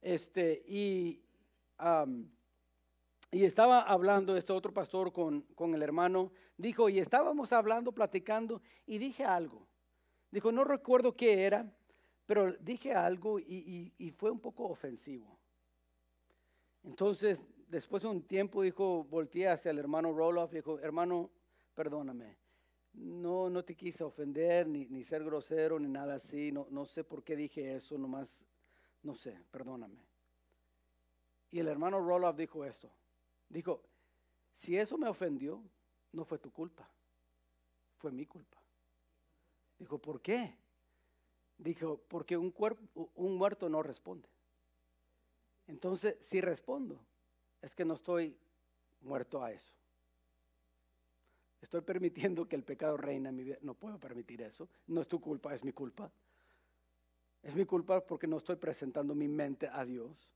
este, 0.00 0.64
y, 0.66 1.20
y 3.30 3.44
estaba 3.44 3.82
hablando 3.82 4.34
este 4.34 4.54
otro 4.54 4.72
pastor 4.72 5.12
con, 5.12 5.42
con 5.54 5.74
el 5.74 5.82
hermano, 5.82 6.32
dijo, 6.56 6.88
y 6.88 7.00
estábamos 7.00 7.52
hablando, 7.52 7.92
platicando, 7.92 8.62
y 8.86 8.96
dije 8.96 9.24
algo. 9.24 9.66
Dijo, 10.30 10.52
no 10.52 10.64
recuerdo 10.64 11.14
qué 11.14 11.42
era, 11.44 11.70
pero 12.24 12.52
dije 12.60 12.94
algo 12.94 13.38
y, 13.38 13.92
y, 13.98 14.10
fue 14.12 14.30
un 14.30 14.40
poco 14.40 14.64
ofensivo. 14.68 15.36
Entonces, 16.84 17.42
después 17.70 18.02
de 18.02 18.08
un 18.08 18.22
tiempo, 18.22 18.62
dijo, 18.62 19.04
volteé 19.04 19.48
hacia 19.48 19.70
el 19.70 19.78
hermano 19.78 20.12
Roloff, 20.12 20.52
dijo, 20.52 20.78
hermano, 20.80 21.30
perdóname. 21.74 22.36
No, 22.92 23.48
no 23.48 23.64
te 23.64 23.76
quise 23.76 24.02
ofender, 24.02 24.66
ni, 24.66 24.86
ni 24.86 25.04
ser 25.04 25.24
grosero, 25.24 25.78
ni 25.78 25.88
nada 25.88 26.16
así. 26.16 26.50
No, 26.50 26.66
no 26.70 26.84
sé 26.84 27.04
por 27.04 27.22
qué 27.22 27.36
dije 27.36 27.76
eso, 27.76 27.96
nomás 27.96 28.40
no 29.02 29.14
sé, 29.14 29.38
perdóname. 29.50 29.98
Y 31.50 31.58
el 31.58 31.68
hermano 31.68 32.00
Roloff 32.00 32.36
dijo 32.36 32.64
esto. 32.64 32.90
Dijo, 33.48 33.82
si 34.56 34.76
eso 34.76 34.98
me 34.98 35.08
ofendió, 35.08 35.62
no 36.12 36.24
fue 36.24 36.38
tu 36.38 36.52
culpa, 36.52 36.88
fue 37.98 38.12
mi 38.12 38.26
culpa. 38.26 38.58
Dijo, 39.78 39.98
¿por 39.98 40.20
qué? 40.20 40.54
Dijo, 41.58 42.00
porque 42.08 42.36
un, 42.36 42.50
cuerpo, 42.50 43.10
un 43.14 43.36
muerto 43.36 43.68
no 43.68 43.82
responde. 43.82 44.28
Entonces, 45.66 46.16
si 46.20 46.40
respondo, 46.40 47.00
es 47.62 47.74
que 47.74 47.84
no 47.84 47.94
estoy 47.94 48.36
muerto 49.02 49.42
a 49.42 49.52
eso. 49.52 49.74
Estoy 51.60 51.82
permitiendo 51.82 52.48
que 52.48 52.56
el 52.56 52.64
pecado 52.64 52.96
reine 52.96 53.28
en 53.28 53.36
mi 53.36 53.44
vida. 53.44 53.58
No 53.60 53.74
puedo 53.74 53.98
permitir 53.98 54.40
eso. 54.42 54.68
No 54.86 55.00
es 55.02 55.08
tu 55.08 55.20
culpa, 55.20 55.54
es 55.54 55.62
mi 55.62 55.72
culpa. 55.72 56.10
Es 57.42 57.54
mi 57.54 57.64
culpa 57.64 58.00
porque 58.00 58.26
no 58.26 58.38
estoy 58.38 58.56
presentando 58.56 59.14
mi 59.14 59.28
mente 59.28 59.68
a 59.68 59.84
Dios. 59.84 60.28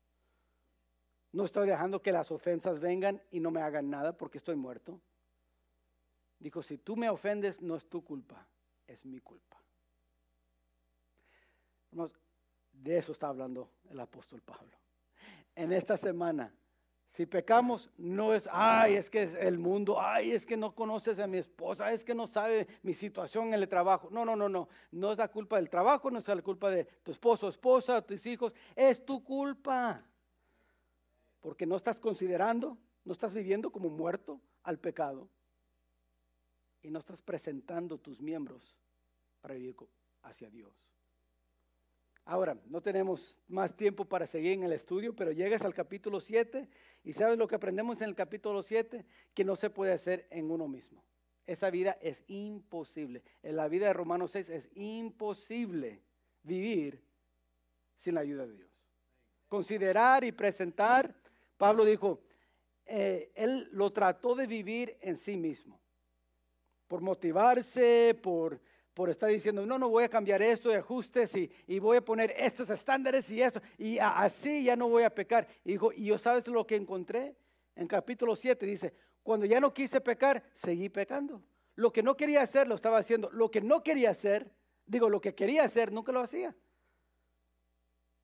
No 1.32 1.44
estoy 1.44 1.66
dejando 1.66 2.00
que 2.00 2.12
las 2.12 2.30
ofensas 2.30 2.78
vengan 2.78 3.20
y 3.30 3.40
no 3.40 3.50
me 3.50 3.60
hagan 3.60 3.90
nada 3.90 4.16
porque 4.16 4.38
estoy 4.38 4.54
muerto. 4.54 5.00
Dijo, 6.38 6.62
si 6.62 6.78
tú 6.78 6.94
me 6.96 7.08
ofendes, 7.08 7.60
no 7.60 7.74
es 7.74 7.84
tu 7.86 8.04
culpa, 8.04 8.46
es 8.86 9.04
mi 9.04 9.20
culpa. 9.20 9.56
de 12.72 12.98
eso 12.98 13.12
está 13.12 13.28
hablando 13.28 13.70
el 13.88 13.98
apóstol 13.98 14.42
Pablo. 14.42 14.76
En 15.54 15.72
esta 15.72 15.96
semana, 15.96 16.52
Si 17.14 17.26
pecamos, 17.26 17.88
no 17.96 18.34
es, 18.34 18.48
ay, 18.50 18.96
es 18.96 19.08
que 19.08 19.22
es 19.22 19.34
el 19.34 19.56
mundo, 19.56 20.00
ay, 20.00 20.32
es 20.32 20.44
que 20.44 20.56
no 20.56 20.74
conoces 20.74 21.20
a 21.20 21.28
mi 21.28 21.38
esposa, 21.38 21.92
es 21.92 22.04
que 22.04 22.12
no 22.12 22.26
sabe 22.26 22.66
mi 22.82 22.92
situación 22.92 23.54
en 23.54 23.54
el 23.54 23.68
trabajo. 23.68 24.08
No, 24.10 24.24
no, 24.24 24.34
no, 24.34 24.48
no. 24.48 24.68
No 24.90 25.12
es 25.12 25.18
la 25.18 25.28
culpa 25.28 25.54
del 25.54 25.70
trabajo, 25.70 26.10
no 26.10 26.18
es 26.18 26.26
la 26.26 26.42
culpa 26.42 26.70
de 26.70 26.84
tu 26.84 27.12
esposo, 27.12 27.48
esposa, 27.48 28.02
tus 28.02 28.26
hijos. 28.26 28.52
Es 28.74 29.06
tu 29.06 29.22
culpa. 29.22 30.04
Porque 31.40 31.66
no 31.66 31.76
estás 31.76 32.00
considerando, 32.00 32.76
no 33.04 33.12
estás 33.12 33.32
viviendo 33.32 33.70
como 33.70 33.88
muerto 33.90 34.40
al 34.64 34.80
pecado. 34.80 35.28
Y 36.82 36.90
no 36.90 36.98
estás 36.98 37.22
presentando 37.22 37.96
tus 37.96 38.20
miembros 38.20 38.74
para 39.40 39.54
vivir 39.54 39.76
hacia 40.24 40.50
Dios. 40.50 40.83
Ahora, 42.26 42.56
no 42.66 42.80
tenemos 42.80 43.38
más 43.48 43.76
tiempo 43.76 44.06
para 44.06 44.26
seguir 44.26 44.52
en 44.52 44.62
el 44.62 44.72
estudio, 44.72 45.14
pero 45.14 45.32
llegas 45.32 45.62
al 45.62 45.74
capítulo 45.74 46.20
7 46.20 46.68
y 47.04 47.12
sabes 47.12 47.36
lo 47.36 47.46
que 47.46 47.56
aprendemos 47.56 48.00
en 48.00 48.08
el 48.08 48.14
capítulo 48.14 48.62
7, 48.62 49.04
que 49.34 49.44
no 49.44 49.56
se 49.56 49.68
puede 49.68 49.92
hacer 49.92 50.26
en 50.30 50.50
uno 50.50 50.66
mismo. 50.66 51.04
Esa 51.46 51.68
vida 51.68 51.98
es 52.00 52.24
imposible. 52.28 53.22
En 53.42 53.56
la 53.56 53.68
vida 53.68 53.88
de 53.88 53.92
Romanos 53.92 54.30
6 54.30 54.48
es 54.48 54.70
imposible 54.74 56.00
vivir 56.42 57.02
sin 57.98 58.14
la 58.14 58.22
ayuda 58.22 58.46
de 58.46 58.56
Dios. 58.56 58.70
Considerar 59.48 60.24
y 60.24 60.32
presentar, 60.32 61.14
Pablo 61.58 61.84
dijo, 61.84 62.22
eh, 62.86 63.32
él 63.34 63.68
lo 63.72 63.92
trató 63.92 64.34
de 64.34 64.46
vivir 64.46 64.96
en 65.02 65.18
sí 65.18 65.36
mismo, 65.36 65.78
por 66.88 67.02
motivarse, 67.02 68.18
por 68.22 68.60
por 68.94 69.10
estar 69.10 69.28
diciendo, 69.28 69.66
no, 69.66 69.78
no 69.78 69.88
voy 69.88 70.04
a 70.04 70.08
cambiar 70.08 70.40
esto 70.40 70.70
de 70.70 70.76
ajustes 70.76 71.34
y, 71.34 71.50
y, 71.66 71.80
voy 71.80 71.96
a 71.96 72.04
poner 72.04 72.32
estos 72.36 72.70
estándares 72.70 73.28
y 73.30 73.42
esto, 73.42 73.60
y 73.76 73.98
así 73.98 74.64
ya 74.64 74.76
no 74.76 74.88
voy 74.88 75.02
a 75.02 75.10
pecar. 75.10 75.48
Y 75.64 75.72
dijo, 75.72 75.92
y 75.92 76.06
yo 76.06 76.16
sabes 76.16 76.46
lo 76.46 76.64
que 76.66 76.76
encontré 76.76 77.34
en 77.74 77.88
capítulo 77.88 78.36
7, 78.36 78.64
dice, 78.64 78.94
cuando 79.24 79.46
ya 79.46 79.58
no 79.58 79.74
quise 79.74 80.00
pecar, 80.00 80.42
seguí 80.54 80.88
pecando. 80.88 81.42
Lo 81.76 81.92
que 81.92 82.02
no 82.02 82.16
quería 82.16 82.42
hacer, 82.42 82.68
lo 82.68 82.76
estaba 82.76 82.98
haciendo. 82.98 83.30
Lo 83.30 83.50
que 83.50 83.60
no 83.60 83.82
quería 83.82 84.10
hacer, 84.10 84.48
digo, 84.86 85.08
lo 85.08 85.20
que 85.20 85.34
quería 85.34 85.64
hacer, 85.64 85.90
nunca 85.90 86.12
lo 86.12 86.20
hacía. 86.20 86.54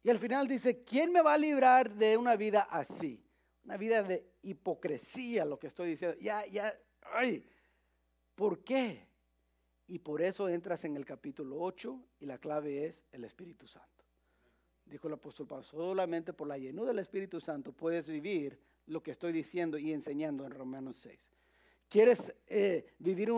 Y 0.02 0.10
al 0.10 0.18
final 0.18 0.46
dice, 0.46 0.84
¿quién 0.84 1.10
me 1.10 1.20
va 1.20 1.34
a 1.34 1.38
librar 1.38 1.94
de 1.94 2.16
una 2.16 2.36
vida 2.36 2.68
así? 2.70 3.24
Una 3.64 3.76
vida 3.76 4.02
de 4.02 4.24
hipocresía, 4.42 5.44
lo 5.44 5.58
que 5.58 5.66
estoy 5.66 5.90
diciendo. 5.90 6.16
Ya, 6.20 6.46
ya, 6.46 6.78
ay, 7.12 7.44
¿por 8.34 8.62
qué? 8.62 9.09
Y 9.90 9.98
por 9.98 10.22
eso 10.22 10.48
entras 10.48 10.84
en 10.84 10.94
el 10.94 11.04
capítulo 11.04 11.60
8 11.60 12.00
y 12.20 12.26
la 12.26 12.38
clave 12.38 12.86
es 12.86 13.02
el 13.10 13.24
Espíritu 13.24 13.66
Santo. 13.66 14.04
Dijo 14.84 15.08
el 15.08 15.14
apóstol 15.14 15.48
Pablo, 15.48 15.64
solamente 15.64 16.32
por 16.32 16.46
la 16.46 16.56
llenura 16.58 16.90
del 16.90 17.00
Espíritu 17.00 17.40
Santo 17.40 17.72
puedes 17.72 18.08
vivir 18.08 18.56
lo 18.86 19.02
que 19.02 19.10
estoy 19.10 19.32
diciendo 19.32 19.78
y 19.78 19.92
enseñando 19.92 20.46
en 20.46 20.52
Romanos 20.52 21.00
6. 21.00 21.18
¿Quieres 21.88 22.32
eh, 22.46 22.86
vivir 23.00 23.30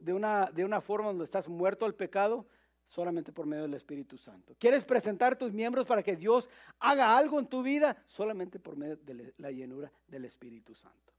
de, 0.00 0.12
una, 0.12 0.50
de 0.52 0.64
una 0.64 0.80
forma 0.80 1.06
donde 1.06 1.24
estás 1.24 1.48
muerto 1.48 1.86
al 1.86 1.94
pecado? 1.94 2.48
Solamente 2.88 3.30
por 3.30 3.46
medio 3.46 3.62
del 3.62 3.74
Espíritu 3.74 4.18
Santo. 4.18 4.56
¿Quieres 4.58 4.84
presentar 4.84 5.38
tus 5.38 5.52
miembros 5.52 5.86
para 5.86 6.02
que 6.02 6.16
Dios 6.16 6.50
haga 6.80 7.16
algo 7.16 7.38
en 7.38 7.46
tu 7.46 7.62
vida? 7.62 8.04
Solamente 8.08 8.58
por 8.58 8.76
medio 8.76 8.96
de 8.96 9.32
la 9.38 9.52
llenura 9.52 9.92
del 10.08 10.24
Espíritu 10.24 10.74
Santo. 10.74 11.12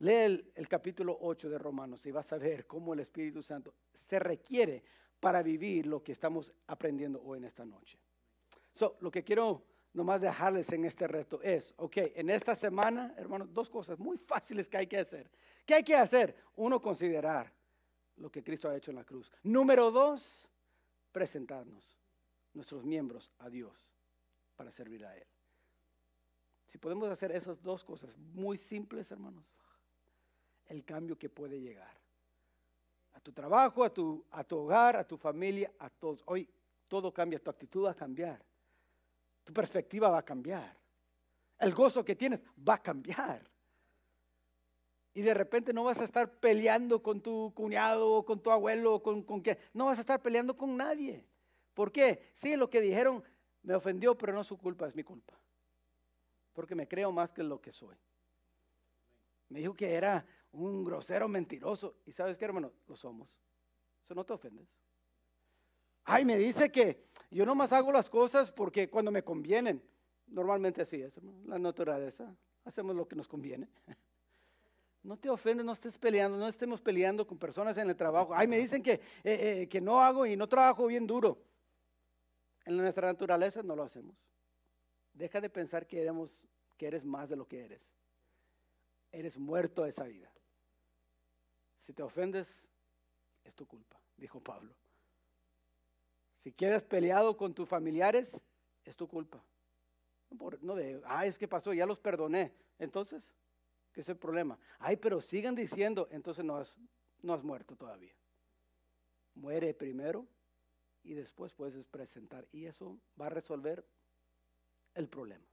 Lee 0.00 0.52
el, 0.54 0.68
capítulo 0.68 1.16
8 1.20 1.48
de 1.48 1.58
Romanos 1.58 2.04
y 2.06 2.10
vas 2.10 2.32
a 2.32 2.38
ver 2.38 2.66
cómo 2.66 2.94
el 2.94 3.00
Espíritu 3.00 3.42
Santo 3.42 3.74
se 4.08 4.18
requiere 4.18 4.82
para 5.20 5.42
vivir 5.42 5.86
lo 5.86 6.02
que 6.02 6.12
estamos 6.12 6.52
aprendiendo 6.66 7.22
hoy 7.22 7.38
en 7.38 7.44
esta 7.44 7.64
noche. 7.64 7.98
So, 8.74 8.96
lo 9.00 9.10
que 9.10 9.22
quiero 9.22 9.62
nomás 9.92 10.20
dejarles 10.20 10.70
en 10.72 10.84
este 10.84 11.06
reto 11.06 11.40
es, 11.42 11.72
ok, 11.76 11.96
en 12.16 12.28
esta 12.30 12.56
semana, 12.56 13.14
hermanos, 13.16 13.52
dos 13.52 13.70
cosas 13.70 13.98
muy 13.98 14.18
fáciles 14.18 14.68
que 14.68 14.76
hay 14.76 14.86
que 14.86 14.98
hacer. 14.98 15.30
¿Qué 15.64 15.74
hay 15.74 15.84
que 15.84 15.94
hacer? 15.94 16.36
Uno, 16.56 16.82
considerar 16.82 17.52
lo 18.16 18.30
que 18.30 18.42
Cristo 18.42 18.68
ha 18.68 18.76
hecho 18.76 18.90
en 18.90 18.96
la 18.96 19.04
cruz. 19.04 19.30
Número 19.44 19.90
dos, 19.90 20.48
presentarnos, 21.12 21.96
nuestros 22.52 22.84
miembros, 22.84 23.30
a 23.38 23.48
Dios 23.48 23.88
para 24.56 24.70
servir 24.70 25.04
a 25.04 25.16
Él. 25.16 25.26
Si 26.66 26.78
podemos 26.78 27.08
hacer 27.08 27.30
esas 27.30 27.62
dos 27.62 27.84
cosas 27.84 28.16
muy 28.18 28.56
simples, 28.56 29.10
hermanos, 29.10 29.53
el 30.68 30.84
cambio 30.84 31.18
que 31.18 31.28
puede 31.28 31.60
llegar. 31.60 31.92
A 33.14 33.20
tu 33.20 33.32
trabajo, 33.32 33.84
a 33.84 33.90
tu, 33.90 34.24
a 34.30 34.44
tu 34.44 34.58
hogar, 34.58 34.96
a 34.96 35.06
tu 35.06 35.16
familia, 35.16 35.72
a 35.78 35.88
todos. 35.90 36.22
Hoy 36.26 36.48
todo 36.88 37.12
cambia, 37.12 37.38
tu 37.38 37.50
actitud 37.50 37.84
va 37.84 37.92
a 37.92 37.94
cambiar. 37.94 38.40
Tu 39.44 39.52
perspectiva 39.52 40.08
va 40.08 40.18
a 40.18 40.24
cambiar. 40.24 40.76
El 41.58 41.74
gozo 41.74 42.04
que 42.04 42.16
tienes 42.16 42.40
va 42.66 42.74
a 42.74 42.82
cambiar. 42.82 43.42
Y 45.14 45.22
de 45.22 45.32
repente 45.32 45.72
no 45.72 45.84
vas 45.84 46.00
a 46.00 46.04
estar 46.04 46.28
peleando 46.40 47.00
con 47.00 47.20
tu 47.20 47.52
cuñado, 47.54 48.24
con 48.24 48.40
tu 48.40 48.50
abuelo, 48.50 49.00
con, 49.00 49.22
con 49.22 49.42
qué. 49.42 49.58
No 49.72 49.86
vas 49.86 49.98
a 49.98 50.00
estar 50.00 50.20
peleando 50.20 50.56
con 50.56 50.76
nadie. 50.76 51.24
¿Por 51.72 51.92
qué? 51.92 52.32
Sí, 52.34 52.56
lo 52.56 52.68
que 52.68 52.80
dijeron 52.80 53.22
me 53.62 53.74
ofendió, 53.74 54.16
pero 54.16 54.32
no 54.32 54.40
es 54.40 54.46
su 54.46 54.58
culpa, 54.58 54.88
es 54.88 54.96
mi 54.96 55.04
culpa. 55.04 55.38
Porque 56.52 56.74
me 56.74 56.88
creo 56.88 57.12
más 57.12 57.32
que 57.32 57.42
lo 57.42 57.60
que 57.60 57.72
soy. 57.72 57.96
Me 59.48 59.60
dijo 59.60 59.74
que 59.74 59.94
era 59.94 60.26
un 60.54 60.84
grosero 60.84 61.28
mentiroso. 61.28 61.96
¿Y 62.06 62.12
sabes 62.12 62.38
qué, 62.38 62.44
hermano? 62.44 62.72
Lo 62.88 62.96
somos. 62.96 63.28
Eso 64.04 64.14
no 64.14 64.24
te 64.24 64.32
ofendes. 64.32 64.66
Ay, 66.04 66.24
me 66.24 66.36
dice 66.36 66.70
que 66.70 67.04
yo 67.30 67.46
nomás 67.46 67.72
hago 67.72 67.90
las 67.92 68.08
cosas 68.10 68.50
porque 68.50 68.88
cuando 68.88 69.10
me 69.10 69.22
convienen. 69.22 69.82
Normalmente 70.26 70.82
así 70.82 71.00
es, 71.02 71.12
la 71.46 71.58
naturaleza. 71.58 72.34
Hacemos 72.64 72.96
lo 72.96 73.06
que 73.06 73.16
nos 73.16 73.28
conviene. 73.28 73.68
No 75.02 75.18
te 75.18 75.28
ofendes, 75.28 75.66
no 75.66 75.72
estés 75.72 75.98
peleando, 75.98 76.38
no 76.38 76.48
estemos 76.48 76.80
peleando 76.80 77.26
con 77.26 77.36
personas 77.36 77.76
en 77.76 77.90
el 77.90 77.94
trabajo. 77.94 78.34
Ay, 78.34 78.48
me 78.48 78.56
dicen 78.56 78.82
que, 78.82 78.92
eh, 78.92 79.00
eh, 79.24 79.68
que 79.68 79.78
no 79.78 80.00
hago 80.00 80.24
y 80.24 80.34
no 80.34 80.48
trabajo 80.48 80.86
bien 80.86 81.06
duro. 81.06 81.36
En 82.64 82.78
nuestra 82.78 83.08
naturaleza 83.08 83.62
no 83.62 83.76
lo 83.76 83.82
hacemos. 83.82 84.16
Deja 85.12 85.42
de 85.42 85.50
pensar 85.50 85.86
que, 85.86 86.10
que 86.78 86.86
eres 86.86 87.04
más 87.04 87.28
de 87.28 87.36
lo 87.36 87.46
que 87.46 87.66
eres. 87.66 87.82
Eres 89.12 89.36
muerto 89.36 89.84
a 89.84 89.90
esa 89.90 90.04
vida. 90.04 90.33
Si 91.86 91.92
te 91.92 92.02
ofendes, 92.02 92.48
es 93.44 93.54
tu 93.54 93.66
culpa, 93.66 93.98
dijo 94.16 94.40
Pablo. 94.40 94.74
Si 96.42 96.52
quedas 96.52 96.82
peleado 96.82 97.36
con 97.36 97.54
tus 97.54 97.68
familiares, 97.68 98.40
es 98.84 98.96
tu 98.96 99.08
culpa. 99.08 99.42
No 100.60 100.74
de, 100.74 101.00
ah, 101.06 101.26
es 101.26 101.38
que 101.38 101.48
pasó, 101.48 101.72
ya 101.72 101.86
los 101.86 101.98
perdoné. 101.98 102.52
Entonces, 102.78 103.26
¿qué 103.92 104.00
es 104.00 104.08
el 104.08 104.16
problema? 104.16 104.58
Ay, 104.78 104.96
pero 104.96 105.20
sigan 105.20 105.54
diciendo, 105.54 106.08
entonces 106.10 106.44
no 106.44 106.56
has, 106.56 106.76
no 107.22 107.32
has 107.32 107.42
muerto 107.42 107.76
todavía. 107.76 108.12
Muere 109.34 109.74
primero 109.74 110.26
y 111.02 111.14
después 111.14 111.52
puedes 111.52 111.84
presentar. 111.86 112.46
Y 112.52 112.66
eso 112.66 112.98
va 113.20 113.26
a 113.26 113.30
resolver 113.30 113.84
el 114.94 115.08
problema. 115.08 115.44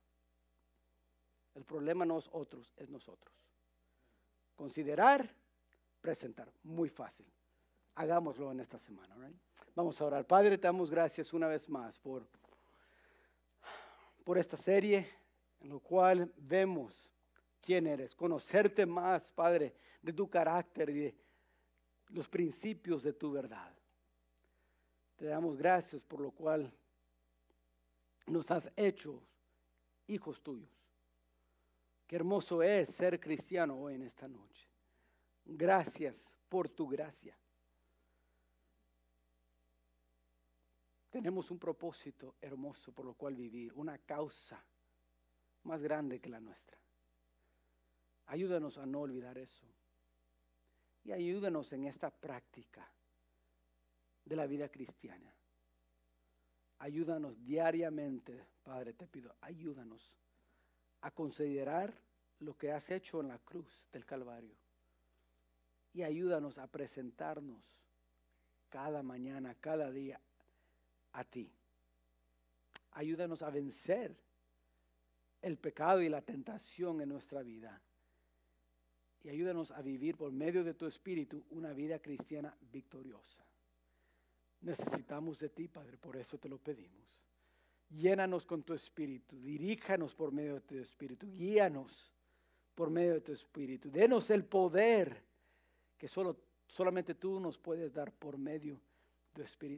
El 1.54 1.64
problema 1.64 2.04
no 2.04 2.18
es 2.18 2.28
otros, 2.32 2.72
es 2.76 2.88
nosotros. 2.90 3.34
Considerar 4.56 5.34
presentar. 6.02 6.52
Muy 6.62 6.90
fácil. 6.90 7.26
Hagámoslo 7.94 8.52
en 8.52 8.60
esta 8.60 8.78
semana. 8.78 9.16
Vamos 9.74 9.98
a 10.00 10.04
orar. 10.04 10.26
Padre, 10.26 10.58
te 10.58 10.66
damos 10.66 10.90
gracias 10.90 11.32
una 11.32 11.46
vez 11.46 11.68
más 11.68 11.98
por, 11.98 12.26
por 14.24 14.36
esta 14.36 14.58
serie 14.58 15.08
en 15.60 15.70
la 15.70 15.78
cual 15.78 16.30
vemos 16.36 17.10
quién 17.62 17.86
eres, 17.86 18.14
conocerte 18.14 18.84
más, 18.84 19.32
Padre, 19.32 19.74
de 20.02 20.12
tu 20.12 20.28
carácter 20.28 20.90
y 20.90 20.98
de 20.98 21.14
los 22.08 22.28
principios 22.28 23.02
de 23.02 23.12
tu 23.12 23.30
verdad. 23.30 23.72
Te 25.16 25.26
damos 25.26 25.56
gracias 25.56 26.02
por 26.02 26.20
lo 26.20 26.32
cual 26.32 26.70
nos 28.26 28.50
has 28.50 28.70
hecho 28.76 29.22
hijos 30.08 30.42
tuyos. 30.42 30.70
Qué 32.06 32.16
hermoso 32.16 32.62
es 32.62 32.90
ser 32.90 33.20
cristiano 33.20 33.78
hoy 33.78 33.94
en 33.94 34.02
esta 34.02 34.28
noche. 34.28 34.71
Gracias 35.44 36.16
por 36.48 36.68
tu 36.68 36.88
gracia. 36.88 37.36
Tenemos 41.10 41.50
un 41.50 41.58
propósito 41.58 42.36
hermoso 42.40 42.92
por 42.92 43.04
lo 43.04 43.14
cual 43.14 43.34
vivir, 43.34 43.72
una 43.74 43.98
causa 43.98 44.64
más 45.64 45.82
grande 45.82 46.20
que 46.20 46.30
la 46.30 46.40
nuestra. 46.40 46.78
Ayúdanos 48.26 48.78
a 48.78 48.86
no 48.86 49.00
olvidar 49.00 49.36
eso. 49.36 49.66
Y 51.04 51.12
ayúdanos 51.12 51.72
en 51.72 51.84
esta 51.84 52.10
práctica 52.10 52.88
de 54.24 54.36
la 54.36 54.46
vida 54.46 54.68
cristiana. 54.68 55.34
Ayúdanos 56.78 57.44
diariamente, 57.44 58.46
Padre, 58.62 58.94
te 58.94 59.06
pido, 59.06 59.34
ayúdanos 59.40 60.10
a 61.02 61.10
considerar 61.10 61.92
lo 62.38 62.56
que 62.56 62.72
has 62.72 62.88
hecho 62.90 63.20
en 63.20 63.28
la 63.28 63.38
cruz 63.38 63.68
del 63.92 64.06
Calvario 64.06 64.61
y 65.94 66.02
ayúdanos 66.02 66.58
a 66.58 66.66
presentarnos 66.66 67.62
cada 68.70 69.02
mañana, 69.02 69.54
cada 69.60 69.90
día 69.90 70.20
a 71.12 71.24
ti. 71.24 71.52
Ayúdanos 72.92 73.42
a 73.42 73.50
vencer 73.50 74.16
el 75.42 75.58
pecado 75.58 76.00
y 76.02 76.08
la 76.08 76.22
tentación 76.22 77.00
en 77.00 77.08
nuestra 77.08 77.42
vida. 77.42 77.80
Y 79.24 79.28
ayúdanos 79.28 79.70
a 79.70 79.82
vivir 79.82 80.16
por 80.16 80.32
medio 80.32 80.64
de 80.64 80.74
tu 80.74 80.86
Espíritu 80.86 81.44
una 81.50 81.72
vida 81.72 81.98
cristiana 81.98 82.56
victoriosa. 82.72 83.44
Necesitamos 84.62 85.38
de 85.40 85.48
ti, 85.48 85.68
Padre, 85.68 85.96
por 85.98 86.16
eso 86.16 86.38
te 86.38 86.48
lo 86.48 86.58
pedimos. 86.58 87.02
Llénanos 87.90 88.46
con 88.46 88.62
tu 88.62 88.72
Espíritu, 88.72 89.38
diríjanos 89.40 90.14
por 90.14 90.32
medio 90.32 90.54
de 90.54 90.60
tu 90.60 90.76
Espíritu, 90.76 91.30
guíanos 91.30 92.10
por 92.74 92.88
medio 92.88 93.14
de 93.14 93.20
tu 93.20 93.32
Espíritu. 93.32 93.90
Denos 93.90 94.30
el 94.30 94.44
poder 94.44 95.22
que 96.02 96.08
solo, 96.08 96.36
solamente 96.66 97.14
tú 97.14 97.38
nos 97.38 97.56
puedes 97.56 97.94
dar 97.94 98.10
por 98.10 98.36
medio 98.36 98.80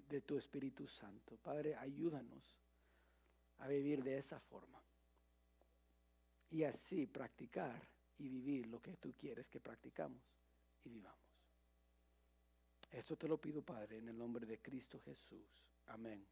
de 0.08 0.22
tu 0.22 0.38
Espíritu 0.38 0.88
Santo. 0.88 1.36
Padre, 1.36 1.76
ayúdanos 1.76 2.42
a 3.58 3.68
vivir 3.68 4.02
de 4.02 4.16
esa 4.16 4.40
forma 4.40 4.80
y 6.50 6.64
así 6.64 7.04
practicar 7.04 7.78
y 8.16 8.26
vivir 8.30 8.68
lo 8.68 8.80
que 8.80 8.96
tú 8.96 9.12
quieres 9.12 9.46
que 9.48 9.60
practicamos 9.60 10.22
y 10.86 10.88
vivamos. 10.88 11.20
Esto 12.90 13.16
te 13.16 13.28
lo 13.28 13.36
pido, 13.36 13.60
Padre, 13.60 13.98
en 13.98 14.08
el 14.08 14.16
nombre 14.16 14.46
de 14.46 14.56
Cristo 14.60 14.98
Jesús. 15.04 15.46
Amén. 15.88 16.24